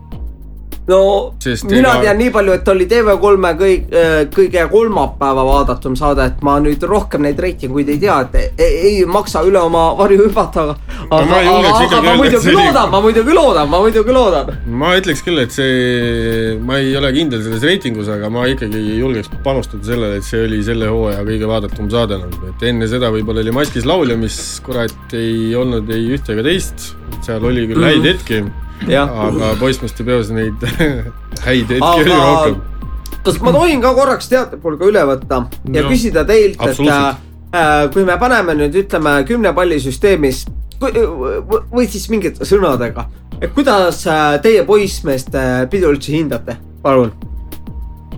No 0.89 1.01
Sest 1.43 1.69
mina 1.71 1.95
tean 2.03 2.19
nii 2.21 2.33
palju, 2.35 2.57
et 2.59 2.69
oli 2.69 2.87
TV3-e 2.91 3.53
kõik, 3.61 3.95
kõige 4.35 4.67
kolmapäeva 4.73 5.45
vaadatum 5.47 5.97
saade, 5.99 6.29
et 6.33 6.43
ma 6.45 6.59
nüüd 6.63 6.83
rohkem 6.89 7.25
neid 7.25 7.41
reitinguid 7.41 7.89
ei 7.95 8.01
tea, 8.03 8.19
et 8.27 8.61
ei, 8.61 8.75
ei 8.91 9.05
maksa 9.09 9.45
üle 9.49 9.61
oma 9.65 9.91
varju 9.99 10.29
hüpata, 10.29 10.67
aga 10.69 10.95
No 11.05 11.21
ma 11.29 11.37
aga, 11.37 11.55
aga, 11.59 11.73
aga 11.85 12.01
ma 12.05 12.15
muidugi 12.17 12.47
see 12.47 12.55
loodan, 12.57 12.91
ma 12.91 13.01
muidugi 13.05 13.35
loodan, 13.37 13.69
ma 13.69 13.81
muidugi 13.83 14.15
loodan. 14.15 14.53
ma 14.81 14.95
ütleks 14.99 15.23
küll, 15.27 15.41
et 15.43 15.55
see, 15.55 16.55
ma 16.65 16.79
ei 16.81 16.95
ole 16.97 17.13
kindel 17.17 17.43
selles 17.45 17.65
reitingus, 17.67 18.09
aga 18.13 18.31
ma 18.33 18.47
ikkagi 18.51 18.81
julgeks 19.01 19.31
panustada 19.45 19.85
sellele, 19.89 20.21
et 20.21 20.27
see 20.27 20.45
oli 20.47 20.63
selle 20.65 20.89
hooaja 20.93 21.25
kõige 21.29 21.51
vaadatum 21.51 21.91
saade 21.93 22.19
nagu, 22.23 22.51
et 22.53 22.67
enne 22.71 22.89
seda 22.91 23.13
võib-olla 23.15 23.45
oli 23.45 23.55
Maskis 23.55 23.89
laulja, 23.89 24.17
mis 24.21 24.39
kurat 24.65 25.17
ei 25.17 25.55
olnud 25.59 25.91
ei 25.95 26.09
ühte 26.17 26.37
ega 26.37 26.47
teist, 26.47 26.93
seal 27.27 27.45
oli 27.45 27.69
küll 27.71 27.85
häid 27.85 28.09
hetki, 28.09 28.41
jah, 28.41 28.64
aga 29.29 29.55
poissmeeste 29.61 30.05
peos 30.07 30.31
neid 30.35 30.61
häid 31.47 31.71
hetki 31.73 31.81
oli 32.03 32.11
rohkem. 32.13 32.57
kas 33.25 33.39
ma 33.41 33.53
tohin 33.55 33.81
ka 33.85 33.95
korraks 33.97 34.29
teatepulga 34.33 34.89
üle 34.91 35.05
võtta 35.09 35.43
ja 35.73 35.83
No, 35.85 35.89
küsida 35.93 36.25
teilt, 36.29 36.61
et 36.61 36.81
äh, 36.89 37.89
kui 37.95 38.05
me 38.05 38.19
paneme 38.21 38.55
nüüd 38.59 38.75
ütleme 38.85 39.19
kümne 39.29 39.55
palli 39.57 39.79
süsteemis 39.81 40.45
kui- 40.81 40.93
või 41.73 41.87
siis 41.89 42.09
mingite 42.13 42.45
sõnadega, 42.49 43.07
et 43.41 43.55
kuidas 43.57 44.03
äh, 44.11 44.35
teie 44.45 44.65
poissmeeste 44.69 45.45
pidu 45.73 45.93
üldse 45.95 46.13
hindate, 46.17 46.59
palun? 46.85 47.13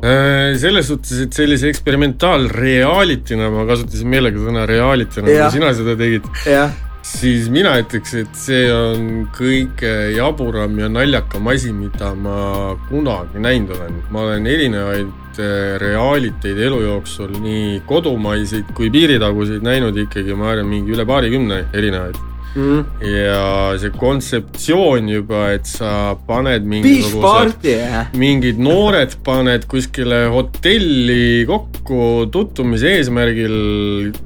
Äh, 0.04 0.56
selles 0.60 0.90
suhtes, 0.90 1.20
et 1.24 1.32
sellise 1.36 1.70
eksperimentaalreality'na 1.72 3.46
ma 3.54 3.62
kasutasin 3.68 4.10
meelega 4.12 4.42
sõna 4.42 4.66
reality'na, 4.68 5.24
kui 5.30 5.54
sina 5.54 5.70
seda 5.76 5.94
tegid, 6.00 6.26
siis 7.06 7.46
mina 7.52 7.76
ütleks, 7.80 8.14
et 8.18 8.38
see 8.38 8.66
on 8.72 9.26
kõige 9.34 9.92
jaburam 10.16 10.74
ja 10.80 10.88
naljakam 10.90 11.46
asi, 11.52 11.72
mida 11.74 12.12
ma 12.18 12.74
kunagi 12.88 13.42
näinud 13.42 13.74
olen. 13.76 14.00
ma 14.10 14.24
olen 14.26 14.46
erinevaid 14.50 15.40
äh, 15.40 15.76
realiteid 15.82 16.58
elu 16.68 16.80
jooksul, 16.82 17.36
nii 17.42 17.82
kodumaiseid 17.86 18.72
kui 18.76 18.90
piiritaguseid 18.90 19.66
näinud 19.66 19.98
ikkagi, 20.06 20.34
ma 20.34 20.50
arvan, 20.54 20.70
mingi 20.72 20.96
üle 20.96 21.06
paarikümne 21.06 21.66
erinevaid. 21.72 22.18
Mm. 22.56 22.80
ja 23.06 23.40
see 23.80 23.90
kontseptsioon 24.00 25.08
juba, 25.12 25.42
et 25.56 25.66
sa 25.68 26.16
paned 26.26 26.64
mingisugused 26.68 27.66
mingid 28.18 28.58
noored 28.62 29.14
paned 29.26 29.66
kuskile 29.70 30.24
hotelli 30.32 31.44
kokku 31.48 32.26
tutvumise 32.32 32.94
eesmärgil, 32.98 33.56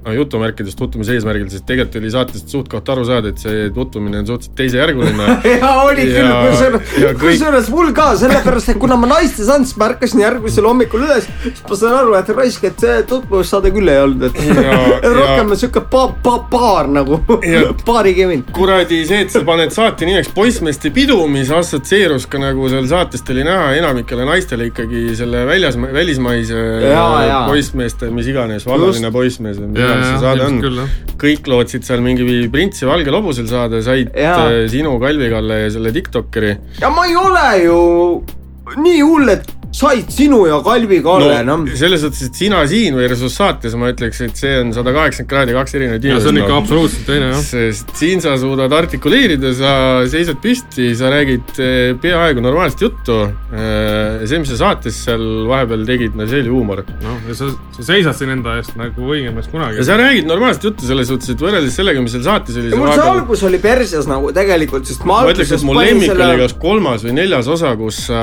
no 0.05 0.15
jutumärkides 0.17 0.77
tutvumise 0.79 1.17
eesmärgil, 1.19 1.49
sest 1.53 1.67
tegelikult 1.69 1.99
oli 2.01 2.13
saatest 2.15 2.53
suht-koht 2.55 2.89
aru 2.95 3.05
saada, 3.09 3.33
et 3.35 3.43
see 3.43 3.69
tutvumine 3.75 4.21
on 4.23 4.29
suhteliselt 4.29 4.57
teisejärguline. 4.61 5.29
ja 5.61 5.73
oli 5.85 6.07
küll, 6.09 6.19
Ja- 6.21 6.41
kusjuures 6.47 6.95
ja, 7.03 7.13
kõik- 7.13 7.21
kusjuures 7.37 7.71
mul 7.75 7.93
ka, 7.97 8.11
sellepärast 8.21 8.73
et 8.75 8.81
kuna 8.83 8.97
ma 9.01 9.11
naist 9.17 9.41
ei 9.43 9.49
saanud, 9.49 9.69
siis 9.69 9.79
ma 9.81 9.91
ärkasin 9.91 10.23
järgmisel 10.25 10.69
hommikul 10.71 11.05
üles, 11.09 11.29
siis 11.45 11.63
ma 11.69 11.79
sain 11.83 11.97
aru, 12.01 12.15
et 12.19 12.33
raisk, 12.37 12.65
et 12.71 12.85
see 12.87 12.97
tutvussaade 13.11 13.73
küll 13.75 13.91
ei 13.93 14.01
olnud, 14.05 14.29
et 14.31 14.41
Ja- 14.61 15.01
rohkem 15.21 15.55
ja- 15.55 15.61
sihuke 15.65 15.83
pa-, 15.93 16.09
pa-, 16.25 16.41
paar 16.51 16.89
nagu 16.91 17.21
Ja-, 17.45 17.71
paarikümmend. 18.21 18.53
kuradi 18.55 19.01
see, 19.07 19.21
et 19.25 19.33
sa 19.33 19.43
paned 19.47 19.73
saate 19.75 20.07
nimeks 20.09 20.31
Poissmeeste 20.35 20.91
pidu, 20.95 21.19
mis 21.31 21.51
assotsieerus 21.55 22.27
ka 22.31 22.41
nagu 22.41 22.69
seal 22.73 22.87
saatest 22.91 23.31
oli 23.33 23.45
näha 23.47 23.75
enamikele 23.79 24.27
naistele 24.29 24.71
ikkagi 24.71 25.15
selle 25.19 25.45
väljas, 25.49 25.79
välismaise 25.81 26.65
poissmeeste, 27.49 28.11
mis 28.15 28.31
iganes, 28.31 28.67
vallaline 28.69 29.13
poissmees 29.15 29.61
või 29.61 29.73
mis 29.73 29.85
iganes 29.85 30.11
see 30.11 30.25
saade 30.25 30.49
on. 30.49 30.83
kõik 31.21 31.49
lootsid 31.51 31.87
seal 31.87 32.05
mingi 32.05 32.27
printsi 32.53 32.89
valgel 32.89 33.17
hobusel 33.21 33.49
saada, 33.51 33.83
said 33.85 34.13
Jaa. 34.17 34.49
äh, 34.49 34.67
sinu, 34.73 34.99
Kalvi 35.03 35.31
Kalle 35.33 35.65
ja 35.65 35.73
selle 35.73 35.95
Tiktokeri 35.95 36.57
ja 36.81 36.93
ma 36.93 37.07
ei 37.09 37.17
ole 37.19 37.49
ju 37.65 37.81
nii 38.81 39.01
hull, 39.03 39.33
et 39.33 39.49
said 39.73 40.11
sinu 40.11 40.41
ja 40.49 40.59
Kalvi 40.65 40.99
Kalle, 41.05 41.41
noh. 41.47 41.63
selles 41.79 42.03
suhtes, 42.03 42.25
et 42.27 42.39
sina 42.39 42.63
siin 42.69 42.97
versus 42.99 43.37
saates, 43.39 43.77
ma 43.79 43.93
ütleks, 43.93 44.19
et 44.27 44.39
see 44.39 44.57
on 44.59 44.73
sada 44.75 44.93
kaheksakümmend 44.97 45.31
kraadi 45.31 45.55
kaks 45.55 45.77
erinevat 45.79 46.07
ja 46.09 46.17
see 46.19 46.33
on 46.33 46.41
ikka 46.41 46.49
inimest. 46.49 46.65
absoluutselt 46.65 47.07
teine 47.07 47.29
jah. 47.31 47.45
sest 47.45 47.93
siin 48.01 48.25
sa 48.25 48.35
suudad 48.41 48.75
artikuleerida, 48.75 49.53
sa 49.55 49.75
seisad 50.11 50.41
püsti, 50.43 50.91
sa 50.99 51.13
räägid 51.15 51.61
eh, 51.63 51.93
peaaegu 52.03 52.43
normaalset 52.43 52.83
juttu. 52.87 53.21
see, 53.51 54.41
mis 54.43 54.51
sa 54.51 54.59
saates 54.59 54.99
seal 55.07 55.23
vahepeal 55.49 55.87
tegid, 55.87 56.19
no 56.19 56.27
see 56.27 56.43
oli 56.43 56.55
huumor. 56.55 56.83
noh, 57.05 57.23
ja 57.31 57.39
sa, 57.39 57.53
sa 57.79 57.87
seisad 57.93 58.19
siin 58.19 58.35
enda 58.35 58.57
eest 58.59 58.75
nagu 58.81 59.07
õigemas 59.15 59.47
kunagi 59.53 59.79
ja. 59.79 59.87
sa 59.87 60.01
räägid 60.01 60.27
normaalset 60.31 60.67
juttu 60.71 60.89
selles 60.91 61.11
suhtes, 61.13 61.31
et 61.31 61.47
võrreldes 61.47 61.79
sellega, 61.79 62.03
mis 62.03 62.17
seal 62.17 62.27
saates 62.27 62.59
oli. 62.59 62.75
mul 62.75 62.91
see 62.91 63.07
algus 63.07 63.47
oli 63.47 63.63
perses 63.63 64.11
nagu 64.11 64.35
tegelikult, 64.35 64.91
sest 64.91 65.07
ma 65.07 65.23
ma 65.23 65.31
ütleks, 65.31 65.55
et 65.55 65.61
alguses 65.61 65.67
mu 65.69 65.79
lemmik 65.79 66.11
selle 66.11 66.27
oli 66.27 66.43
kas 66.43 66.57
kolmas 66.61 67.07
või 67.07 67.17
neljas 67.21 67.49
osa, 67.55 67.73
kus 67.79 68.03
sa 68.09 68.21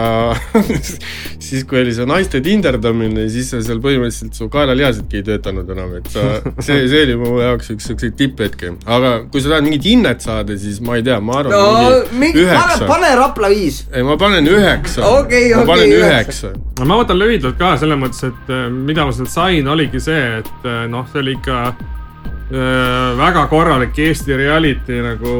siis 1.43 1.65
kui 1.67 1.79
oli 1.81 1.93
see 1.95 2.07
naiste 2.09 2.39
tinderdamine, 2.43 3.27
siis 3.31 3.49
seal 3.51 3.81
põhimõtteliselt 3.83 4.37
su 4.37 4.47
kaelalihasedki 4.53 5.19
ei 5.19 5.25
töötanud 5.27 5.69
enam, 5.73 5.95
et 5.99 6.09
sa, 6.11 6.25
see, 6.65 6.85
see 6.89 7.03
oli 7.05 7.17
mu 7.19 7.33
jaoks 7.41 7.73
üks 7.75 7.89
siukseid 7.91 8.15
tipphetki. 8.19 8.73
aga 8.97 9.13
kui 9.31 9.43
sa 9.43 9.53
tahad 9.53 9.67
mingit 9.67 9.87
hinnet 9.87 10.23
saada, 10.25 10.57
siis 10.59 10.79
ma 10.83 10.97
ei 10.99 11.05
tea, 11.05 11.19
ma 11.23 11.41
arvan 11.41 11.53
no 11.57 12.17
mingi 12.19 12.45
üheksa. 12.45 12.87
pane 12.89 13.11
Rapla 13.19 13.51
viis. 13.53 13.83
ei, 13.91 14.05
ma 14.07 14.17
panen 14.19 14.49
üheksa 14.51 15.05
Okei, 15.07 15.51
ma 15.53 15.61
okei, 15.61 15.69
panen 15.73 15.93
üheksa. 15.99 16.53
üheksa. 16.53 16.85
ma 16.87 16.99
võtan 17.01 17.21
lühidalt 17.21 17.59
ka 17.59 17.75
selles 17.81 18.01
mõttes, 18.01 18.23
et 18.31 18.51
äh, 18.53 18.65
mida 18.71 19.05
ma 19.07 19.15
sealt 19.15 19.33
sain, 19.33 19.69
oligi 19.75 20.01
see, 20.03 20.25
et 20.41 20.67
äh, 20.67 20.83
noh, 20.91 21.07
see 21.11 21.21
oli 21.23 21.37
ikka 21.37 21.61
äh, 21.69 23.15
väga 23.21 23.47
korralik 23.51 23.97
Eesti 24.07 24.37
reality 24.37 25.01
nagu 25.05 25.37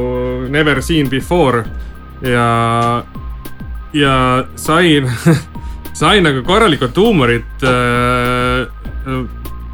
never 0.53 0.81
seen 0.83 1.09
before 1.09 1.65
ja, 2.21 3.03
ja 3.93 4.15
sain, 4.55 5.09
sain 5.97 6.25
nagu 6.25 6.43
korralikult 6.45 6.97
huumorit 6.97 7.65
äh,. 7.65 8.67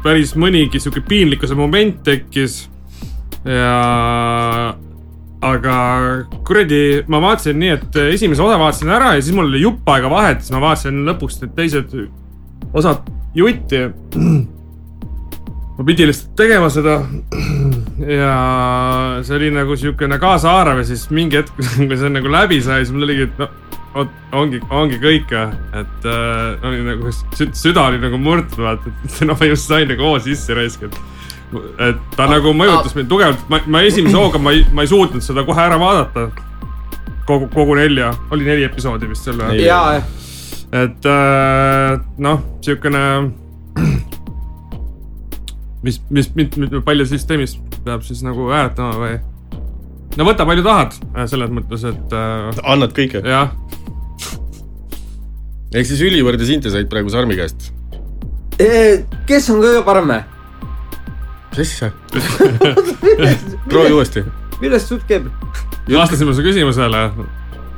päris 0.04 0.34
mõnigi 0.36 0.80
sihuke 0.80 1.02
piinlikkuse 1.08 1.56
moment 1.56 2.00
tekkis 2.04 2.64
ja 3.44 3.76
aga 5.44 5.76
kuradi, 6.46 7.04
ma 7.12 7.20
vaatasin 7.20 7.58
nii, 7.60 7.72
et 7.76 7.98
esimese 8.14 8.42
osa 8.44 8.56
vaatasin 8.60 8.92
ära 8.96 9.14
ja 9.16 9.22
siis 9.24 9.36
mul 9.36 9.50
oli 9.50 9.60
jupp 9.64 9.88
aega 9.92 10.10
vahet, 10.12 10.40
siis 10.40 10.54
ma 10.54 10.62
vaatasin 10.64 11.02
lõpuks 11.08 11.40
need 11.42 11.54
teised 11.58 11.92
osad 12.72 13.04
jutti. 13.36 13.82
ma 15.74 15.84
pidin 15.84 16.08
lihtsalt 16.08 16.36
tegema 16.38 16.70
seda. 16.72 17.00
ja 18.08 18.34
see 19.26 19.36
oli 19.36 19.52
nagu 19.52 19.76
siukene 19.76 20.18
kaasaarv 20.22 20.80
ja 20.80 20.88
siis 20.88 21.08
mingi 21.12 21.42
hetk, 21.42 21.52
kui 21.88 22.00
see 22.00 22.12
nagu 22.16 22.32
läbi 22.32 22.62
sai, 22.64 22.84
siis 22.84 22.96
mul 22.96 23.08
oligi, 23.08 23.28
et 23.28 23.44
no 23.44 23.50
vot 23.50 23.73
ongi, 23.94 24.60
ongi 24.74 24.98
kõik, 25.02 25.32
et 25.78 26.06
äh, 26.10 26.66
oli 26.66 26.82
nagu 26.86 27.12
sü- 27.14 27.52
süda 27.54 27.88
oli 27.90 28.00
nagu 28.02 28.18
murtud, 28.18 28.58
vaata, 28.64 28.90
et 29.04 29.20
no 29.28 29.36
ma 29.38 29.50
just 29.50 29.70
sain 29.70 29.88
nagu 29.90 30.02
hoo 30.02 30.18
sisse 30.22 30.56
raisk, 30.56 30.86
et 30.88 31.02
et 31.78 32.00
ta 32.16 32.26
nagu 32.26 32.50
mõjutas 32.56 32.96
mind 32.96 33.10
tugevalt, 33.10 33.44
ma, 33.52 33.60
ma 33.70 33.82
esimese 33.86 34.16
hooga 34.18 34.40
ma 34.42 34.54
ei, 34.56 34.64
ma 34.74 34.82
ei 34.82 34.90
suutnud 34.90 35.22
seda 35.22 35.44
kohe 35.46 35.62
ära 35.62 35.78
vaadata. 35.78 36.28
kogu, 37.28 37.48
kogu 37.54 37.76
nelja, 37.78 38.10
oli 38.34 38.44
neli 38.44 38.66
episoodi 38.66 39.08
vist 39.08 39.24
selle. 39.24 39.46
Neli. 39.48 39.64
ja, 39.64 40.02
et 40.72 41.06
äh, 41.08 42.00
noh, 42.18 42.42
siukene. 42.64 43.04
mis, 45.84 46.00
mis, 46.10 46.28
mis, 46.34 46.50
palju 46.84 47.06
süsteemis 47.06 47.58
peab 47.84 48.02
siis 48.02 48.22
nagu 48.24 48.48
hääletama 48.50 48.98
või? 48.98 49.16
no 50.16 50.26
võta 50.28 50.46
palju 50.48 50.64
tahad, 50.64 50.94
selles 51.30 51.50
mõttes, 51.54 51.84
et 51.88 52.14
äh, 52.16 52.62
annad 52.64 52.94
kõike. 52.96 53.22
jah, 53.24 53.54
ehk 55.74 55.88
siis 55.88 56.02
Ülivõrd 56.06 56.42
ja 56.42 56.48
Sinte 56.48 56.70
said 56.72 56.88
praegu 56.90 57.10
Sarmi 57.12 57.36
käest. 57.38 57.72
kes 59.28 59.50
on 59.50 59.62
kõige 59.62 59.82
parem? 59.86 60.12
mis 61.54 61.62
asja? 61.64 61.90
proovi 63.70 63.94
uuesti. 63.94 64.24
millest 64.60 64.92
jutt 64.94 65.06
käib? 65.08 65.26
vastasime 65.90 66.34
su 66.34 66.44
küsimusele. 66.46 67.00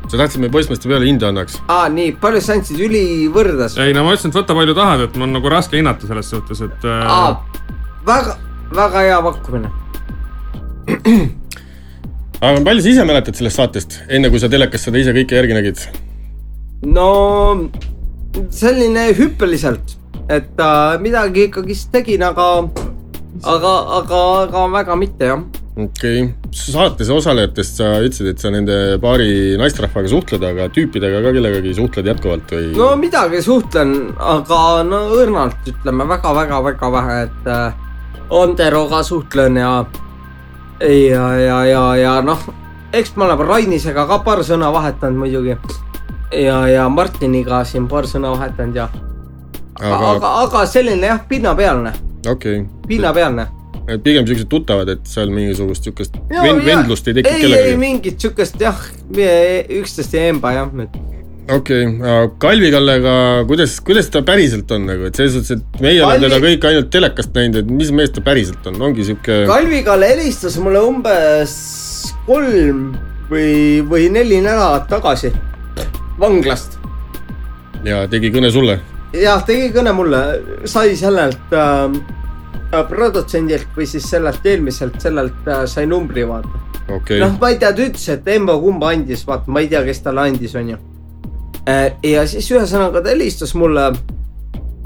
sa 0.06 0.20
tahtsid 0.20 0.42
meie 0.42 0.52
poissmeeste 0.52 0.90
peale 0.90 1.08
hinde 1.08 1.28
annaks? 1.28 1.60
aa, 1.72 1.88
nii, 1.92 2.12
palju 2.20 2.42
sa 2.44 2.58
andsid 2.58 2.82
Üli 2.84 3.04
võrdas? 3.32 3.78
ei 3.80 3.96
no 3.96 4.04
ma 4.04 4.12
ütlesin, 4.16 4.34
et 4.34 4.40
võta 4.42 4.58
palju 4.58 4.76
tahad, 4.76 5.06
et 5.08 5.16
mul 5.16 5.30
on 5.30 5.38
nagu 5.38 5.52
raske 5.52 5.80
hinnata 5.80 6.08
selles 6.10 6.28
suhtes, 6.34 6.60
et 6.68 6.84
äh, 6.84 7.16
aa, 7.16 7.32
väga, 8.06 8.36
väga 8.76 9.06
hea 9.08 9.22
pakkumine. 9.30 9.72
aga 12.46 12.60
palju 12.60 12.84
sa 12.84 12.92
ise 12.92 13.08
mäletad 13.08 13.40
sellest 13.40 13.62
saatest, 13.62 14.02
enne 14.12 14.28
kui 14.30 14.42
sa 14.42 14.52
telekas 14.52 14.84
seda 14.84 15.00
ise 15.00 15.16
kõike 15.16 15.40
järgi 15.40 15.56
nägid? 15.56 15.88
No 16.84 17.10
selline 18.52 19.08
hüppeliselt, 19.16 19.96
et 20.28 20.58
äh, 20.60 20.96
midagi 21.00 21.46
ikkagist 21.48 21.92
tegin, 21.94 22.24
aga, 22.26 22.48
aga, 23.44 23.76
aga, 24.00 24.24
aga 24.42 24.66
väga 24.74 24.98
mitte 24.98 25.30
jah. 25.30 25.44
okei 25.76 26.22
okay., 26.24 26.50
saates 26.56 27.08
osalejatest 27.12 27.80
sa 27.80 27.88
ütlesid, 28.00 28.28
et 28.32 28.42
sa 28.42 28.52
nende 28.52 28.76
paari 29.00 29.56
naisterahvaga 29.60 30.12
suhtled, 30.12 30.44
aga 30.44 30.68
tüüpidega 30.72 31.22
ka 31.24 31.32
kellegagi 31.36 31.74
suhtled 31.76 32.12
jätkuvalt 32.12 32.52
või 32.56 32.70
no 32.76 32.92
midagi 33.00 33.42
suhtlen, 33.44 33.96
aga 34.16 34.60
no 34.88 35.02
õrnalt 35.16 35.72
ütleme 35.72 36.08
väga-väga-väga 36.12 36.92
vähe, 36.98 37.18
et 37.28 37.50
äh, 37.52 37.82
Anderoga 38.26 39.02
suhtlen 39.06 39.56
ja, 39.60 39.72
ja, 40.82 41.26
ja, 41.38 41.58
ja, 41.64 41.82
ja 41.96 42.14
noh, 42.26 42.40
eks 42.92 43.14
me 43.16 43.28
oleme 43.28 43.46
Rainisega 43.46 44.06
ka 44.08 44.18
paar 44.26 44.42
sõna 44.46 44.72
vahetanud 44.74 45.20
muidugi. 45.20 45.54
ja, 46.32 46.60
ja 46.68 46.88
Martiniga 46.92 47.62
siin 47.68 47.88
paar 47.90 48.08
sõna 48.10 48.32
vahetanud 48.34 48.78
ja, 48.78 48.88
aga, 49.80 50.12
aga 50.14 50.32
aga, 50.44 50.64
selline 50.70 51.12
jah, 51.12 51.22
pinnapealne, 51.28 51.92
okei 52.26 52.62
okay., 52.62 52.88
pinnapealne. 52.88 53.48
pigem 54.02 54.26
siuksed 54.26 54.48
tuttavad, 54.50 54.90
et 54.96 55.04
seal 55.06 55.30
mingisugust 55.34 55.86
siukest 55.86 56.16
vend, 56.30 56.64
vendlust 56.66 57.08
ei 57.08 57.20
teki 57.20 57.28
ei, 57.28 57.36
ei 57.36 57.44
kellegagi. 57.46 57.76
mingit 57.82 58.22
siukest 58.22 58.58
jah, 58.60 58.80
üksteist 59.80 60.16
ei 60.18 60.32
emba 60.32 60.54
jah, 60.56 60.72
et 60.86 61.02
okei 61.54 61.86
okay., 61.86 62.30
Kalvi 62.42 62.70
Kallega, 62.74 63.16
kuidas, 63.46 63.78
kuidas 63.86 64.10
ta 64.10 64.24
päriselt 64.26 64.70
on 64.74 64.88
nagu, 64.90 65.06
et 65.06 65.18
selles 65.18 65.36
suhtes, 65.38 65.60
et 65.60 65.82
meie 65.84 66.00
oleme 66.02 66.18
Kalvi- 66.18 66.28
teda 66.28 66.40
kõik 66.46 66.70
ainult 66.70 66.94
telekast 66.94 67.36
näinud, 67.38 67.60
et 67.62 67.74
mis 67.82 67.92
mees 67.94 68.14
ta 68.14 68.24
päriselt 68.26 68.66
on, 68.72 68.80
ongi 68.88 69.06
siuke. 69.06 69.44
Kalvi-Kalle 69.50 70.14
helistas 70.16 70.58
mulle 70.62 70.82
umbes 70.82 71.52
kolm 72.26 72.88
või, 73.30 73.84
või 73.86 74.08
neli 74.10 74.40
nädalat 74.42 74.90
tagasi 74.90 75.30
vanglast. 76.20 76.78
ja 77.84 78.04
tegi 78.10 78.30
kõne 78.34 78.50
sulle. 78.52 78.80
jah, 79.16 79.42
tegi 79.46 79.70
kõne 79.74 79.92
mulle, 79.96 80.22
sai 80.64 80.96
sellelt 80.96 81.54
äh, 81.54 82.84
produtsendilt 82.88 83.76
või 83.76 83.86
siis 83.86 84.08
sellelt 84.10 84.46
eelmiselt, 84.46 85.00
sellelt 85.02 85.48
äh, 85.48 85.64
sai 85.70 85.86
numbri 85.86 86.26
vaata. 86.28 86.64
okei 86.96 87.20
noh, 87.22 87.38
ma 87.40 87.52
ei 87.52 87.60
tea, 87.62 87.72
ta 87.72 87.86
ütles, 87.86 88.08
et 88.12 88.28
Embo 88.36 88.58
kumba 88.60 88.92
andis, 88.94 89.24
vaata, 89.28 89.50
ma 89.50 89.64
ei 89.64 89.70
tea, 89.72 89.84
kes 89.86 90.02
talle 90.04 90.28
andis, 90.30 90.54
onju. 90.56 90.78
ja 92.02 92.26
siis 92.30 92.50
ühesõnaga 92.52 93.02
ta 93.02 93.10
helistas 93.14 93.54
mulle 93.54 93.90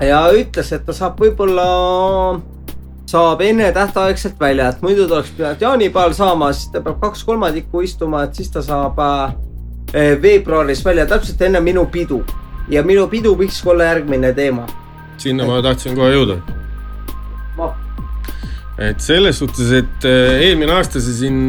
ja 0.05 0.23
ütles, 0.37 0.73
et 0.73 0.87
ta 0.87 0.95
saab 0.97 1.21
võib-olla, 1.21 1.67
saab 3.11 3.43
ennetähtaegselt 3.45 4.41
välja, 4.41 4.71
et 4.71 4.83
muidu 4.83 5.07
ta 5.09 5.19
oleks 5.19 5.33
pidanud 5.37 5.63
jaanipäeval 5.67 6.17
saama, 6.17 6.53
siis 6.57 6.73
ta 6.73 6.83
peab 6.85 7.01
kaks 7.03 7.25
kolmandikku 7.29 7.85
istuma, 7.85 8.25
et 8.27 8.39
siis 8.39 8.51
ta 8.53 8.63
saab 8.65 8.99
äh, 9.05 9.37
veebruaris 10.23 10.85
välja, 10.85 11.07
täpselt 11.07 11.43
enne 11.43 11.61
minu 11.61 11.87
pidu. 11.87 12.25
ja 12.71 12.83
minu 12.87 13.09
pidu 13.11 13.35
võiks 13.35 13.61
olla 13.67 13.85
järgmine 13.91 14.33
teema. 14.33 14.67
sinna 15.19 15.47
ma 15.47 15.63
tahtsin 15.63 15.97
kohe 15.97 16.13
jõuda. 16.15 16.41
et 18.79 19.01
selles 19.01 19.37
suhtes, 19.39 19.73
et 19.77 20.05
eh, 20.09 20.47
eelmine 20.47 20.73
aasta 20.73 21.01
see 21.05 21.13
siin 21.19 21.41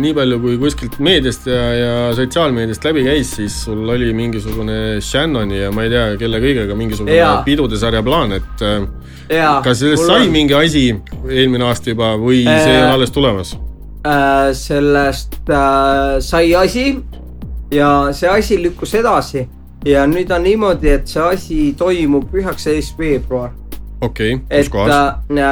nii 0.00 0.14
palju 0.16 0.38
kui 0.40 0.54
kuskilt 0.62 0.96
meediast 0.98 1.46
ja, 1.50 1.64
ja 1.76 1.96
sotsiaalmeediast 2.16 2.86
läbi 2.88 3.04
käis, 3.04 3.34
siis 3.36 3.58
sul 3.66 3.88
oli 3.88 4.12
mingisugune 4.16 5.00
Shannoni 5.00 5.58
ja 5.58 5.72
ma 5.74 5.84
ei 5.84 5.92
tea, 5.92 6.06
kelle 6.20 6.40
kõigega 6.40 6.78
mingisugune 6.78 7.18
Jaa. 7.18 7.42
pidude 7.44 7.76
sarja 7.80 8.00
plaan, 8.06 8.32
et 8.38 8.64
eh, 8.64 8.86
ja. 9.40 9.58
kas 9.64 9.82
sellest 9.82 10.06
sai 10.08 10.30
mingi 10.32 10.56
asi 10.56 10.86
eelmine 11.28 11.68
aasta 11.68 11.92
juba 11.92 12.14
või 12.20 12.44
see 12.46 12.80
on 12.80 12.94
alles 12.94 13.12
tulemas? 13.12 13.56
sellest 14.52 15.52
sai 16.20 16.50
asi 16.60 16.90
ja 17.74 18.12
see 18.12 18.30
asi 18.30 18.62
lükkus 18.62 18.94
edasi. 18.94 19.48
Ja 19.84 20.06
nüüd 20.08 20.30
on 20.32 20.42
niimoodi, 20.46 20.88
et 20.88 21.10
see 21.10 21.22
asi 21.22 21.58
toimub 21.76 22.32
üheksateist 22.32 22.98
veebruar, 22.98 23.50
okei 24.00 24.38
okay,, 24.38 24.62
kus 24.62 24.70
kohas? 24.72 25.18
äh, 25.28 25.42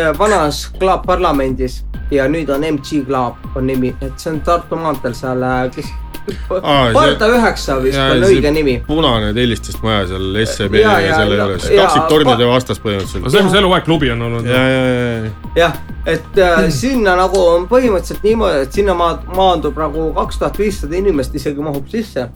äh, 0.00 0.08
vanas 0.18 0.66
Klaab 0.78 1.06
parlamendis. 1.06 1.84
Ja 2.10 2.26
nüüd 2.30 2.50
on 2.54 2.64
MG 2.66 3.04
Klaab 3.06 3.56
on 3.56 3.66
nimi, 3.66 3.94
et 4.00 4.18
see 4.18 4.32
on 4.32 4.40
Tartu 4.46 4.78
maanteel 4.78 5.14
seal, 5.14 5.46
kes 5.74 5.90
See- 6.26 6.92
Parda 6.94 7.26
üheksa 7.36 7.76
vist 7.82 7.98
on 8.02 8.24
õige 8.26 8.50
nimi. 8.50 8.72
punane 8.86 9.28
tellistest 9.34 9.82
maja 9.84 10.06
seal 10.10 10.38
SEB 10.46 10.74
Ja, 10.80 10.96
ja, 10.98 11.06
ja, 11.06 11.16
selle 11.20 11.36
ja, 11.38 11.44
juures, 11.46 11.68
kaksiktornide 11.70 12.48
vastas 12.50 12.80
põhimõtteliselt. 12.82 13.30
see 13.30 13.40
on, 13.40 13.46
mis 13.46 13.54
eluaeg 13.60 13.84
klubi 13.86 14.10
on 14.10 14.22
olnud. 14.26 14.46
ja, 14.50 14.62
ja, 14.68 14.86
ja, 14.86 15.30
jah, 15.56 15.76
et 16.06 16.38
äh, 16.42 16.64
sinna 16.74 17.14
nagu 17.20 17.38
on 17.46 17.68
põhimõtteliselt 17.70 18.26
niimoodi, 18.26 18.64
et 18.66 18.72
sinna 18.80 18.94
ma- 18.98 19.20
maandub 19.36 19.78
nagu 19.78 20.08
kaks 20.18 20.38
tuhat 20.42 20.58
viissada 20.58 20.96
inimest 20.98 21.34
isegi 21.38 21.62
mahub 21.62 21.86
sisse 21.94 22.26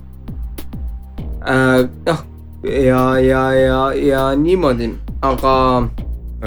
äh,. 1.46 1.88
noh, 2.06 2.22
ja, 2.64 3.04
ja, 3.18 3.42
ja, 3.54 3.80
ja 3.96 4.24
niimoodi, 4.36 4.92
aga 5.22 5.54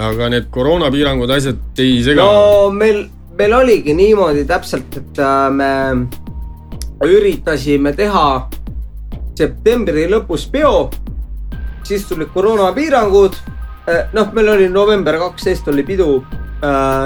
aga 0.08 0.28
need 0.32 0.48
koroonapiirangud, 0.54 1.30
asjad 1.30 1.60
ei 1.78 2.00
sega 2.06 2.24
no 2.24 2.70
meil, 2.74 3.04
meil 3.38 3.52
oligi 3.60 3.94
niimoodi 3.94 4.44
täpselt, 4.48 4.96
et 4.96 5.18
äh, 5.22 5.50
me 5.54 5.70
üritasime 7.06 7.92
teha 7.96 8.48
septembri 9.38 10.06
lõpus 10.10 10.46
peo, 10.50 10.90
siis 11.84 12.06
tulid 12.08 12.30
koroonapiirangud. 12.34 13.36
noh, 14.12 14.32
meil 14.32 14.48
oli 14.48 14.68
november 14.68 15.18
kaksteist 15.18 15.68
oli 15.68 15.82
pidu, 15.84 16.24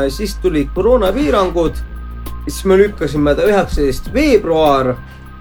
siis 0.08 0.36
tulid 0.42 0.68
koroonapiirangud, 0.74 1.80
siis 2.44 2.64
me 2.64 2.76
lükkasime 2.78 3.34
ta 3.34 3.46
üheksateist 3.48 4.12
veebruar 4.14 4.94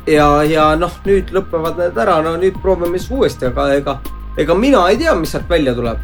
ja, 0.07 0.27
ja 0.43 0.71
noh, 0.79 0.93
nüüd 1.05 1.33
lõpevad 1.35 1.77
need 1.77 1.97
ära, 2.01 2.21
no 2.25 2.35
nüüd 2.41 2.57
proovime 2.63 2.97
siis 2.97 3.11
uuesti, 3.11 3.51
aga 3.51 3.67
ega, 3.75 3.97
ega 4.39 4.55
mina 4.57 4.87
ei 4.89 4.97
tea, 4.97 5.15
mis 5.15 5.35
sealt 5.35 5.49
välja 5.49 5.75
tuleb. 5.77 5.99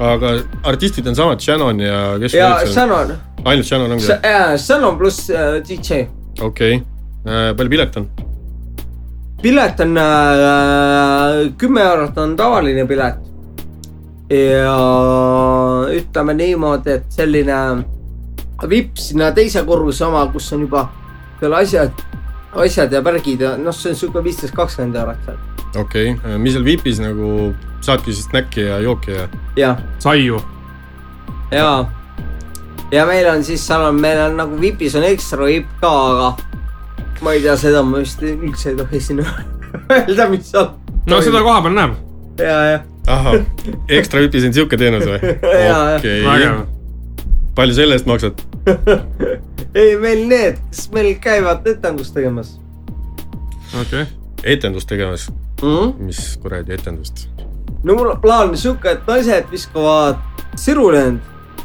aga 0.00 0.32
artistid 0.64 1.06
on 1.06 1.14
samad, 1.14 1.40
Shannon 1.44 1.80
ja 1.80 2.00
kes 2.18 2.34
ja? 2.34 2.54
Shannon, 2.66 3.12
ainult 3.44 3.66
Shannon 3.68 3.92
ongi? 3.92 4.08
Shannon 4.56 4.98
pluss 4.98 5.28
äh, 5.30 5.60
DJ 5.68 6.06
okei, 6.40 6.82
palju 7.24 7.70
pilet 7.70 7.96
on? 7.96 8.10
pilet 9.42 9.80
on 9.80 9.96
äh, 9.96 11.52
kümme 11.58 11.80
eurot 11.80 12.18
on 12.18 12.36
tavaline 12.36 12.86
pilet. 12.86 13.14
ja 14.30 14.76
ütleme 15.90 16.34
niimoodi, 16.34 16.90
et 16.90 17.06
selline 17.10 17.56
vipp 18.70 18.98
sinna 19.00 19.32
teise 19.34 19.64
korruse 19.66 20.04
oma, 20.06 20.26
kus 20.32 20.52
on 20.52 20.66
juba 20.68 20.84
seal 21.40 21.56
asjad, 21.58 22.04
asjad 22.62 22.92
ja 22.92 23.00
värgid 23.04 23.42
ja 23.42 23.56
noh, 23.58 23.74
see 23.74 23.90
on 23.90 23.98
sihuke 23.98 24.22
viisteist, 24.24 24.54
kakskümmend 24.54 25.00
eurot 25.00 25.24
seal. 25.26 25.40
okei 25.80 26.12
okay., 26.14 26.38
mis 26.38 26.54
seal 26.54 26.64
VIP-is 26.64 27.00
nagu 27.02 27.50
saadki 27.80 28.12
siis 28.12 28.28
snäkki 28.28 28.68
ja 28.68 28.78
jooki 28.84 29.16
ja? 29.16 29.26
jah, 29.56 29.82
saiu. 29.98 30.38
ja, 31.50 31.72
ja 32.92 33.06
meil 33.08 33.32
on 33.32 33.44
siis 33.44 33.66
seal 33.66 33.88
on, 33.88 33.98
meil 34.00 34.20
on 34.28 34.38
nagu 34.44 34.60
vipis 34.60 34.94
on 34.94 35.08
ekstra 35.10 35.48
vipp 35.50 35.74
ka, 35.82 35.90
aga 36.12 36.49
ma 37.20 37.36
ei 37.36 37.44
tea, 37.44 37.56
seda 37.60 37.82
ma 37.86 38.02
vist 38.02 38.22
üldse 38.26 38.72
ei 38.72 38.80
tohi 38.80 39.00
siin 39.00 39.24
öelda, 39.94 40.28
mis 40.32 40.50
seal. 40.50 40.72
no 41.06 41.22
seda 41.24 41.44
koha 41.46 41.62
peal 41.66 41.78
näeb. 41.78 41.96
ja, 42.40 42.58
ja, 42.72 42.82
ahah, 43.06 43.40
ekstra 43.88 44.24
VIP-is 44.24 44.50
on 44.50 44.58
siuke 44.60 44.80
teenus 44.80 45.08
või? 45.08 45.38
Okei 45.96 46.68
palju 47.60 47.74
selle 47.74 47.96
eest 47.98 48.06
maksad? 48.08 48.40
ei 49.80 49.96
meil 50.00 50.24
need, 50.30 50.60
kes 50.70 50.86
meil 50.94 51.10
käivad 51.22 51.66
etendust 51.68 52.14
tegemas 52.16 52.54
okei 53.74 54.02
okay.. 54.02 54.06
etendust 54.44 54.88
tegemas, 54.88 55.28
mm. 55.62 55.68
-hmm. 55.68 55.92
mis 56.06 56.38
kuradi 56.42 56.74
etendust? 56.74 57.28
no 57.82 57.94
mul 57.94 58.14
on 58.14 58.20
plaan 58.20 58.56
sihuke, 58.56 58.90
et 58.90 59.06
naised 59.06 59.50
viskavad 59.50 60.16
sirulend, 60.56 61.20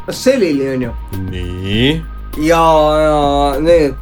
noh 0.08 0.16
selili 0.16 0.70
onju. 0.74 0.92
nii, 1.30 2.02
ja, 2.50 2.66
ja 3.06 3.60
need, 3.60 3.96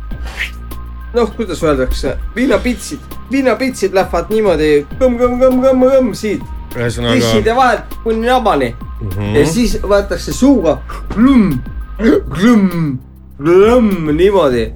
noh, 1.13 1.31
kuidas 1.35 1.63
öeldakse, 1.63 2.17
viinapitsid, 2.35 2.99
viinapitsid 3.31 3.93
lähevad 3.93 4.31
niimoodi 4.33 4.69
kõmm-kõmm-kõmm-kõmm-kõmm 4.99 6.13
siit, 6.17 6.43
ühesõnaga 6.77 7.33
ja 7.45 7.55
vahelt 7.57 7.97
kuni 8.03 8.27
nabani 8.27 8.73
mm. 8.73 9.09
-hmm. 9.09 9.35
ja 9.37 9.45
siis 9.47 9.77
võetakse 9.81 10.33
suuga 10.33 10.79
glõmm, 11.13 11.59
glõmm, 11.99 12.97
glõmm 13.37 14.09
niimoodi 14.15 14.71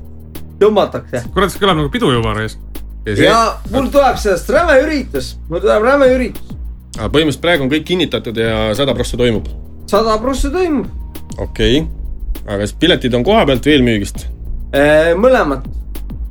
tõmmatakse 0.61 1.23
kurat, 1.33 1.53
see 1.53 1.61
kõlab 1.61 1.81
nagu 1.81 1.91
pidu 1.93 2.11
juba 2.13 2.35
reis. 2.37 2.57
ja 3.05 3.15
see, 3.15 3.25
ja 3.25 3.39
mul 3.73 3.89
tuleb 3.93 4.21
sellest 4.21 4.49
räme 4.53 4.79
üritus, 4.85 5.35
mul 5.49 5.63
tuleb 5.63 5.89
räme 5.89 6.09
üritus, 6.13 6.55
põhimõtteliselt 6.97 7.43
praegu 7.45 7.65
on 7.65 7.73
kõik 7.73 7.87
kinnitatud 7.87 8.37
ja 8.37 8.71
sada 8.77 8.95
prossa 8.97 9.17
toimub. 9.17 9.49
sada 9.89 10.17
prossa 10.21 10.53
toimub, 10.53 10.89
okei 11.37 11.81
okay., 11.81 11.93
aga 12.45 12.61
kas 12.63 12.73
piletid 12.79 13.13
on 13.17 13.25
koha 13.27 13.45
pealt 13.49 13.65
või 13.65 13.77
eelmüügist? 13.77 14.27
mõlemad. 15.17 15.65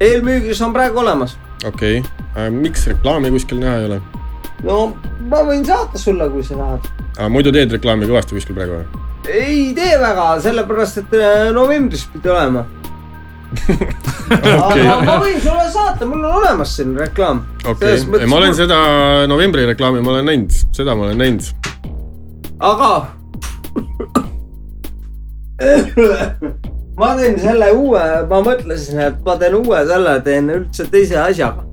Eelmüügis 0.00 0.60
on 0.62 0.72
praegu 0.72 0.98
olemas. 1.00 1.36
okei 1.64 2.00
okay., 2.00 2.50
miks 2.50 2.86
reklaami 2.86 3.30
kuskil 3.30 3.60
näha 3.60 3.76
ei 3.80 3.86
ole? 3.90 4.00
no 4.64 4.78
ma 5.30 5.42
võin 5.46 5.64
saata 5.66 5.98
sulle, 6.00 6.28
kui 6.30 6.44
sa 6.44 6.54
tahad. 6.58 6.88
muidu 7.32 7.52
teed 7.52 7.72
reklaami 7.78 8.08
kõvasti 8.10 8.36
kuskil 8.36 8.56
praegu 8.58 8.80
või? 8.80 8.86
ei 9.32 9.74
tee 9.76 9.94
väga, 10.00 10.26
sellepärast 10.44 11.02
et 11.02 11.16
äh, 11.18 11.52
novembris 11.54 12.04
pidi 12.12 12.30
olema. 12.30 12.62
aga 14.36 14.96
ma 15.06 15.16
võin 15.22 15.40
sulle 15.40 15.66
saata, 15.72 16.06
mul 16.06 16.24
on 16.24 16.32
olemas 16.42 16.76
siin 16.76 16.96
reklaam. 16.98 17.38
okei 17.64 18.00
okay., 18.02 18.26
ma 18.28 18.40
olen 18.40 18.54
seda 18.58 18.78
novembri 19.30 19.66
reklaami, 19.72 20.04
ma 20.04 20.16
olen 20.16 20.26
näinud, 20.32 20.50
seda 20.76 20.90
ma 20.98 21.08
olen 21.08 21.18
näinud. 21.24 21.44
aga 22.60 22.92
ma 26.96 27.12
teen 27.18 27.36
selle 27.40 27.70
uue, 27.76 28.02
ma 28.30 28.40
mõtlesin, 28.44 29.00
et 29.10 29.18
ma 29.26 29.36
teen 29.40 29.56
uue 29.58 29.82
selle, 29.88 30.16
teen 30.24 30.48
üldse 30.52 30.86
teise 30.92 31.18
asjaga. 31.20 31.64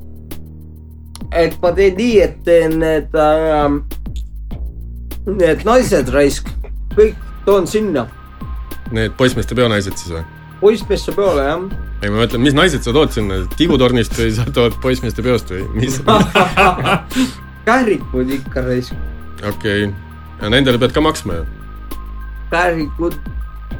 et 1.33 1.55
ma 1.61 1.71
teen 1.73 1.95
nii, 1.97 2.17
et 2.21 2.35
teen 2.45 2.77
need 2.81 3.15
äh,, 3.17 3.77
need 5.29 5.63
naised 5.67 6.11
raisk, 6.13 6.51
kõik 6.97 7.17
toon 7.47 7.67
sinna, 7.67 8.07
Need 8.93 9.15
poissmeeste 9.17 9.55
peonaised 9.57 9.95
siis 9.97 10.11
või? 10.13 10.25
poissmeeste 10.59 11.11
peole 11.15 11.43
jah. 11.47 11.63
ei, 12.03 12.11
ma 12.11 12.21
mõtlen, 12.21 12.43
mis 12.43 12.55
naised 12.55 12.83
sa 12.85 12.93
tood 12.95 13.15
sinna, 13.15 13.41
tigutornist 13.57 14.13
või 14.19 14.29
sa 14.35 14.45
tood 14.53 14.75
poissmeeste 14.83 15.23
peost 15.25 15.49
või 15.55 15.65
mis? 15.79 15.97
kährikud 17.67 18.31
ikka 18.37 18.67
raisk, 18.67 18.95
okei 19.39 19.87
okay., 19.87 19.91
ja 20.43 20.51
nendele 20.51 20.79
pead 20.83 20.93
ka 20.95 21.03
maksma 21.03 21.39
ju. 21.39 21.45
kährikud 22.51 23.15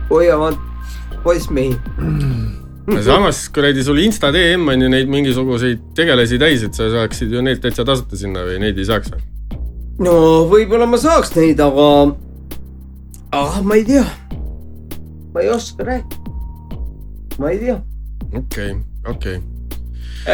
hoiavad 0.10 0.58
poissmehi. 1.24 1.78
samas 3.04 3.46
kuradi 3.56 3.84
sul 3.84 4.02
Insta 4.04 4.32
DM 4.32 4.68
on 4.68 4.82
ju 4.82 4.90
neid 4.92 5.12
mingisuguseid 5.12 5.94
tegelasi 5.96 6.40
täis, 6.40 6.66
et 6.68 6.76
sa 6.76 6.90
saaksid 6.92 7.32
ju 7.32 7.44
neid 7.46 7.62
täitsa 7.64 7.86
tasuta 7.88 8.20
sinna 8.20 8.44
või 8.48 8.60
neid 8.64 8.80
ei 8.80 8.88
saaks 8.90 9.14
või? 9.14 9.24
no 10.04 10.16
võib-olla 10.52 10.88
ma 10.90 11.00
saaks 11.00 11.34
neid, 11.38 11.62
aga, 11.64 11.88
aga 13.32 13.64
ma 13.64 13.80
ei 13.80 13.88
tea. 13.88 14.06
ma 15.34 15.46
ei 15.46 15.50
oska 15.54 15.88
rääkida. 15.88 16.36
ma 17.40 17.54
ei 17.54 17.60
tea, 17.64 17.80
okei, 18.42 18.76
okei. 19.16 19.40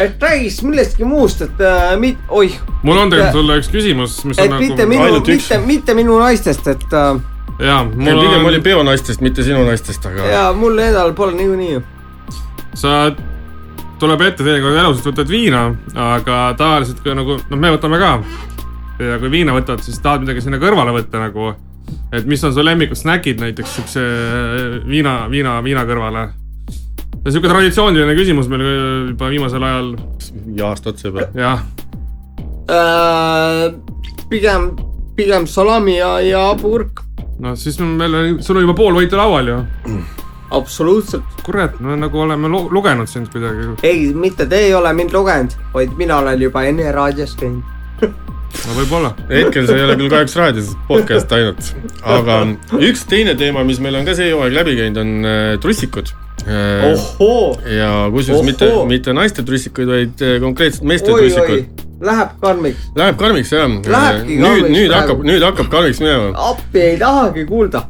et 0.02 0.22
räägiks 0.22 0.62
millestki 0.66 1.06
muust, 1.06 1.46
et 1.46 1.62
äh, 1.62 1.94
mit-, 2.02 2.24
oih, 2.28 2.56
mul 2.82 2.98
on 2.98 3.12
tegelikult 3.12 3.38
sulle 3.38 3.60
üks 3.62 3.70
küsimus, 3.70 4.22
mis 4.26 4.42
on 4.42 4.56
mitte 4.58 4.82
nagu, 4.82 4.94
minu, 4.94 5.06
ainult 5.06 5.28
üks. 5.28 5.46
mitte, 5.46 5.66
mitte 5.70 5.98
minu 6.02 6.18
naistest, 6.18 6.66
et 6.74 6.98
äh, 6.98 7.20
jaa, 7.60 7.84
mul 7.84 8.20
pigem 8.24 8.44
oli 8.48 8.60
on, 8.60 8.64
peonaistest, 8.64 9.24
mitte 9.24 9.44
sinu 9.46 9.64
naistest, 9.66 10.06
aga 10.06 10.28
ja 10.28 10.44
mul 10.56 10.78
endal 10.80 11.12
pole 11.16 11.36
niikuinii 11.38 11.72
ju. 11.72 11.82
sa, 12.78 13.10
tuleb 14.00 14.24
ette 14.24 14.44
teinekord 14.46 14.78
elus, 14.80 15.00
et 15.00 15.10
võtad 15.10 15.30
viina, 15.30 15.64
aga 15.94 16.42
tavaliselt 16.58 17.02
kui 17.04 17.14
nagu, 17.16 17.38
noh, 17.50 17.60
me 17.60 17.72
võtame 17.76 18.00
ka. 18.00 18.12
ja 19.00 19.18
kui 19.22 19.32
viina 19.32 19.56
võtad, 19.56 19.82
siis 19.84 20.00
tahad 20.02 20.24
midagi 20.24 20.44
sinna 20.44 20.60
kõrvale 20.62 20.94
võtta 20.96 21.22
nagu. 21.22 21.54
et 22.12 22.26
mis 22.26 22.44
on 22.44 22.54
su 22.54 22.64
lemmikud 22.64 22.98
snäkid 22.98 23.40
näiteks 23.42 23.76
siukse 23.76 24.04
viina, 24.86 25.24
viina, 25.30 25.58
viina 25.64 25.84
kõrvale? 25.88 26.30
sihuke 27.28 27.50
traditsiooniline 27.50 28.16
küsimus 28.16 28.48
meil 28.48 28.64
juba 29.12 29.28
viimasel 29.28 29.64
ajal, 29.66 29.92
ja 30.56 30.70
aasta 30.72 30.94
otsa 30.94 31.10
juba. 31.10 31.28
jah. 31.36 31.64
Äh, 32.70 33.74
pigem, 34.30 34.70
pigem 35.16 35.46
salami 35.50 35.98
ja, 35.98 36.14
ja 36.24 36.44
purk, 36.60 37.02
no 37.40 37.54
siis 37.56 37.78
meil 37.80 38.14
on, 38.14 38.40
sul 38.44 38.60
on 38.60 38.66
juba 38.68 38.76
pool 38.78 38.98
võitu 39.00 39.18
laual 39.20 39.48
ju. 39.50 39.58
absoluutselt. 40.56 41.44
kurat, 41.46 41.78
me 41.80 41.96
nagu 42.00 42.24
oleme 42.24 42.50
lu 42.50 42.66
lugenud 42.72 43.10
sind 43.10 43.30
kuidagi. 43.32 43.74
ei, 43.86 44.10
mitte 44.14 44.46
te 44.50 44.64
ei 44.66 44.74
ole 44.74 44.92
mind 44.96 45.14
lugenud, 45.16 45.56
vaid 45.74 45.94
mina 45.98 46.20
olen 46.22 46.48
juba 46.48 46.64
enne 46.68 46.92
raadios 46.92 47.36
käinud. 47.40 47.62
no 48.66 48.78
võib-olla. 48.78 49.12
hetkel 49.30 49.68
see 49.68 49.78
ei 49.78 49.86
ole 49.86 49.98
küll 50.00 50.12
kahjuks 50.12 50.38
raadios, 50.40 50.72
podcast 50.88 51.36
ainult. 51.36 51.74
aga 52.16 52.40
üks 52.80 53.04
teine 53.10 53.36
teema, 53.38 53.64
mis 53.66 53.82
meil 53.82 54.00
on 54.00 54.08
ka 54.08 54.16
see 54.18 54.32
hooaeg 54.32 54.56
läbi 54.56 54.78
käinud, 54.80 55.04
on 55.04 55.30
äh, 55.30 55.52
trussikud. 55.62 56.14
ohoo, 56.40 57.52
ja 57.68 57.92
kusjuures 58.12 58.46
mitte 58.46 58.72
mitte 58.88 59.14
naiste 59.16 59.44
trussikuid, 59.46 59.90
vaid 59.92 60.26
äh, 60.26 60.40
konkreetselt 60.42 60.88
meeste 60.88 61.12
trussikuid., 61.12 61.86
läheb 62.00 62.36
karmiks, 62.40 62.90
Läheb 62.96 63.16
karmiks 63.20 63.52
jah. 63.52 63.68
Lähebki 63.68 64.36
nüüd, 64.36 64.44
karmiks 64.44 64.74
nüüd 64.74 64.90
praegu. 64.90 65.00
hakkab, 65.00 65.24
nüüd 65.28 65.42
hakkab 65.44 65.72
karmiks 65.72 66.00
minema. 66.00 66.30
appi 66.50 66.78
ei 66.78 66.98
tahagi 66.98 67.46
kuulda. 67.46 67.84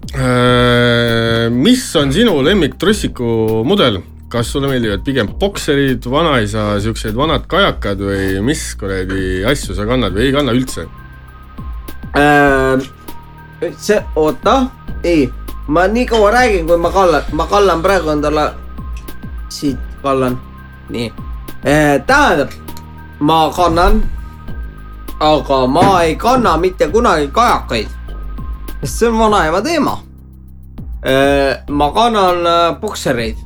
mis 1.50 1.84
on 1.96 2.12
sinu 2.12 2.40
lemmik 2.44 2.78
trussiku 2.78 3.62
mudel? 3.64 4.02
kas 4.30 4.46
sulle 4.52 4.68
meeldivad 4.70 5.02
pigem 5.02 5.26
bokserid, 5.40 6.04
vanaisa 6.06 6.76
siuksed 6.80 7.16
vanad 7.18 7.48
kajakad 7.50 7.98
või 7.98 8.38
mis 8.46 8.62
kuradi 8.78 9.42
asju 9.42 9.74
sa 9.74 9.86
kannad 9.88 10.14
või 10.14 10.28
ei 10.28 10.34
kanna 10.36 10.54
üldse? 10.54 10.84
Äh, 12.14 12.78
see, 13.74 13.98
oota, 14.14 14.54
ei, 15.02 15.26
ma 15.66 15.88
nii 15.90 16.06
kaua 16.06 16.30
räägin, 16.36 16.66
kui 16.70 16.78
ma 16.78 16.92
kallan, 16.94 17.26
ma 17.34 17.48
kallan 17.50 17.82
praegu 17.82 18.14
endale, 18.14 18.46
siit 19.50 19.98
kallan, 20.02 20.38
nii. 20.94 21.10
tähendab, 22.06 22.54
ma 23.20 23.50
kannan, 23.52 24.02
aga 25.20 25.66
ma 25.66 26.02
ei 26.04 26.16
kanna 26.16 26.56
mitte 26.56 26.88
kunagi 26.88 27.28
kajakaid, 27.32 27.88
sest 28.80 28.98
see 28.98 29.08
on 29.08 29.18
vanaema 29.18 29.60
teema. 29.62 29.98
ma 31.68 31.90
kannan 31.92 32.46
äh, 32.46 32.80
boksereid, 32.80 33.36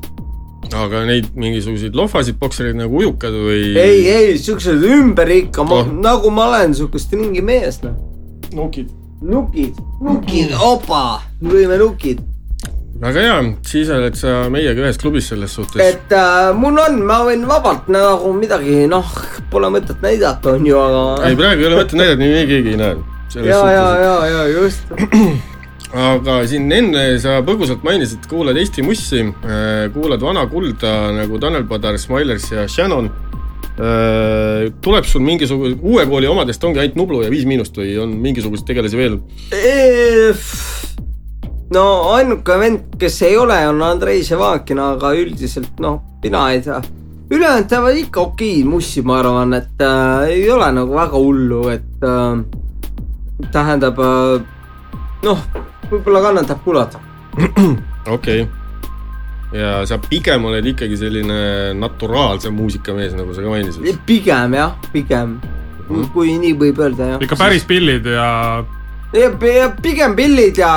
aga 0.75 1.05
neid 1.05 1.31
mingisuguseid 1.35 1.95
lohvasid 1.95 2.39
boksereid 2.39 2.75
nagu 2.79 2.99
ujukad 3.03 3.35
või? 3.35 3.75
ei, 3.79 4.05
ei 4.11 4.37
siuksed 4.37 4.83
ümber 4.83 5.31
ikka, 5.41 5.63
ma 5.63 5.81
Oh. 5.83 5.91
nagu 5.91 6.31
ma 6.31 6.47
olen 6.51 6.75
siukest 6.75 7.13
ringi 7.13 7.41
mees, 7.41 7.81
noh. 7.83 7.95
nukid. 8.55 8.91
nukid, 9.21 9.75
nukid, 10.01 10.55
opa, 10.63 11.21
lõime 11.43 11.79
nukid 11.79 12.23
väga 13.05 13.23
hea, 13.25 13.39
siis 13.67 13.89
oled 13.93 14.15
sa 14.17 14.35
meiega 14.53 14.81
ühes 14.81 14.97
klubis 15.01 15.29
selles 15.29 15.55
suhtes. 15.57 15.81
et 15.81 16.13
äh, 16.15 16.51
mul 16.57 16.77
on, 16.81 17.01
ma 17.05 17.21
võin 17.27 17.43
vabalt 17.49 17.89
nagu 17.93 18.31
midagi, 18.37 18.85
noh, 18.91 19.09
pole 19.51 19.69
mõtet 19.73 20.01
näidata, 20.05 20.55
on 20.55 20.65
ju, 20.65 20.77
aga 20.79 21.27
ei, 21.29 21.37
praegu 21.39 21.65
ei 21.65 21.69
ole 21.69 21.81
mõtet 21.81 21.99
näidata, 22.01 22.21
nii 22.23 22.47
keegi 22.51 22.73
ei 22.73 22.79
näe. 22.81 22.95
ja, 23.35 23.59
ja, 23.75 23.85
ja, 24.01 24.15
ja 24.31 24.47
just. 24.55 24.89
aga 26.09 26.39
siin 26.49 26.71
enne 26.73 27.05
sa 27.23 27.37
põgusalt 27.45 27.85
mainisid, 27.85 28.25
kuulad 28.31 28.57
Eesti 28.59 28.83
Mussi, 28.85 29.21
kuulad 29.93 30.25
Vana 30.25 30.47
Kulda 30.49 30.95
nagu 31.15 31.39
Tanel 31.39 31.67
Padar, 31.69 31.99
Smilers 32.01 32.49
ja 32.51 32.67
Shannon. 32.67 33.11
tuleb 34.81 35.03
sul 35.03 35.23
mingisugune, 35.25 35.75
uue 35.83 36.05
kooli 36.07 36.29
omadest 36.31 36.63
ongi 36.63 36.79
ainult 36.79 36.95
Nublu 36.95 37.25
ja 37.25 37.31
Viis 37.31 37.43
Miinust 37.45 37.75
või 37.75 37.97
on 37.99 38.13
mingisuguseid 38.23 38.69
tegelasi 38.69 38.99
veel? 38.99 39.17
No 41.73 41.85
ainuke 42.13 42.57
vend, 42.59 42.97
kes 42.99 43.21
ei 43.25 43.37
ole, 43.37 43.57
on 43.69 43.81
Andrei 43.85 44.23
Ševakin, 44.25 44.81
aga 44.81 45.13
üldiselt 45.17 45.79
noh, 45.81 46.01
mina 46.23 46.49
ei 46.53 46.61
tea. 46.65 46.81
ülejäänud 47.31 47.69
teevad 47.69 47.97
ikka 47.97 48.21
okeid 48.21 48.67
mussi, 48.69 49.01
ma 49.01 49.19
arvan, 49.19 49.55
et 49.57 49.81
äh, 49.81 50.27
ei 50.35 50.49
ole 50.51 50.67
nagu 50.75 50.93
väga 50.93 51.21
hullu, 51.21 51.63
et 51.73 52.05
äh, 52.05 53.47
tähendab 53.51 53.97
äh, 53.99 54.43
noh, 55.25 55.47
võib-olla 55.89 56.21
kannatab 56.27 56.61
kuulata. 56.63 57.01
okei 58.15 58.43
okay.. 58.45 58.45
ja 59.57 59.81
sa 59.89 59.97
pigem 59.99 60.45
oled 60.45 60.69
ikkagi 60.69 60.97
selline 60.99 61.39
naturaalse 61.79 62.53
muusikamees, 62.53 63.17
nagu 63.17 63.33
sa 63.33 63.41
ka 63.41 63.49
mainisid. 63.49 63.89
pigem 64.05 64.53
jah, 64.53 64.77
pigem, 64.93 65.39
kui 66.13 66.37
nii 66.37 66.53
võib 66.61 66.79
öelda 66.85 67.15
jah. 67.15 67.25
ikka 67.25 67.39
päris 67.41 67.65
pillid 67.65 68.05
ja 68.05 68.29
ja 69.15 69.31
ja 69.33 69.67
pigem 69.81 70.15
pillid 70.15 70.61
ja 70.61 70.75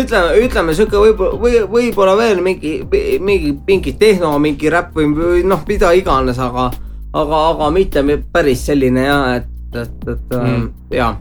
ütleme, 0.00 0.38
ütleme 0.44 0.74
sihuke 0.76 1.00
võib-olla 1.00 1.38
või 1.40 1.60
võib-olla 1.70 2.16
veel 2.18 2.42
mingi, 2.44 2.74
mingi, 3.20 3.52
mingi 3.66 3.94
tehno, 4.00 4.34
mingi 4.42 4.72
räpp 4.72 4.96
või, 4.96 5.10
või 5.16 5.44
noh, 5.48 5.62
mida 5.68 5.92
iganes, 5.96 6.40
aga, 6.42 6.70
aga, 7.12 7.42
aga 7.52 7.70
mitte 7.74 8.04
päris 8.32 8.66
selline 8.68 9.06
ja 9.06 9.18
et, 9.38 9.48
et, 9.74 9.96
et 10.08 10.36
mm. 10.36 10.50
Mm. 10.50 10.68
ja, 10.94 11.12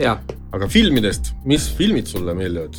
ja 0.00 0.18
aga 0.52 0.68
filmidest, 0.70 1.32
mis 1.48 1.68
filmid 1.78 2.08
sulle 2.10 2.34
meeldivad? 2.36 2.76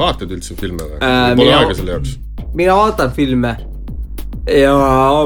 vaatad 0.00 0.30
üldse 0.32 0.56
filme 0.56 0.86
või 0.86 1.02
Äh? 1.04 1.34
Pole 1.36 1.54
aega 1.54 1.74
selle 1.76 1.98
jaoks? 1.98 2.16
mina 2.56 2.76
vaatan 2.78 3.12
filme 3.16 3.56
ja 4.48 4.74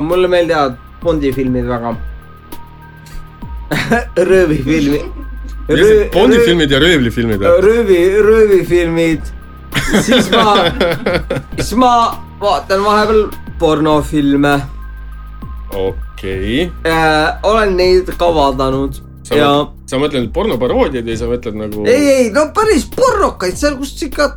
mulle 0.03 0.29
meeldivad 0.29 0.81
Bondi 1.05 1.33
filmid 1.37 1.67
väga. 1.69 1.93
röövifilmid. 5.69 6.13
Bondi 6.13 6.41
filmid 6.45 6.75
ja 6.75 6.81
röövlifilmid 6.83 7.41
või? 7.43 7.55
röövi, 7.65 8.01
röövifilmid, 8.27 9.33
siis 10.05 10.31
ma, 10.33 10.55
siis 11.59 11.75
ma 11.81 11.95
vaatan 12.41 12.85
vahepeal 12.85 13.25
pornofilme 13.59 14.55
okei 15.73 16.69
okay.. 16.69 16.93
äh,. 16.93 17.39
olen 17.43 17.77
neid 17.77 18.13
ka 18.19 18.31
vaadanud 18.35 19.01
sa, 19.25 19.39
ja 19.39 19.51
sa 19.91 20.01
mõtled 20.03 20.31
pornoparoodiaid 20.35 21.09
või 21.09 21.19
sa 21.19 21.29
mõtled 21.31 21.59
nagu? 21.59 21.85
ei, 21.89 22.09
ei 22.19 22.33
no 22.35 22.49
päris 22.57 22.87
pornokaid, 22.93 23.57
seal 23.59 23.79
kus 23.81 23.95
ikka 24.05 24.35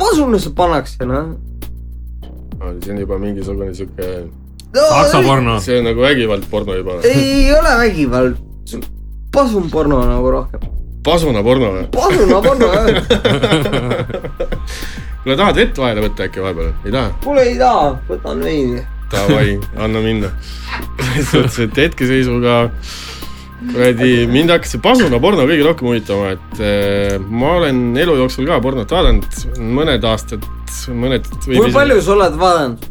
pasunasse 0.00 0.54
pannakse 0.56 1.06
noh 1.08 1.34
see 2.80 2.92
on 2.94 2.98
juba 2.98 3.18
mingisugune 3.20 3.74
sihuke, 3.76 4.08
no,. 4.74 4.80
saksa 4.80 5.22
porno. 5.22 5.60
see 5.60 5.78
on 5.78 5.88
nagu 5.90 6.00
vägivald 6.00 6.46
porno 6.50 6.76
juba. 6.78 7.00
ei 7.04 7.52
ole 7.52 7.78
vägivald, 7.78 8.36
pasunporno 9.34 10.00
nagu 10.08 10.32
rohkem, 10.38 10.64
pasuna 11.04 11.42
porno 11.44 11.68
või? 11.74 11.84
pasunaporno 11.92 12.66
jah, 12.72 12.94
kuule, 15.24 15.36
tahad 15.36 15.60
vett 15.60 15.80
vahele 15.80 16.04
võtta 16.06 16.28
äkki 16.28 16.44
vahepeal? 16.44 16.70
ei 16.84 16.94
taha? 16.94 17.10
kuule 17.24 17.48
ei 17.50 17.58
taha, 17.60 17.88
võtan 18.10 18.44
veini. 18.44 18.84
Davai, 19.14 19.58
anna 19.78 20.00
minna. 20.02 20.30
suhtes, 21.30 21.58
et 21.66 21.76
hetkeseisuga 21.78 22.54
kuradi 23.64 24.24
mind 24.28 24.50
hakkas 24.52 24.74
see 24.74 24.82
pasuna 24.82 25.20
porno 25.22 25.44
kõige 25.48 25.66
rohkem 25.66 25.92
huvitama, 25.92 26.32
et 26.34 26.64
äh, 26.64 27.20
ma 27.20 27.54
olen 27.60 27.84
elu 28.00 28.16
jooksul 28.22 28.48
ka 28.48 28.58
pornot 28.64 28.96
vaadanud, 28.96 29.38
mõned 29.60 30.08
aastad 30.08 30.48
mõned. 30.90 31.30
kui 31.46 31.70
palju 31.72 32.00
sa 32.02 32.16
oled 32.16 32.40
vaadanud? 32.40 32.90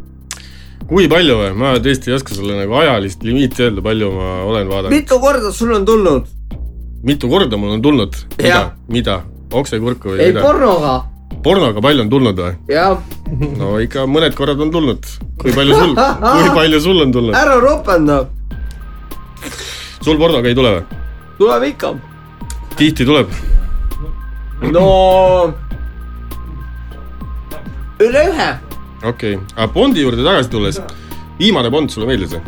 Kui 0.89 1.07
palju 1.11 1.38
või? 1.39 1.51
ma 1.57 1.73
tõesti 1.84 2.11
ei 2.11 2.17
oska 2.17 2.36
sulle 2.36 2.57
nagu 2.57 2.75
ajalist 2.79 3.23
limiiti 3.25 3.65
öelda, 3.65 3.84
palju 3.86 4.09
ma 4.15 4.29
olen 4.49 4.69
vaadanud. 4.71 4.95
mitu 4.95 5.19
korda 5.23 5.51
sul 5.55 5.73
on 5.75 5.86
tulnud? 5.88 6.27
mitu 7.03 7.29
korda 7.31 7.59
mul 7.59 7.75
on 7.77 7.84
tulnud? 7.84 8.17
mida 8.39 8.63
mida? 8.91 9.21
oksekurku 9.51 10.13
või 10.13 10.19
ei, 10.19 10.34
mida? 10.34 10.43
pornoga. 10.43 10.95
pornoga 11.45 11.84
palju 11.84 12.05
on 12.05 12.11
tulnud 12.11 12.41
või? 12.45 12.55
jah, 12.73 12.97
no 13.59 13.77
ikka 13.84 14.07
mõned 14.09 14.36
korrad 14.38 14.59
on 14.63 14.73
tulnud. 14.73 15.07
kui 15.41 15.55
palju 15.55 15.79
sul, 15.79 15.95
kui 16.39 16.51
palju 16.57 16.84
sul 16.84 17.05
on 17.05 17.15
tulnud? 17.15 17.38
ära 17.39 17.59
ropenda. 17.63 18.23
sul 20.01 20.19
pornoga 20.19 20.51
ei 20.51 20.59
tule 20.59 20.75
või? 20.77 21.01
tuleb 21.39 21.69
ikka. 21.71 21.95
tihti 22.75 23.07
tuleb? 23.07 23.31
no. 24.73 24.86
üle 28.03 28.27
ühe 28.34 28.51
okei 29.03 29.35
okay., 29.35 29.55
aga 29.55 29.73
Bondi 29.73 30.01
juurde 30.01 30.23
tagasi 30.23 30.49
tulles, 30.49 30.81
viimane 31.39 31.71
Bond 31.71 31.91
sulle 31.93 32.07
meeldis 32.07 32.35
või? 32.35 32.41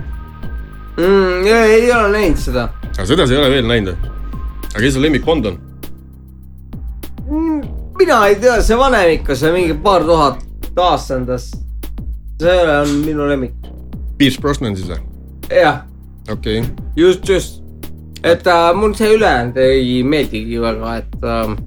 mm,. 0.97 1.47
ei 1.47 1.91
ole 1.91 2.11
näinud 2.15 2.39
seda 2.39 2.69
aga 2.95 3.05
seda 3.05 3.27
sa 3.27 3.35
ei 3.35 3.41
ole 3.41 3.51
veel 3.51 3.67
näinud 3.69 3.93
või? 3.93 4.13
aga 4.71 4.83
kes 4.83 4.95
su 4.95 5.03
lemmik 5.03 5.25
Bond 5.27 5.51
on? 5.51 5.59
mm,. 7.27 7.61
mina 7.99 8.21
ei 8.29 8.39
tea, 8.39 8.61
see 8.63 8.79
vanem 8.79 9.11
ikka, 9.17 9.35
see 9.39 9.51
mingi 9.55 9.75
paar 9.83 10.07
tuhat 10.07 10.45
aastandas. 10.75 11.51
see 12.41 12.55
on 12.79 12.89
minu 13.05 13.27
lemmik. 13.29 13.53
Pierce 14.17 14.41
Brosnan 14.41 14.75
siis 14.75 14.89
või? 14.91 15.01
jah, 15.51 15.83
okei 16.31 16.59
okay., 16.59 16.89
just, 16.95 17.29
just. 17.29 17.63
et 18.23 18.47
äh, 18.47 18.69
mul 18.75 18.95
see 18.97 19.15
ülejäänud 19.15 19.57
ei 19.57 20.03
meeldigi 20.03 20.61
väga, 20.61 20.95
et 21.03 21.27
äh, 21.31 21.57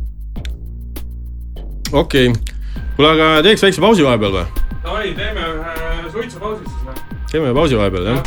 okei 1.93 2.31
okay.. 2.31 2.57
kuule, 2.97 3.13
aga 3.13 3.29
teeks 3.47 3.69
väikse 3.69 3.85
pausi 3.85 4.07
vahepeal 4.07 4.41
või? 4.41 4.58
Davai, 4.89 5.11
teeme 5.13 5.43
ühe 5.45 6.11
suitsupausi 6.15 6.63
siis 6.65 6.85
või? 6.87 6.95
teeme 7.29 7.51
pausi 7.53 7.77
vahepeal, 7.77 8.07
jah. 8.09 8.23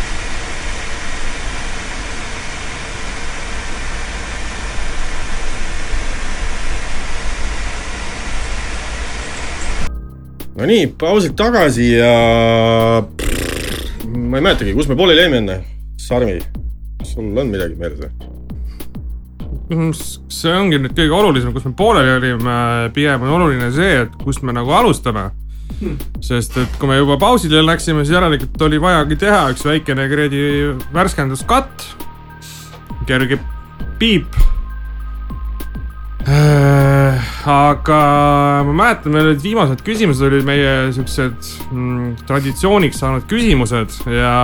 Nonii, 10.61 10.85
pausilt 11.01 11.33
tagasi 11.41 11.95
ja 11.95 12.13
pff, 13.09 14.05
ma 14.05 14.37
ei 14.37 14.45
mäletagi, 14.45 14.77
kus 14.77 14.85
me 14.85 14.99
pooleli 15.01 15.25
jäime 15.25 15.41
enne. 15.41 15.57
Sarmi, 15.97 16.37
sul 17.01 17.33
on 17.33 17.49
midagi 17.49 17.73
meeles 17.81 18.05
või? 18.05 18.29
see 20.29 20.53
ongi 20.53 20.77
nüüd 20.77 20.93
kõige 20.93 21.21
olulisem, 21.23 21.57
kus 21.57 21.65
me 21.65 21.73
pooleli 21.73 22.19
olime, 22.19 22.55
pigem 22.93 23.25
on 23.25 23.39
oluline 23.39 23.73
see, 23.73 24.03
et 24.05 24.19
kust 24.21 24.45
me 24.45 24.53
nagu 24.53 24.77
alustame. 24.77 25.31
Sest 26.21 26.57
et 26.61 26.77
kui 26.79 26.89
me 26.89 26.99
juba 26.99 27.17
pausile 27.21 27.63
läksime, 27.65 28.05
siis 28.05 28.15
järelikult 28.15 28.61
oli 28.67 28.79
vajagi 28.81 29.17
teha 29.21 29.41
üks 29.53 29.65
väikene 29.65 30.07
kuradi 30.11 30.41
värskenduskatt. 30.93 31.85
kerge 33.09 33.39
piip. 33.99 34.37
aga 36.21 37.99
ma 38.67 38.73
mäletan 38.77 39.15
veel, 39.17 39.31
et 39.33 39.41
viimased 39.41 39.81
küsimused 39.81 40.21
olid 40.27 40.45
meie 40.45 40.91
siuksed 40.93 41.47
mm, 41.73 42.11
traditsiooniks 42.29 43.01
saanud 43.01 43.25
küsimused 43.29 43.97
ja 44.05 44.35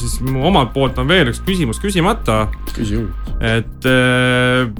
siis 0.00 0.18
mu 0.24 0.46
omalt 0.48 0.72
poolt 0.72 0.96
on 0.98 1.10
veel 1.10 1.28
üks 1.34 1.42
küsimus 1.44 1.82
küsimata 1.84 2.46
küsi 2.72 2.96
juurde. 2.96 3.36
et 3.44 3.90
eh, 3.92 4.72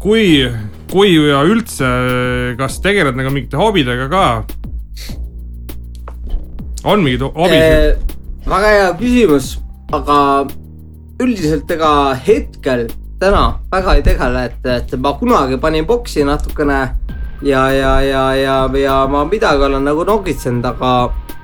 kui, 0.00 0.46
kui 0.94 1.12
ja 1.18 1.42
üldse, 1.42 1.90
kas 2.58 2.78
tegeled 2.86 3.18
nagu 3.18 3.34
mingite 3.34 3.58
hobidega 3.58 4.06
ka? 4.12 4.24
On 6.84 7.02
mingeid 7.04 7.22
ho- 7.26 7.32
hobisid? 7.34 7.62
Eh, 7.62 7.96
väga 8.48 8.72
hea 8.74 8.88
küsimus, 9.00 9.52
aga 9.92 10.18
üldiselt 11.20 11.70
ega 11.70 11.92
hetkel 12.26 12.86
täna 13.20 13.44
väga 13.72 13.94
ei 13.98 14.02
tegele, 14.04 14.44
et, 14.48 14.66
et 14.66 14.94
ma 15.00 15.12
kunagi 15.20 15.58
panin 15.60 15.86
boksi 15.86 16.24
natukene 16.24 16.78
ja, 17.42 17.66
ja, 17.72 17.92
ja, 18.00 18.22
ja, 18.34 18.56
ja 18.80 18.96
ma 19.10 19.24
midagi 19.28 19.66
olen 19.68 19.84
nagu 19.84 20.04
nokitsenud, 20.08 20.64
aga, 20.64 20.92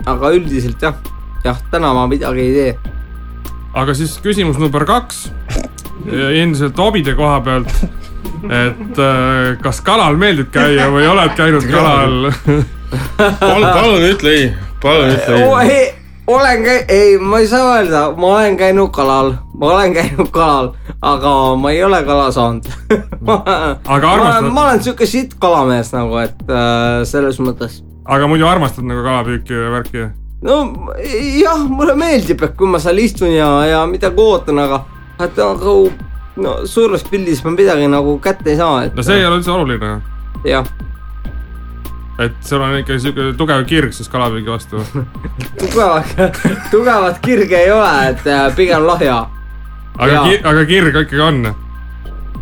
aga 0.09 0.32
üldiselt 0.37 0.82
jah, 0.82 0.97
jah, 1.45 1.61
täna 1.72 1.93
ma 1.97 2.07
midagi 2.09 2.47
ei 2.47 2.55
tee. 2.55 2.95
aga 3.76 3.95
siis 3.95 4.16
küsimus 4.24 4.57
number 4.61 4.87
kaks, 4.89 5.26
endiselt 6.09 6.78
hobide 6.80 7.12
koha 7.18 7.41
pealt. 7.45 7.72
et 8.47 8.99
eh, 9.03 9.57
kas 9.62 9.80
kalal 9.84 10.16
meeldib 10.16 10.49
käia 10.55 10.89
või 10.93 11.07
oled 11.11 11.37
käinud 11.37 11.68
kalal? 11.68 12.32
palun, 13.16 13.68
palun 13.74 14.05
ütle 14.09 14.32
ei, 14.32 14.49
palun 14.83 15.14
ütle 15.14 15.39
ei. 15.70 15.87
olen 16.27 16.64
käi-, 16.64 16.85
ei, 16.89 17.18
ma 17.18 17.39
ei 17.39 17.49
saa 17.49 17.77
öelda, 17.77 18.03
ma 18.18 18.27
olen 18.35 18.57
käinud 18.59 18.91
kalal, 18.95 19.33
ma 19.55 19.72
olen 19.72 19.95
käinud 19.95 20.31
kalal, 20.35 20.72
aga 21.03 21.33
ma 21.61 21.70
ei 21.70 21.85
ole 21.85 22.03
kala 22.05 22.31
saanud. 22.35 22.66
Aga 23.95 24.11
armastad- 24.11 24.49
ma, 24.49 24.55
ma 24.55 24.64
olen 24.68 24.83
siuke 24.83 25.07
sitt 25.07 25.37
kalamees 25.43 25.93
nagu, 25.95 26.18
et 26.22 26.43
äh, 26.51 27.05
selles 27.09 27.39
mõttes. 27.43 27.83
aga 28.07 28.27
muidu 28.31 28.47
armastad 28.47 28.87
nagu 28.87 29.03
kalapüüki 29.07 29.55
ja 29.55 29.70
värki? 29.74 30.09
no 30.47 30.59
jah, 31.43 31.62
mulle 31.68 31.95
meeldib, 31.99 32.43
et 32.43 32.57
kui 32.59 32.68
ma 32.70 32.79
seal 32.83 32.99
istun 33.03 33.33
ja, 33.35 33.49
ja 33.66 33.87
midagi 33.91 34.20
ootan, 34.22 34.59
aga, 34.62 34.83
et 35.22 35.39
nagu 35.41 35.79
no 36.43 36.57
suures 36.68 37.05
pildis 37.09 37.43
ma 37.45 37.55
midagi 37.55 37.89
nagu 37.91 38.18
kätte 38.22 38.53
ei 38.53 38.59
saa, 38.61 38.85
et 38.87 38.97
no 38.97 39.05
see 39.07 39.18
ei 39.20 39.27
ole 39.27 39.41
üldse 39.41 39.53
oluline. 39.55 39.95
jah, 40.47 40.66
et 42.19 42.37
sul 42.41 42.62
on 42.64 42.79
ikka 42.81 42.99
siuke 43.03 43.31
tugev 43.37 43.64
kirg 43.69 43.93
siis 43.97 44.09
kalapüügi 44.12 44.51
vastu. 44.51 44.81
tugevat, 45.61 46.41
tugevat 46.73 47.21
kirge 47.25 47.61
ei 47.67 47.73
ole, 47.75 47.95
et 48.11 48.27
äh, 48.27 48.49
pigem 48.57 48.87
lahja, 48.89 49.23
aga 49.99 50.23
aga 50.53 50.69
kirg 50.69 51.03
ikkagi 51.05 51.25
on 51.25 51.43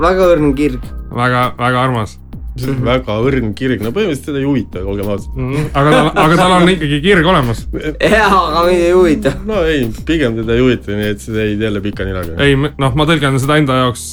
väga 0.01 0.29
õrn 0.35 0.53
kirg. 0.59 0.85
väga, 1.15 1.49
väga 1.59 1.89
armas. 1.89 2.19
väga 2.55 3.17
õrn 3.27 3.51
kirg, 3.59 3.81
no 3.83 3.91
põhimõtteliselt 3.91 4.29
teda 4.29 4.39
ei 4.39 4.45
huvita, 4.47 4.83
olgem 4.87 5.09
ausad. 5.11 5.33
aga 5.75 5.95
tal, 5.97 6.11
aga 6.23 6.37
tal 6.39 6.55
on 6.61 6.71
ikkagi 6.71 7.01
kirg 7.03 7.31
olemas. 7.33 7.65
jaa, 7.75 8.29
aga 8.31 8.63
mind 8.69 8.85
ei 8.85 8.93
huvita. 8.95 9.35
no 9.49 9.65
ei, 9.67 9.89
pigem 10.07 10.39
teda 10.39 10.55
ei 10.55 10.63
huvita, 10.63 10.95
nii 10.95 11.11
et 11.17 11.25
sa 11.25 11.35
jäid 11.41 11.67
jälle 11.67 11.83
pika 11.83 12.07
ninaga. 12.07 12.39
ei, 12.47 12.55
noh, 12.55 12.95
ma 12.95 13.09
tõlgendan 13.11 13.43
seda 13.43 13.59
enda 13.59 13.81
jaoks. 13.83 14.07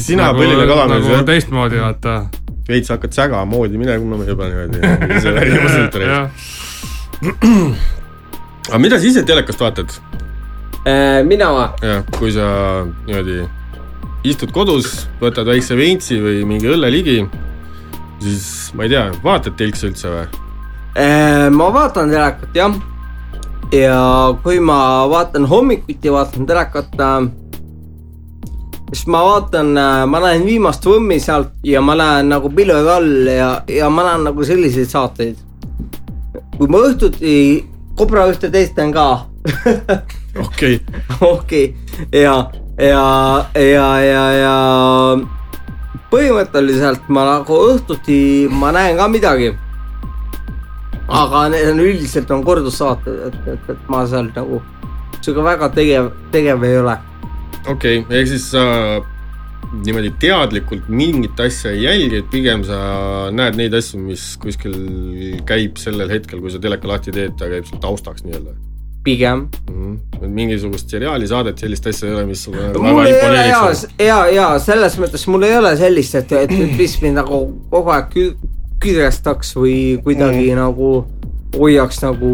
sina 0.00 0.30
nagu, 0.30 0.40
põline 0.40 0.64
kalamees 0.70 1.04
nagu 1.04 1.18
jah, 1.18 1.28
teistmoodi, 1.28 1.84
vaata. 1.84 2.16
Veits 2.68 2.88
hakkad 2.88 3.12
säga 3.12 3.44
moodi 3.44 3.78
minema 3.78 4.24
juba 4.24 4.48
niimoodi. 4.48 4.80
mõtlesid 4.80 5.98
ära. 6.00 6.20
aga 8.68 8.78
mida 8.80 8.98
sa 8.98 9.06
ise 9.06 9.24
telekast 9.26 9.60
vaatad? 9.60 9.98
Äh, 10.84 11.20
mina 11.24 11.50
või? 11.52 11.68
jah, 11.84 12.06
kui 12.18 12.32
sa 12.32 12.46
niimoodi 13.06 13.42
istud 14.24 14.52
kodus, 14.56 15.04
võtad 15.20 15.48
väikse 15.48 15.76
veintsi 15.76 16.16
või 16.20 16.40
mingi 16.48 16.70
õlle 16.72 16.88
ligi, 16.92 17.18
siis 18.24 18.72
ma 18.76 18.86
ei 18.86 18.94
tea, 18.94 19.04
vaatad 19.24 19.56
telkse 19.60 19.90
üldse 19.90 20.12
või? 20.12 20.24
Äh, 20.96 21.50
ma 21.52 21.68
vaatan 21.74 22.12
telekat 22.12 22.56
jah. 22.56 22.76
ja 23.74 24.00
kui 24.44 24.60
ma 24.64 25.04
vaatan 25.10 25.44
hommikuti, 25.50 26.12
vaatan 26.12 26.48
telekat 26.48 26.96
äh,, 26.96 27.28
siis 28.92 29.06
ma 29.10 29.22
vaatan, 29.24 29.72
ma 30.10 30.20
näen 30.22 30.44
viimast 30.46 30.86
võmmi 30.86 31.18
sealt 31.22 31.54
ja 31.66 31.80
ma 31.80 31.96
näen 31.98 32.28
nagu 32.32 32.50
pilvede 32.50 32.90
all 32.92 33.30
ja, 33.30 33.50
ja 33.68 33.90
ma 33.90 34.04
näen 34.10 34.26
nagu 34.28 34.44
selliseid 34.44 34.90
saateid. 34.90 35.36
kui 36.58 36.68
ma 36.68 36.82
õhtuti 36.86 37.36
kobra 37.96 38.26
ühte 38.30 38.50
teist 38.50 38.74
teen 38.76 38.92
ka 38.94 39.26
okei, 40.46 40.80
okei, 41.20 41.64
ja, 42.12 42.50
ja, 42.78 43.06
ja, 43.54 43.88
ja, 44.02 44.22
ja 44.32 44.54
põhimõtteliselt 46.14 47.08
ma 47.12 47.26
nagu 47.28 47.58
õhtuti 47.72 48.48
ma 48.50 48.72
näen 48.74 48.96
ka 48.98 49.08
midagi. 49.10 49.52
aga 51.04 51.48
need 51.52 51.68
on 51.68 51.80
üldiselt 51.84 52.30
on 52.32 52.44
kordussaated, 52.44 53.18
et, 53.28 53.48
et, 53.52 53.66
et 53.74 53.88
ma 53.92 54.06
seal 54.08 54.30
nagu 54.34 54.62
sihuke 55.20 55.44
väga 55.44 55.68
tegev, 55.74 56.08
tegev 56.32 56.64
ei 56.64 56.78
ole. 56.80 56.96
okei, 57.70 58.04
ehk 58.10 58.30
siis 58.30 58.50
sa 58.52 58.64
niimoodi 59.84 60.12
teadlikult 60.22 60.86
mingit 60.92 61.40
asja 61.40 61.72
ei 61.74 61.82
jälgi, 61.86 62.20
et 62.22 62.28
pigem 62.30 62.62
sa 62.66 62.78
näed 63.34 63.58
neid 63.58 63.74
asju, 63.74 63.98
mis 64.04 64.34
kuskil 64.42 64.76
käib 65.48 65.80
sellel 65.80 66.12
hetkel, 66.12 66.42
kui 66.44 66.52
sa 66.52 66.62
teleka 66.62 66.90
lahti 66.90 67.14
teed, 67.14 67.34
ta 67.40 67.50
käib 67.50 67.66
sul 67.68 67.82
taustaks 67.82 68.26
nii-öelda 68.26 68.54
pigem. 69.04 69.48
mm. 69.70 69.96
-hmm. 69.96 70.26
mingisugust 70.26 70.88
seriaali 70.88 71.28
saadet, 71.28 71.58
sellist 71.58 71.86
asja 71.86 72.08
ei 72.08 72.14
ole, 72.14 72.26
mis 72.26 72.44
sulle 72.44 72.58
väga 72.58 72.88
ei 72.88 72.92
ole 72.92 73.08
ja 73.08 73.16
imponeeriks,. 73.16 73.86
ja, 73.98 74.26
ja 74.26 74.58
selles 74.58 74.98
mõttes 74.98 75.26
mul 75.28 75.42
ei 75.42 75.56
ole 75.56 75.76
sellist, 75.76 76.14
et, 76.14 76.32
et, 76.32 76.54
mis 76.78 77.02
mind 77.02 77.20
nagu 77.20 77.40
kogu 77.70 77.90
aeg 77.90 78.14
kü- 78.14 78.36
kidrestaks 78.80 79.56
või 79.56 79.76
kuidagi 80.04 80.46
mm. 80.50 80.60
nagu 80.60 81.04
hoiaks 81.58 82.00
nagu 82.02 82.30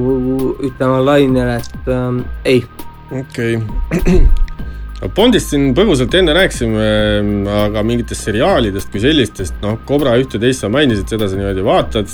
ütleme 0.62 1.02
lainel, 1.04 1.56
et 1.58 1.88
ähm, 1.88 2.22
ei. 2.44 2.62
okei 3.10 3.56
okay., 3.56 4.22
Bondist 5.00 5.48
siin 5.48 5.70
põgusalt 5.72 6.12
enne 6.18 6.34
rääkisime, 6.36 6.86
aga 7.62 7.82
mingitest 7.88 8.26
seriaalidest 8.26 8.90
kui 8.92 9.00
sellistest, 9.00 9.54
noh, 9.64 9.78
Cobra 9.88 10.12
ühte-teist 10.20 10.60
sa 10.60 10.68
mainisid, 10.72 11.08
seda 11.08 11.28
sa 11.28 11.38
niimoodi 11.38 11.64
vaatad 11.64 12.10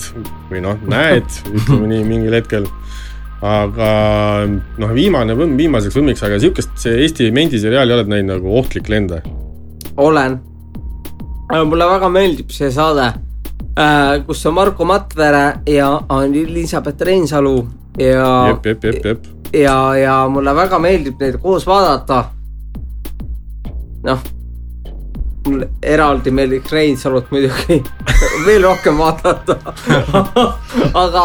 või 0.52 0.62
noh, 0.62 0.78
näed, 0.86 1.26
ütleme 1.50 1.90
nii 1.90 2.04
mingil 2.06 2.36
hetkel. 2.38 2.68
aga 3.46 3.88
noh, 4.46 4.92
viimane, 4.94 5.34
viimaseks 5.34 5.98
võmmiks, 5.98 6.22
aga 6.24 6.38
sihukest 6.40 6.86
Eesti 6.92 7.26
mendiseriaali 7.34 7.92
oled 7.92 8.12
näinud 8.12 8.36
nagu 8.36 8.54
Ohtlik 8.60 8.88
lenda? 8.88 9.18
olen. 9.96 10.38
mulle 11.66 11.90
väga 11.90 12.08
meeldib 12.08 12.54
see 12.54 12.70
saade, 12.70 13.10
kus 14.28 14.46
on 14.46 14.54
Marko 14.54 14.86
Matvere 14.86 15.58
ja 15.66 15.90
on 16.08 16.34
Elizabeth 16.34 17.02
Reinsalu 17.02 17.56
ja. 17.98 18.30
jep, 18.52 18.66
jep, 18.66 18.84
jep, 18.84 19.04
jep. 19.04 19.28
ja, 19.52 19.76
ja 19.98 20.16
mulle 20.30 20.54
väga 20.54 20.78
meeldib 20.78 21.20
neid 21.20 21.42
koos 21.42 21.66
vaadata 21.66 22.35
noh, 24.04 24.18
mulle 25.46 25.68
eraldi 25.82 26.30
meeldiks 26.34 26.72
Reinsalut 26.72 27.30
muidugi 27.30 27.82
veel 28.46 28.62
rohkem 28.66 28.98
vaadata. 28.98 29.56
Aga, 31.02 31.24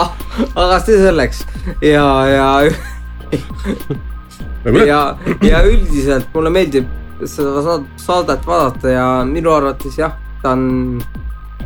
aga 0.55 0.79
see 0.85 0.97
selleks. 1.01 1.45
Ja, 1.85 2.05
ja 2.27 2.61
ja, 4.91 5.01
ja 5.51 5.63
üldiselt 5.67 6.27
mulle 6.35 6.53
meeldib 6.53 6.87
seda 7.29 7.79
saadet 8.01 8.47
vaadata 8.47 8.93
ja 8.93 9.07
minu 9.27 9.51
arvates 9.53 9.97
jah, 9.99 10.15
ta 10.41 10.55
on, 10.55 11.01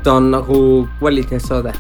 ta 0.03 0.17
on 0.19 0.31
nagu 0.33 0.57
kvaliteetsaade 0.99 1.71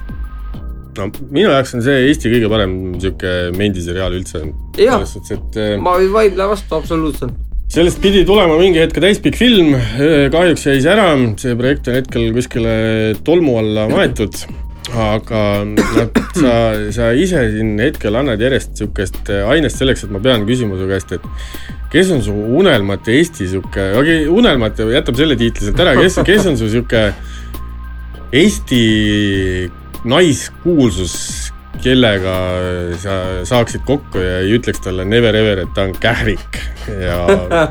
no 0.95 1.09
minu 1.29 1.49
jaoks 1.49 1.75
on 1.75 1.83
see 1.83 2.05
Eesti 2.07 2.31
kõige 2.31 2.49
parem 2.51 2.71
sihuke 3.03 3.31
mendiseriaal 3.57 4.15
üldse. 4.15 4.45
jah, 4.79 5.03
ma 5.83 5.97
ei 5.99 6.07
vaidle 6.13 6.47
vastu 6.53 6.79
absoluutselt 6.79 7.44
sellest 7.71 8.01
pidi 8.01 8.21
tulema 8.27 8.57
mingi 8.59 8.79
hetk 8.79 8.99
täispikk 9.01 9.37
film, 9.39 9.73
kahjuks 10.33 10.67
jäi 10.67 10.77
see 10.83 10.91
ära, 10.91 11.07
see 11.41 11.55
projekt 11.57 11.89
on 11.89 11.97
hetkel 11.97 12.27
kuskile 12.35 12.75
tolmu 13.25 13.57
alla 13.61 13.87
maetud, 13.89 14.37
aga 14.93 15.41
noh, 15.71 16.03
sa, 16.37 16.53
sa 16.95 17.09
ise 17.17 17.41
siin 17.55 17.73
hetkel 17.81 18.19
annad 18.21 18.41
järjest 18.45 18.75
niisugust 18.75 19.31
ainest 19.49 19.81
selleks, 19.81 20.05
et 20.05 20.13
ma 20.13 20.21
pean 20.23 20.45
küsima 20.47 20.77
su 20.79 20.89
käest, 20.91 21.15
et 21.17 21.25
kes 21.93 22.13
on 22.13 22.21
su 22.25 22.35
unelmate 22.61 23.17
Eesti 23.17 23.47
niisugune, 23.47 23.87
okei 23.97 24.21
okay,, 24.21 24.29
unelmate, 24.41 24.85
jätame 24.93 25.23
selle 25.23 25.39
tiitli 25.39 25.65
sealt 25.65 25.81
ära, 25.81 25.97
kes, 25.97 26.21
kes 26.27 26.51
on 26.51 26.59
su 26.61 26.69
niisugune 26.69 27.07
Eesti 28.35 28.83
naiskuulsus, 30.05 31.15
kellega 31.83 32.33
sa 33.01 33.15
saaksid 33.47 33.85
kokku 33.87 34.21
ja 34.21 34.39
ei 34.43 34.55
ütleks 34.57 34.81
talle 34.83 35.05
never 35.07 35.35
ever, 35.35 35.63
et 35.65 35.71
ta 35.75 35.87
on 35.87 35.93
kährik 36.01 36.59
ja 36.89 37.21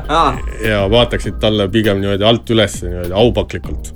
ja 0.71 0.81
vaataksid 0.91 1.39
talle 1.41 1.67
pigem 1.71 2.01
niimoodi 2.03 2.25
alt 2.27 2.49
üles 2.55 2.81
niimoodi 2.83 3.15
aupaklikult. 3.15 3.93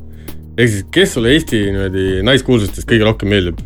ehk 0.57 0.69
siis, 0.69 0.85
kes 0.91 1.13
sulle 1.17 1.33
Eesti 1.35 1.65
niimoodi 1.69 2.23
naiskuulsustest 2.27 2.89
kõige 2.89 3.07
rohkem 3.07 3.33
meeldib? 3.33 3.61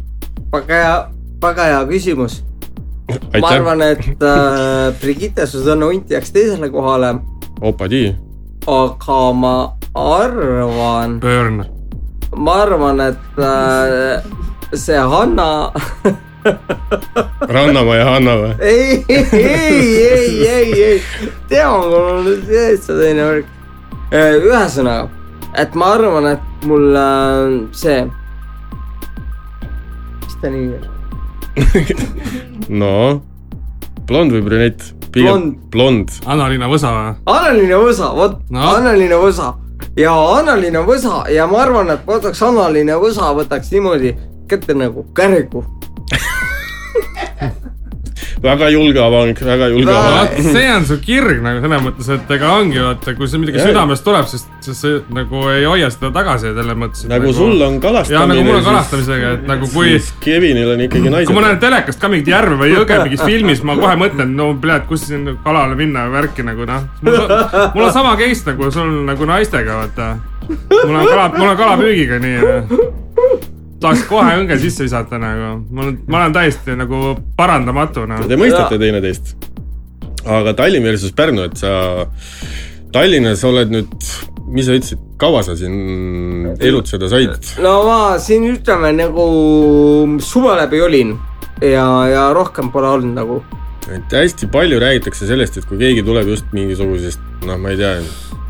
väga 0.53 0.81
hea, 0.81 0.97
väga 1.41 1.69
hea 1.71 1.85
küsimus. 1.89 2.41
ma 3.39 3.47
arvan, 3.49 3.81
et 3.81 4.23
äh, 4.23 4.93
Brigitte 5.01 5.47
Susanne 5.47 5.85
Unt 5.85 6.11
jääks 6.11 6.31
teisele 6.31 6.69
kohale. 6.69 7.15
opadi. 7.61 8.15
aga 8.67 9.21
ma 9.33 9.55
arvan. 9.93 11.19
Burn. 11.19 11.65
ma 12.35 12.61
arvan, 12.63 13.01
et 13.11 13.39
äh, 13.39 14.23
see 14.73 14.97
Hanna 14.97 15.71
Rannamäe 17.53 17.99
ja 17.99 18.05
Hanna 18.07 18.35
või? 18.39 18.53
ei, 18.59 19.03
ei, 19.09 19.25
ei, 19.39 20.47
ei, 20.47 20.83
ei, 20.83 21.01
tea, 21.49 21.67
mul 21.71 21.93
on 21.99 22.31
täitsa 22.47 22.97
teine 22.99 23.27
värk. 23.29 23.51
ühesõnaga, 24.13 25.07
et 25.59 25.77
ma 25.79 25.93
arvan, 25.97 26.31
et 26.35 26.65
mul 26.69 26.97
äh, 26.99 27.55
see, 27.75 28.03
mis 30.23 30.35
ta 30.41 30.51
nimi 30.53 30.75
on? 30.79 30.89
no, 32.83 32.93
blond 34.09 34.35
või 34.35 34.45
brünett? 34.45 34.91
pigem 35.13 35.29
blond, 35.29 35.57
blond.. 35.73 36.15
Anna-Liina 36.25 36.67
Võsa 36.71 36.93
või? 36.93 37.11
Anna-Liina 37.29 37.77
Võsa, 37.81 38.09
vot 38.17 38.39
no., 38.49 38.63
Anna-Liina 38.73 39.19
Võsa 39.21 39.53
ja 39.99 40.13
Anna-Liina 40.39 40.81
Võsa 40.87 41.23
ja 41.31 41.45
ma 41.49 41.61
arvan, 41.63 41.93
et 41.93 42.05
võtaks 42.07 42.41
Anna-Liina 42.47 42.97
Võsa, 43.01 43.29
võtaks 43.37 43.69
niimoodi 43.73 44.15
kätte 44.49 44.75
nagu 44.77 45.05
käriku 45.17 45.63
väga 48.43 48.69
julge 48.73 48.99
avang, 48.99 49.37
väga 49.39 49.67
julge 49.71 49.87
no, 49.87 49.95
avang. 49.95 50.33
see 50.43 50.65
on 50.73 50.85
su 50.87 50.97
kirg 51.03 51.39
nagu 51.43 51.61
selles 51.63 51.83
mõttes, 51.85 52.09
et 52.11 52.33
ega 52.35 52.49
ongi 52.57 52.81
vaata, 52.83 53.13
kui 53.17 53.29
see 53.31 53.39
midagi 53.39 53.61
ja, 53.61 53.67
südamest 53.69 54.03
tuleb, 54.03 54.27
siis, 54.31 54.43
siis 54.65 54.81
sa 54.83 54.91
nagu 55.15 55.45
ei 55.53 55.63
hoia 55.69 55.87
seda 55.93 56.11
tagasi 56.17 56.51
selles 56.51 56.79
mõttes. 56.79 57.05
nagu, 57.07 57.29
nagu 57.29 57.35
sul 57.37 57.63
on 57.67 57.79
kalastamine. 57.83 58.19
ja 58.19 58.25
nagu 58.33 58.43
mul 58.49 58.59
on 58.59 58.65
kalastamisega, 58.67 59.31
et 59.37 59.47
nagu 59.53 59.69
kui. 59.71 59.95
Kevinil 60.23 60.73
on 60.73 60.83
ikkagi 60.83 61.13
naised. 61.13 61.31
kui 61.31 61.37
ma 61.37 61.45
näen 61.47 61.61
telekast 61.63 62.01
ka 62.01 62.11
mingit 62.11 62.33
järve 62.33 62.59
või 62.59 62.73
jõge 62.73 62.99
mingis 63.05 63.23
filmis, 63.23 63.63
ma 63.63 63.77
kohe 63.79 63.95
mõtlen, 64.03 64.35
no 64.39 64.51
pljat, 64.59 64.87
kus 64.91 65.07
siin 65.07 65.25
kalale 65.45 65.79
minna 65.79 66.07
ja 66.07 66.13
värki 66.13 66.43
nagu 66.47 66.67
noh. 66.67 66.85
mul 67.03 67.87
on 67.87 67.95
sama 67.95 68.17
case 68.19 68.51
nagu 68.51 68.71
sul 68.75 68.91
nagu 69.07 69.31
naistega, 69.31 69.79
vaata. 69.85 70.13
mul 70.49 70.99
on 70.99 71.07
kala, 71.07 71.31
mul 71.37 71.53
on 71.53 71.59
kalapüügiga 71.63 72.19
nii 72.23 72.37
noh 72.43 73.51
tahaks 73.83 74.05
kohe 74.09 74.35
õnge 74.41 74.57
sisse 74.61 74.85
visata 74.85 75.19
nagu, 75.21 75.55
ma 75.69 75.87
olen, 75.87 75.97
ma 76.07 76.21
olen 76.21 76.35
täiesti 76.35 76.77
nagu 76.79 77.15
parandamatu 77.37 78.05
no.. 78.09 78.21
Te 78.29 78.39
mõistate 78.39 78.79
teineteist. 78.81 79.33
aga 80.23 80.55
Tallinn 80.57 80.87
versus 80.87 81.15
Pärnu, 81.15 81.49
et 81.49 81.59
sa 81.59 81.73
Tallinnas 82.93 83.41
oled 83.47 83.71
nüüd, 83.73 83.93
mis 84.53 84.67
sa 84.67 84.75
ütlesid, 84.77 85.01
kaua 85.21 85.41
sa 85.45 85.55
siin 85.57 86.53
elutseda 86.61 87.09
said? 87.11 87.53
no 87.63 87.79
ma 87.87 87.99
siin 88.21 88.45
ütleme 88.51 88.93
nagu 88.95 89.27
suve 90.23 90.53
läbi 90.59 90.81
olin 90.85 91.15
ja, 91.61 91.87
ja 92.11 92.27
rohkem 92.35 92.69
pole 92.73 92.91
olnud 92.97 93.17
nagu. 93.17 93.41
et 93.91 94.13
hästi 94.15 94.47
palju 94.53 94.79
räägitakse 94.79 95.27
sellest, 95.27 95.57
et 95.57 95.67
kui 95.67 95.81
keegi 95.81 96.05
tuleb 96.05 96.29
just 96.31 96.53
mingisugusest, 96.55 97.23
noh, 97.47 97.57
ma 97.59 97.73
ei 97.73 97.81
tea 97.81 97.97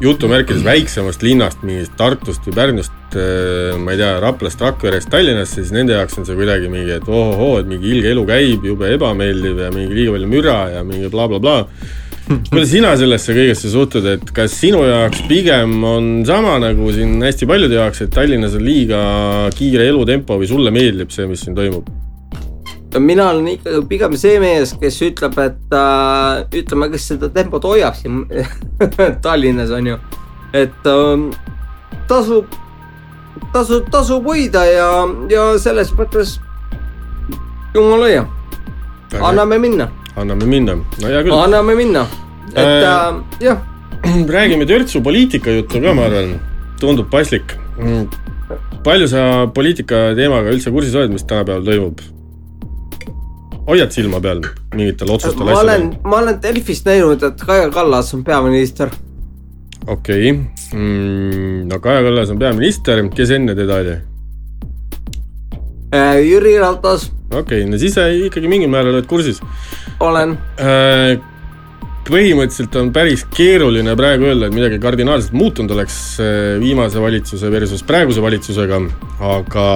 jutumärkides 0.03 0.63
väiksemast 0.65 1.23
linnast, 1.23 1.63
mingist 1.65 1.95
Tartust 1.99 2.45
või 2.47 2.55
Pärnust, 2.57 3.15
äh, 3.15 3.73
ma 3.79 3.95
ei 3.95 4.01
tea, 4.01 4.11
Raplast, 4.23 4.61
Rakverest 4.63 5.11
Tallinnasse, 5.13 5.61
siis 5.61 5.73
nende 5.75 5.95
jaoks 5.95 6.19
on 6.19 6.27
see 6.27 6.37
kuidagi 6.37 6.69
mingi, 6.71 6.97
et 6.97 7.09
ohohoo, 7.09 7.57
et 7.61 7.69
mingi 7.69 7.91
ilge 7.95 8.11
elu 8.11 8.25
käib, 8.27 8.67
jube 8.67 8.93
ebameeldiv 8.97 9.65
ja 9.65 9.73
mingi 9.73 9.99
liiga 9.99 10.15
palju 10.17 10.31
müra 10.31 10.57
ja 10.75 10.85
mingi 10.87 11.11
blablabla 11.13 11.39
bla, 11.39 11.59
bla. 11.63 11.89
Bla. 12.23 12.39
kuidas 12.49 12.69
sina 12.71 12.93
sellesse 12.99 13.35
kõigesse 13.35 13.71
suhtud, 13.71 14.07
et 14.13 14.31
kas 14.35 14.55
sinu 14.55 14.83
jaoks 14.87 15.25
pigem 15.27 15.75
on 15.87 16.13
sama 16.27 16.55
nagu 16.63 16.91
siin 16.95 17.17
hästi 17.23 17.49
paljude 17.49 17.79
jaoks, 17.79 18.05
et 18.05 18.15
Tallinnas 18.15 18.55
on 18.59 18.65
liiga 18.67 19.03
kiire 19.55 19.87
elutempo 19.91 20.39
või 20.39 20.49
sulle 20.51 20.71
meeldib 20.75 21.11
see, 21.15 21.27
mis 21.29 21.43
siin 21.43 21.55
toimub? 21.57 21.91
Mina 22.99 23.29
olen 23.31 23.47
ikkagi 23.55 23.81
pigem 23.89 24.17
see 24.19 24.39
mees, 24.41 24.73
kes 24.79 24.99
ütleb, 25.05 25.37
et 25.41 25.75
äh, 25.77 26.43
ütleme, 26.59 26.89
kes 26.93 27.07
seda 27.13 27.29
tempot 27.33 27.65
hoiab 27.65 27.97
siin 27.97 28.23
Tallinnas 29.25 29.73
on 29.73 29.89
ju, 29.93 29.97
et 30.53 30.89
äh, 30.89 31.25
tasub, 32.09 32.57
tasub, 33.55 33.89
tasub 33.93 34.29
hoida 34.29 34.65
ja, 34.69 34.89
ja 35.31 35.49
selles 35.61 35.93
mõttes 35.97 36.37
jumal 37.73 38.05
hoia, 38.05 38.25
anname 39.21 39.59
minna. 39.61 39.89
anname 40.15 40.49
minna, 40.49 40.77
no 40.77 41.09
hea 41.09 41.23
küll. 41.25 41.37
anname 41.37 41.77
minna, 41.79 42.07
et 42.53 42.65
äh, 42.65 42.87
äh, 42.87 43.21
jah. 43.49 43.69
räägime 44.37 44.67
törtsu 44.69 45.01
poliitika 45.01 45.51
juttu 45.51 45.81
ka, 45.81 45.93
ma 45.95 46.09
arvan, 46.09 46.35
tundub 46.81 47.09
paslik. 47.09 47.55
Mm. 47.79 48.05
palju 48.83 49.07
sa 49.09 49.47
poliitika 49.55 50.11
teemaga 50.17 50.51
üldse 50.53 50.69
kursis 50.69 50.93
oled, 50.93 51.15
mis 51.15 51.23
tänapäeval 51.25 51.63
toimub? 51.65 52.03
Hoiad 53.67 53.91
silma 53.95 54.19
peal 54.23 54.43
mingitel 54.75 55.11
otsustel 55.13 55.47
ma 55.47 55.59
olen, 55.61 55.89
ma 56.03 56.19
olen 56.19 56.39
Delfist 56.43 56.87
näinud, 56.87 57.23
et 57.23 57.43
Kaja 57.47 57.69
Kallas 57.73 58.13
on 58.15 58.23
peaminister. 58.23 58.91
okei 59.87 60.31
okay. 60.31 60.79
mm,, 60.79 61.67
no 61.69 61.79
Kaja 61.83 62.03
Kallas 62.03 62.33
on 62.33 62.39
peaminister, 62.39 63.03
kes 63.15 63.35
enne 63.37 63.55
teda 63.55 63.81
oli? 63.83 63.99
Äh, 65.93 66.17
Jüri 66.25 66.57
Ratas. 66.59 67.11
okei 67.31 67.63
okay,, 67.63 67.69
no 67.69 67.79
siis 67.79 67.95
sa 67.95 68.07
ikkagi 68.11 68.51
mingil 68.51 68.71
määral 68.71 68.97
oled 68.97 69.07
kursis. 69.07 69.39
olen 70.03 70.35
äh, 70.59 71.15
põhimõtteliselt 72.09 72.75
on 72.81 72.91
päris 72.95 73.23
keeruline 73.31 73.95
praegu 73.95 74.27
öelda, 74.27 74.49
et 74.49 74.57
midagi 74.57 74.79
kardinaalselt 74.83 75.35
muutunud 75.37 75.71
oleks 75.77 76.01
äh, 76.19 76.57
viimase 76.59 76.99
valitsuse 77.01 77.51
versus 77.51 77.85
praeguse 77.87 78.23
valitsusega, 78.23 78.81
aga 79.37 79.69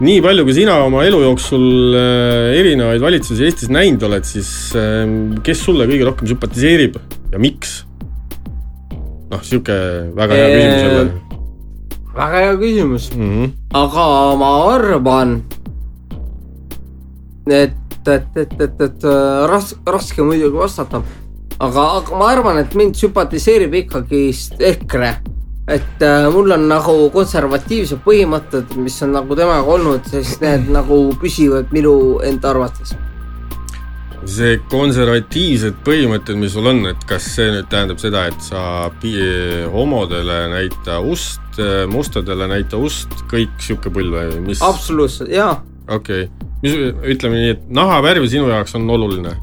nii 0.00 0.20
palju, 0.24 0.44
kui 0.46 0.54
sina 0.56 0.78
oma 0.86 1.04
elu 1.06 1.20
jooksul 1.26 1.96
äh, 1.96 2.58
erinevaid 2.58 3.02
valitsusi 3.02 3.44
Eestis 3.46 3.70
näinud 3.72 4.02
oled, 4.08 4.26
siis 4.26 4.48
ähm, 4.78 5.34
kes 5.44 5.64
sulle 5.66 5.86
kõige 5.90 6.06
rohkem 6.08 6.30
sümpatiseerib 6.30 6.98
ja 7.32 7.40
miks? 7.42 7.82
noh, 9.32 9.42
sihuke 9.44 9.76
väga 10.16 10.38
hea 10.38 10.48
küsimus 10.52 10.82
jälle. 10.86 11.04
väga 12.16 12.44
hea 12.44 12.54
küsimus 12.60 13.10
mm, 13.16 13.32
-hmm. 13.32 13.52
aga 13.82 14.06
ma 14.40 14.52
arvan, 14.74 15.34
et, 17.48 17.76
et, 18.06 18.36
et, 18.36 18.56
et, 18.60 18.80
et 18.88 19.04
äh, 19.04 19.44
ras-, 19.52 19.76
raske 19.86 20.22
muidugi 20.22 20.56
vastata. 20.56 21.02
aga, 21.58 21.86
aga 22.00 22.16
ma 22.16 22.32
arvan, 22.32 22.58
et 22.64 22.74
mind 22.74 22.96
sümpatiseerib 23.00 23.74
ikkagist 23.84 24.60
EKRE 24.60 25.16
et 25.68 26.02
äh, 26.02 26.26
mul 26.32 26.50
on 26.56 26.66
nagu 26.70 26.94
konservatiivsed 27.14 28.02
põhimõtted, 28.02 28.74
mis 28.82 28.96
on 29.06 29.14
nagu 29.14 29.36
temaga 29.38 29.76
olnud, 29.76 30.06
sest 30.10 30.42
need 30.42 30.70
nagu 30.78 31.04
püsivad 31.22 31.70
minu 31.74 31.94
enda 32.26 32.50
arvates. 32.50 32.96
see 34.26 34.58
konservatiivsed 34.70 35.80
põhimõtted, 35.86 36.38
mis 36.38 36.52
sul 36.54 36.66
on, 36.70 36.84
et 36.90 37.06
kas 37.10 37.24
see 37.36 37.48
nüüd 37.50 37.66
tähendab 37.70 37.98
seda, 38.02 38.26
et 38.30 38.42
sa 38.42 38.90
homodele 39.74 40.38
näita 40.52 41.00
ust, 41.00 41.58
mustadele 41.90 42.46
näita 42.50 42.78
ust, 42.78 43.10
kõik 43.30 43.54
sihuke 43.58 43.90
pull 43.90 44.14
või 44.14 44.38
mis? 44.46 44.62
absoluutselt, 44.62 45.30
jaa. 45.30 45.56
okei 45.88 46.26
okay., 46.26 46.50
mis, 46.62 46.78
ütleme 47.14 47.38
nii, 47.38 47.56
et 47.56 47.66
nahavärv 47.74 48.26
sinu 48.30 48.50
jaoks 48.50 48.78
on 48.78 48.90
oluline 48.90 49.34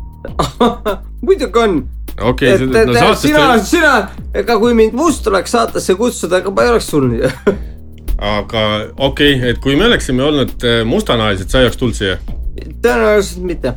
muidugi 1.26 1.60
on 1.60 1.82
okei 2.22 2.54
okay,, 2.56 2.86
no 2.86 2.94
saatest 2.94 3.26
sina, 3.28 3.48
sina, 3.64 3.96
ega 4.34 4.58
kui 4.60 4.76
mind 4.78 4.96
must 4.98 5.28
oleks 5.28 5.56
saatesse 5.56 5.96
kutsuda, 6.00 6.44
ega 6.44 6.54
ma 6.54 6.66
ei 6.66 6.74
oleks 6.74 6.90
tulnud 6.92 7.20
ju 7.24 7.32
aga 8.20 8.64
okei 8.98 9.36
okay,, 9.38 9.50
et 9.54 9.60
kui 9.64 9.78
me 9.80 9.88
oleksime 9.88 10.24
olnud 10.24 10.56
äh, 10.68 10.82
mustanahalised, 10.88 11.50
sa 11.50 11.62
ei 11.62 11.70
oleks 11.70 11.80
tulnud 11.80 12.00
siia? 12.00 12.18
tõenäoliselt 12.84 13.46
mitte. 13.48 13.76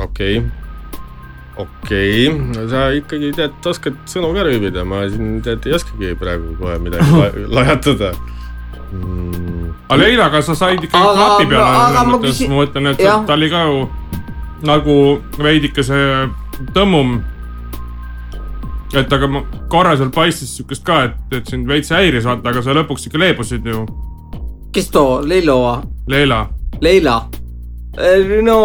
okei 0.00 0.38
okay., 0.38 1.64
okei 1.64 2.28
okay., 2.28 2.68
sa 2.70 2.86
ikkagi 2.96 3.32
tead, 3.36 3.58
oskad 3.70 3.98
sõnu 4.10 4.32
ka 4.36 4.46
rüübida, 4.48 4.86
ma 4.88 5.04
siin 5.10 5.36
tead 5.44 5.68
ei 5.68 5.76
oskagi 5.76 6.14
praegu 6.20 6.56
kohe 6.60 6.78
midagi 6.82 7.10
la 7.20 7.28
lajatada 7.60 8.14
mm.. 8.94 9.68
aga 9.88 10.00
Leilaga 10.00 10.42
sa 10.46 10.56
said 10.58 10.80
ikkagi 10.80 11.12
klapi 11.18 11.50
peale, 11.52 11.84
selles 11.84 12.10
mõttes 12.14 12.42
ma 12.48 12.58
mõtlen, 12.62 12.90
et 12.94 13.04
ta 13.04 13.36
oli 13.36 13.52
ka 13.52 13.66
ju 13.68 13.84
nagu 14.64 14.98
veidike 15.44 15.84
see 15.84 16.24
tõmmum 16.74 17.18
et 19.00 19.12
aga 19.12 19.28
ma 19.30 19.44
korra 19.72 19.96
seal 19.98 20.10
paistis 20.14 20.54
siukest 20.58 20.84
ka, 20.86 21.02
et, 21.08 21.36
et 21.38 21.50
sind 21.50 21.68
veits 21.68 21.92
häiris 21.94 22.26
vaata, 22.28 22.50
aga 22.50 22.62
sa 22.64 22.76
lõpuks 22.76 23.08
ikka 23.08 23.20
leebusid 23.22 23.66
ju. 23.66 23.84
kes 24.74 24.90
too, 24.90 25.20
Leilo? 25.26 25.58
Leila. 26.10 26.44
Leila. 26.82 27.16
Äh, 27.98 28.40
no 28.42 28.58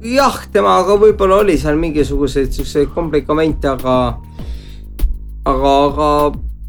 jah, 0.00 0.38
temaga 0.52 0.96
võib-olla 1.00 1.42
oli 1.44 1.58
seal 1.60 1.76
mingisuguseid 1.80 2.52
siukseid 2.56 2.92
komplikamente, 2.94 3.68
aga, 3.68 3.96
aga, 5.44 5.74
aga 5.86 6.12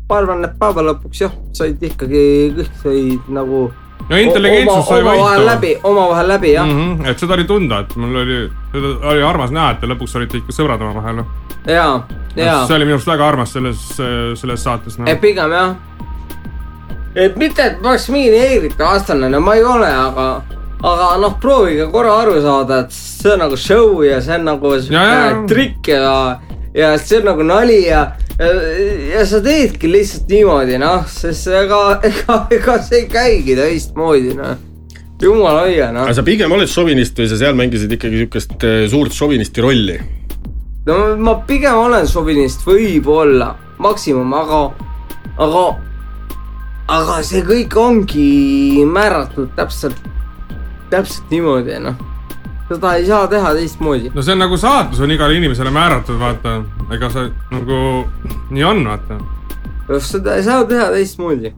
ma 0.10 0.18
arvan, 0.20 0.44
et 0.48 0.58
päeva 0.60 0.84
lõpuks 0.90 1.24
jah, 1.24 1.36
said 1.56 1.84
ikkagi 1.92 2.26
kõik 2.58 2.74
said 2.84 3.32
nagu 3.32 3.70
no 4.10 4.18
intelligentsus 4.18 4.88
sai 4.88 5.02
omavahel 5.02 5.46
läbi, 5.46 5.76
omavahel 5.84 6.28
läbi 6.28 6.54
jah 6.54 6.66
mm. 6.66 6.80
-hmm, 6.80 7.10
et 7.10 7.20
seda 7.20 7.34
oli 7.34 7.44
tunda, 7.44 7.80
et 7.80 7.96
mul 7.96 8.16
oli, 8.16 8.40
oli 9.02 9.24
armas 9.24 9.52
näha, 9.52 9.72
et 9.72 9.80
te 9.82 9.90
lõpuks 9.92 10.16
olite 10.20 10.42
ikka 10.42 10.56
sõbrad 10.56 10.82
omavahel. 10.82 11.24
ja, 11.68 11.88
ja. 12.36 12.66
see 12.68 12.76
oli 12.76 12.86
minu 12.86 12.98
arust 13.00 13.08
väga 13.08 13.28
armas 13.28 13.54
selles, 13.54 13.84
selles 14.42 14.64
saates 14.64 14.98
no.. 14.98 15.06
pigem 15.22 15.52
jah. 15.52 15.76
et 17.16 17.36
mitte, 17.36 17.66
et 17.66 17.82
ma 17.82 17.94
oleks 17.94 18.10
mingi 18.10 18.32
neegrite 18.32 18.84
vastane, 18.84 19.30
no 19.30 19.40
ma 19.40 19.56
ei 19.56 19.64
ole, 19.64 19.92
aga, 19.92 20.30
aga 20.84 21.12
noh, 21.22 21.38
proovige 21.42 21.88
korra 21.92 22.18
aru 22.22 22.42
saada, 22.42 22.80
et 22.86 22.92
see 22.96 23.34
on 23.34 23.46
nagu 23.46 23.58
show 23.58 24.02
ja 24.04 24.22
see 24.22 24.40
on 24.40 24.50
nagu 24.54 24.76
sihuke 24.80 25.46
trikk 25.52 25.94
ja, 25.94 26.40
ja 26.74 26.98
see 26.98 27.22
on 27.22 27.32
nagu 27.34 27.44
nali 27.44 27.86
ja 27.88 28.12
ja 28.42 29.22
sa 29.30 29.42
teedki 29.44 29.92
lihtsalt 29.92 30.32
niimoodi, 30.32 30.80
noh, 30.82 31.06
sest 31.10 31.48
ega, 31.54 31.82
ega, 32.08 32.42
ega 32.58 32.78
see 32.82 33.04
ei 33.04 33.08
käigi 33.12 33.58
teistmoodi, 33.60 34.36
noh 34.38 34.60
jumala 35.22 35.68
hoia, 35.68 35.92
noh. 35.94 36.08
aga 36.08 36.16
sa 36.18 36.24
pigem 36.26 36.52
oled 36.56 36.70
šovinist 36.70 37.20
või 37.20 37.30
sa 37.30 37.38
seal 37.38 37.58
mängisid 37.58 37.92
ikkagi 37.94 38.24
siukest 38.24 38.66
eh, 38.66 38.86
suurt 38.90 39.14
šovinisti 39.14 39.62
rolli? 39.62 39.98
no 40.88 40.98
ma 41.22 41.36
pigem 41.48 41.78
olen 41.78 42.08
šovinist, 42.10 42.66
võib-olla, 42.66 43.52
maksimum, 43.82 44.34
aga, 44.34 44.62
aga, 45.46 45.66
aga 46.98 47.20
see 47.28 47.44
kõik 47.46 47.78
ongi 47.78 48.86
määratud 48.90 49.54
täpselt, 49.60 50.02
täpselt 50.90 51.30
niimoodi, 51.34 51.78
noh 51.86 52.08
seda 52.72 52.94
ei 53.00 53.06
saa 53.08 53.26
teha 53.32 53.52
teistmoodi. 53.58 54.12
no 54.16 54.24
see 54.24 54.36
on 54.36 54.42
nagu 54.46 54.60
saatus 54.60 55.02
on 55.04 55.12
igale 55.12 55.36
inimesele 55.40 55.74
määratud, 55.76 56.20
vaata, 56.22 56.62
ega 56.96 57.10
see 57.14 57.28
nagu 57.52 57.82
nii 58.56 58.66
on, 58.68 58.86
vaata. 58.88 59.20
seda 60.08 60.38
ei 60.40 60.46
saa 60.48 60.64
teha 60.70 60.88
teistmoodi. 60.96 61.52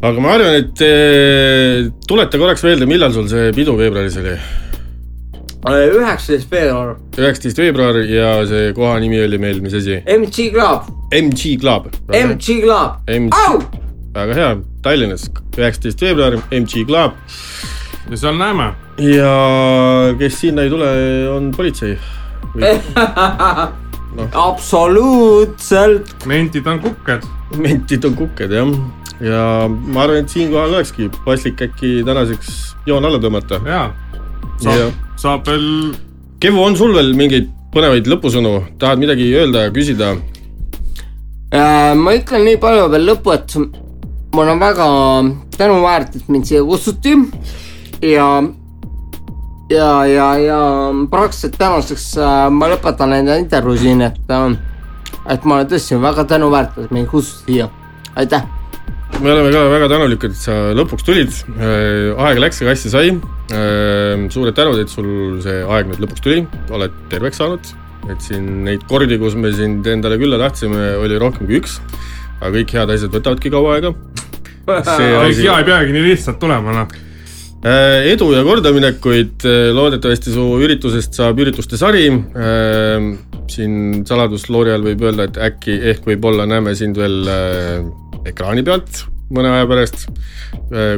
aga 0.00 0.24
ma 0.24 0.34
arvan, 0.34 0.58
et 0.62 0.84
eh, 0.88 1.86
tuleta 2.08 2.40
korraks 2.40 2.66
meelde, 2.66 2.88
millal 2.90 3.14
sul 3.14 3.30
see 3.30 3.52
pidu 3.56 3.76
veebruaris 3.78 4.18
oli? 4.22 4.34
üheksateist 5.64 6.50
veebruar. 6.50 6.96
üheksateist 7.16 7.62
veebruar 7.62 8.02
ja 8.10 8.34
see 8.50 8.74
koha 8.76 8.98
nimi 9.04 9.22
oli 9.22 9.38
meil, 9.38 9.62
mis 9.64 9.78
asi? 9.78 10.02
MG 10.18 10.50
Club. 10.56 10.90
MG 11.14 11.54
Club. 11.62 11.88
MG 12.18 12.58
Club. 12.66 13.80
väga 14.14 14.36
hea, 14.40 14.50
Tallinnas, 14.82 15.30
üheksateist 15.54 16.02
veebruar, 16.02 16.42
MG 16.50 16.84
Club 16.90 17.16
ja 18.10 18.16
seal 18.16 18.36
näeme. 18.38 18.72
ja 18.98 19.32
kes 20.18 20.40
sinna 20.40 20.62
ei 20.62 20.70
tule, 20.70 20.90
on 21.30 21.50
politsei 21.56 21.98
no.. 24.16 24.28
absoluutselt. 24.32 26.14
mentid 26.26 26.66
on 26.66 26.80
kukked. 26.80 27.26
mentid 27.56 28.04
on 28.04 28.16
kukked 28.18 28.52
jah, 28.52 28.74
ja 29.20 29.42
ma 29.68 30.04
arvan, 30.04 30.22
et 30.22 30.28
siinkohal 30.28 30.76
olekski 30.76 31.10
paslik 31.24 31.62
äkki 31.68 31.96
tänaseks 32.06 32.76
joon 32.86 33.04
alla 33.04 33.18
tõmmata. 33.22 33.60
jaa, 33.66 33.88
saab, 34.60 34.92
saab 35.16 35.48
veel. 35.48 35.94
Kevu, 36.44 36.60
on 36.60 36.76
sul 36.76 36.92
veel 36.92 37.14
mingeid 37.16 37.48
põnevaid 37.72 38.08
lõpusõnu, 38.10 38.58
tahad 38.78 39.00
midagi 39.00 39.30
öelda 39.32 39.64
ja 39.64 39.72
küsida? 39.74 40.12
Äh, 41.54 41.94
ma 41.96 42.12
ütlen 42.18 42.44
nii 42.44 42.58
palju 42.60 42.90
veel 42.92 43.08
lõppu, 43.08 43.32
et 43.32 43.54
mul 44.34 44.50
on 44.52 44.60
väga 44.60 44.86
tänuväärt, 45.56 46.18
et 46.18 46.28
mind 46.28 46.50
siia 46.50 46.62
kutsuti 46.66 47.14
ja, 48.04 48.42
ja, 49.70 50.06
ja, 50.06 50.28
ja 50.38 50.60
praktiliselt 51.10 51.56
tänaseks 51.58 52.08
äh, 52.20 52.32
ma 52.52 52.68
lõpetan 52.72 53.14
enda 53.16 53.38
intervjuu 53.40 53.76
siin, 53.80 54.02
et 54.04 54.32
äh,, 54.32 54.56
et 55.32 55.46
ma 55.48 55.60
olen 55.60 55.70
tõesti 55.70 56.00
väga 56.02 56.26
tänuväärt, 56.34 56.76
et 56.84 56.92
mind 56.94 57.08
kutsuti 57.10 57.54
siia, 57.54 57.68
aitäh. 58.20 58.44
me 59.20 59.32
oleme 59.32 59.52
ka 59.54 59.62
väga 59.72 59.88
tänulikud, 59.94 60.34
et 60.34 60.42
sa 60.42 60.58
lõpuks 60.76 61.06
tulid 61.06 61.32
äh,, 61.54 62.26
aeg 62.26 62.42
läks, 62.44 62.60
aga 62.62 62.74
hästi 62.74 62.92
sai 62.92 63.14
suured 64.32 64.56
tänud, 64.56 64.78
et 64.80 64.88
sul 64.88 65.40
see 65.44 65.62
aeg 65.62 65.88
nüüd 65.90 66.04
lõpuks 66.04 66.22
tuli, 66.24 66.44
oled 66.72 66.92
terveks 67.12 67.40
saanud, 67.40 67.72
et 68.12 68.24
siin 68.24 68.64
neid 68.66 68.84
kordi, 68.88 69.18
kus 69.20 69.36
me 69.36 69.52
sind 69.52 69.86
endale 69.88 70.16
külla 70.20 70.40
tahtsime, 70.40 70.94
oli 71.00 71.20
rohkem 71.20 71.48
kui 71.48 71.60
üks. 71.60 71.80
aga 72.40 72.52
kõik 72.58 72.72
head 72.76 72.90
asjad 72.92 73.12
võtavadki 73.14 73.52
kaua 73.52 73.76
aega. 73.76 73.94
kõik 74.68 75.40
hea 75.40 75.58
ei 75.60 75.66
peagi 75.68 75.92
nii 75.92 76.06
lihtsalt 76.08 76.40
tulema, 76.40 76.72
noh 76.82 77.02
edu 77.64 78.28
ja 78.34 78.42
kordaminekuid, 78.44 79.46
äh, 79.48 79.70
loodetavasti 79.76 80.34
su 80.34 80.44
üritusest 80.60 81.16
saab 81.16 81.40
ürituste 81.40 81.78
sari. 81.80 82.06
Äh, 82.12 83.08
siin 83.50 84.04
saladusloori 84.08 84.72
all 84.74 84.84
võib 84.84 85.04
öelda, 85.04 85.28
et 85.28 85.40
äkki 85.40 85.76
ehk 85.92 86.06
võib-olla 86.08 86.46
näeme 86.48 86.72
sind 86.76 86.96
veel 87.00 87.28
ekraani 88.24 88.64
pealt 88.64 89.04
mõne 89.34 89.50
aja 89.50 89.66
pärast. 89.68 90.06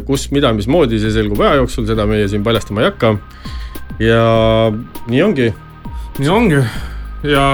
kus, 0.07 0.27
mida, 0.35 0.53
mismoodi, 0.55 0.99
see 1.01 1.13
selgub 1.15 1.41
aja 1.43 1.61
jooksul, 1.61 1.87
seda 1.89 2.07
meie 2.07 2.27
siin 2.29 2.45
paljastama 2.47 2.83
ei 2.83 2.89
hakka. 2.91 3.13
ja 4.03 4.23
nii 5.09 5.23
ongi. 5.23 5.49
nii 6.19 6.31
ongi 6.31 6.61
ja 7.27 7.47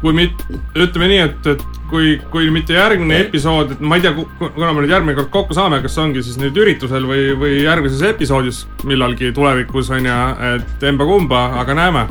kui 0.00 0.14
mit-, 0.16 0.44
ütleme 0.78 1.08
nii, 1.10 1.20
et, 1.26 1.46
et 1.52 1.80
kui, 1.90 2.14
kui 2.32 2.48
mitte 2.54 2.74
järgmine 2.76 3.18
episood, 3.26 3.74
et 3.74 3.82
ma 3.84 3.98
ei 3.98 4.04
tea, 4.04 4.14
kuna 4.38 4.72
me 4.72 4.84
nüüd 4.84 4.94
järgmine 4.94 5.16
kord 5.18 5.30
kokku 5.34 5.56
saame, 5.56 5.82
kas 5.84 5.98
ongi 6.00 6.22
siis 6.24 6.38
nüüd 6.40 6.56
üritusel 6.56 7.06
või, 7.08 7.30
või 7.40 7.60
järgmises 7.64 8.02
episoodis 8.08 8.64
millalgi 8.88 9.32
tulevikus 9.36 9.92
on 9.92 10.08
ju, 10.08 10.18
et 10.54 10.88
emba-kumba, 10.92 11.44
aga 11.60 11.76
näeme. 11.76 12.06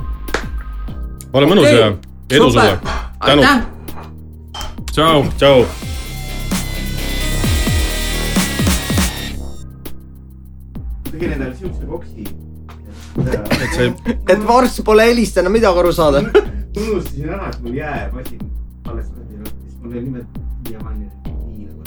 ole 1.34 1.50
mõnus 1.50 1.66
okay. 1.66 1.80
ja 1.80 1.92
edu 2.38 2.52
sulle. 2.52 2.80
tänud. 3.26 3.46
tšau. 4.92 5.24
tšau. 5.38 5.66
tegin 11.10 11.34
endale 11.34 11.56
siukse 11.56 11.90
boksi. 11.90 12.30
et 13.26 13.74
see. 13.74 13.92
et 14.30 14.48
varsti 14.48 14.86
pole 14.86 15.10
helistanud 15.10 15.52
midagi 15.52 15.84
aru 15.84 15.92
saada 15.96 16.24
unustasin 16.78 17.30
ära, 17.30 17.50
et 17.50 17.62
mul 17.64 17.74
jäämasin 17.74 18.40
alles 18.90 19.06
oli, 19.16 19.24
siis 19.62 19.76
mul 19.82 19.92
oli 19.92 20.02
nimelt 20.02 20.28
siiamaani 20.68 21.06
nii 21.48 21.66
nagu 21.66 21.84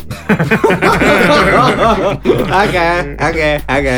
äge, 2.62 2.86
äge, 3.28 3.62
äge. 3.68 3.96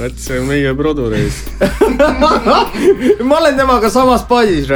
vot 0.00 0.18
see 0.18 0.40
on 0.40 0.46
meie 0.46 0.74
produreis 0.74 1.44
ma 3.28 3.38
olen 3.38 3.56
temaga 3.56 3.90
samas 3.90 4.24
paadis, 4.28 4.70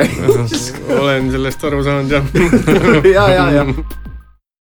olen 1.01 1.31
sellest 1.33 1.65
aru 1.65 1.85
saanud 1.85 2.11
jah. 2.11 2.25
Ja, 3.15 3.29
ja, 3.31 3.51
ja 3.51 3.65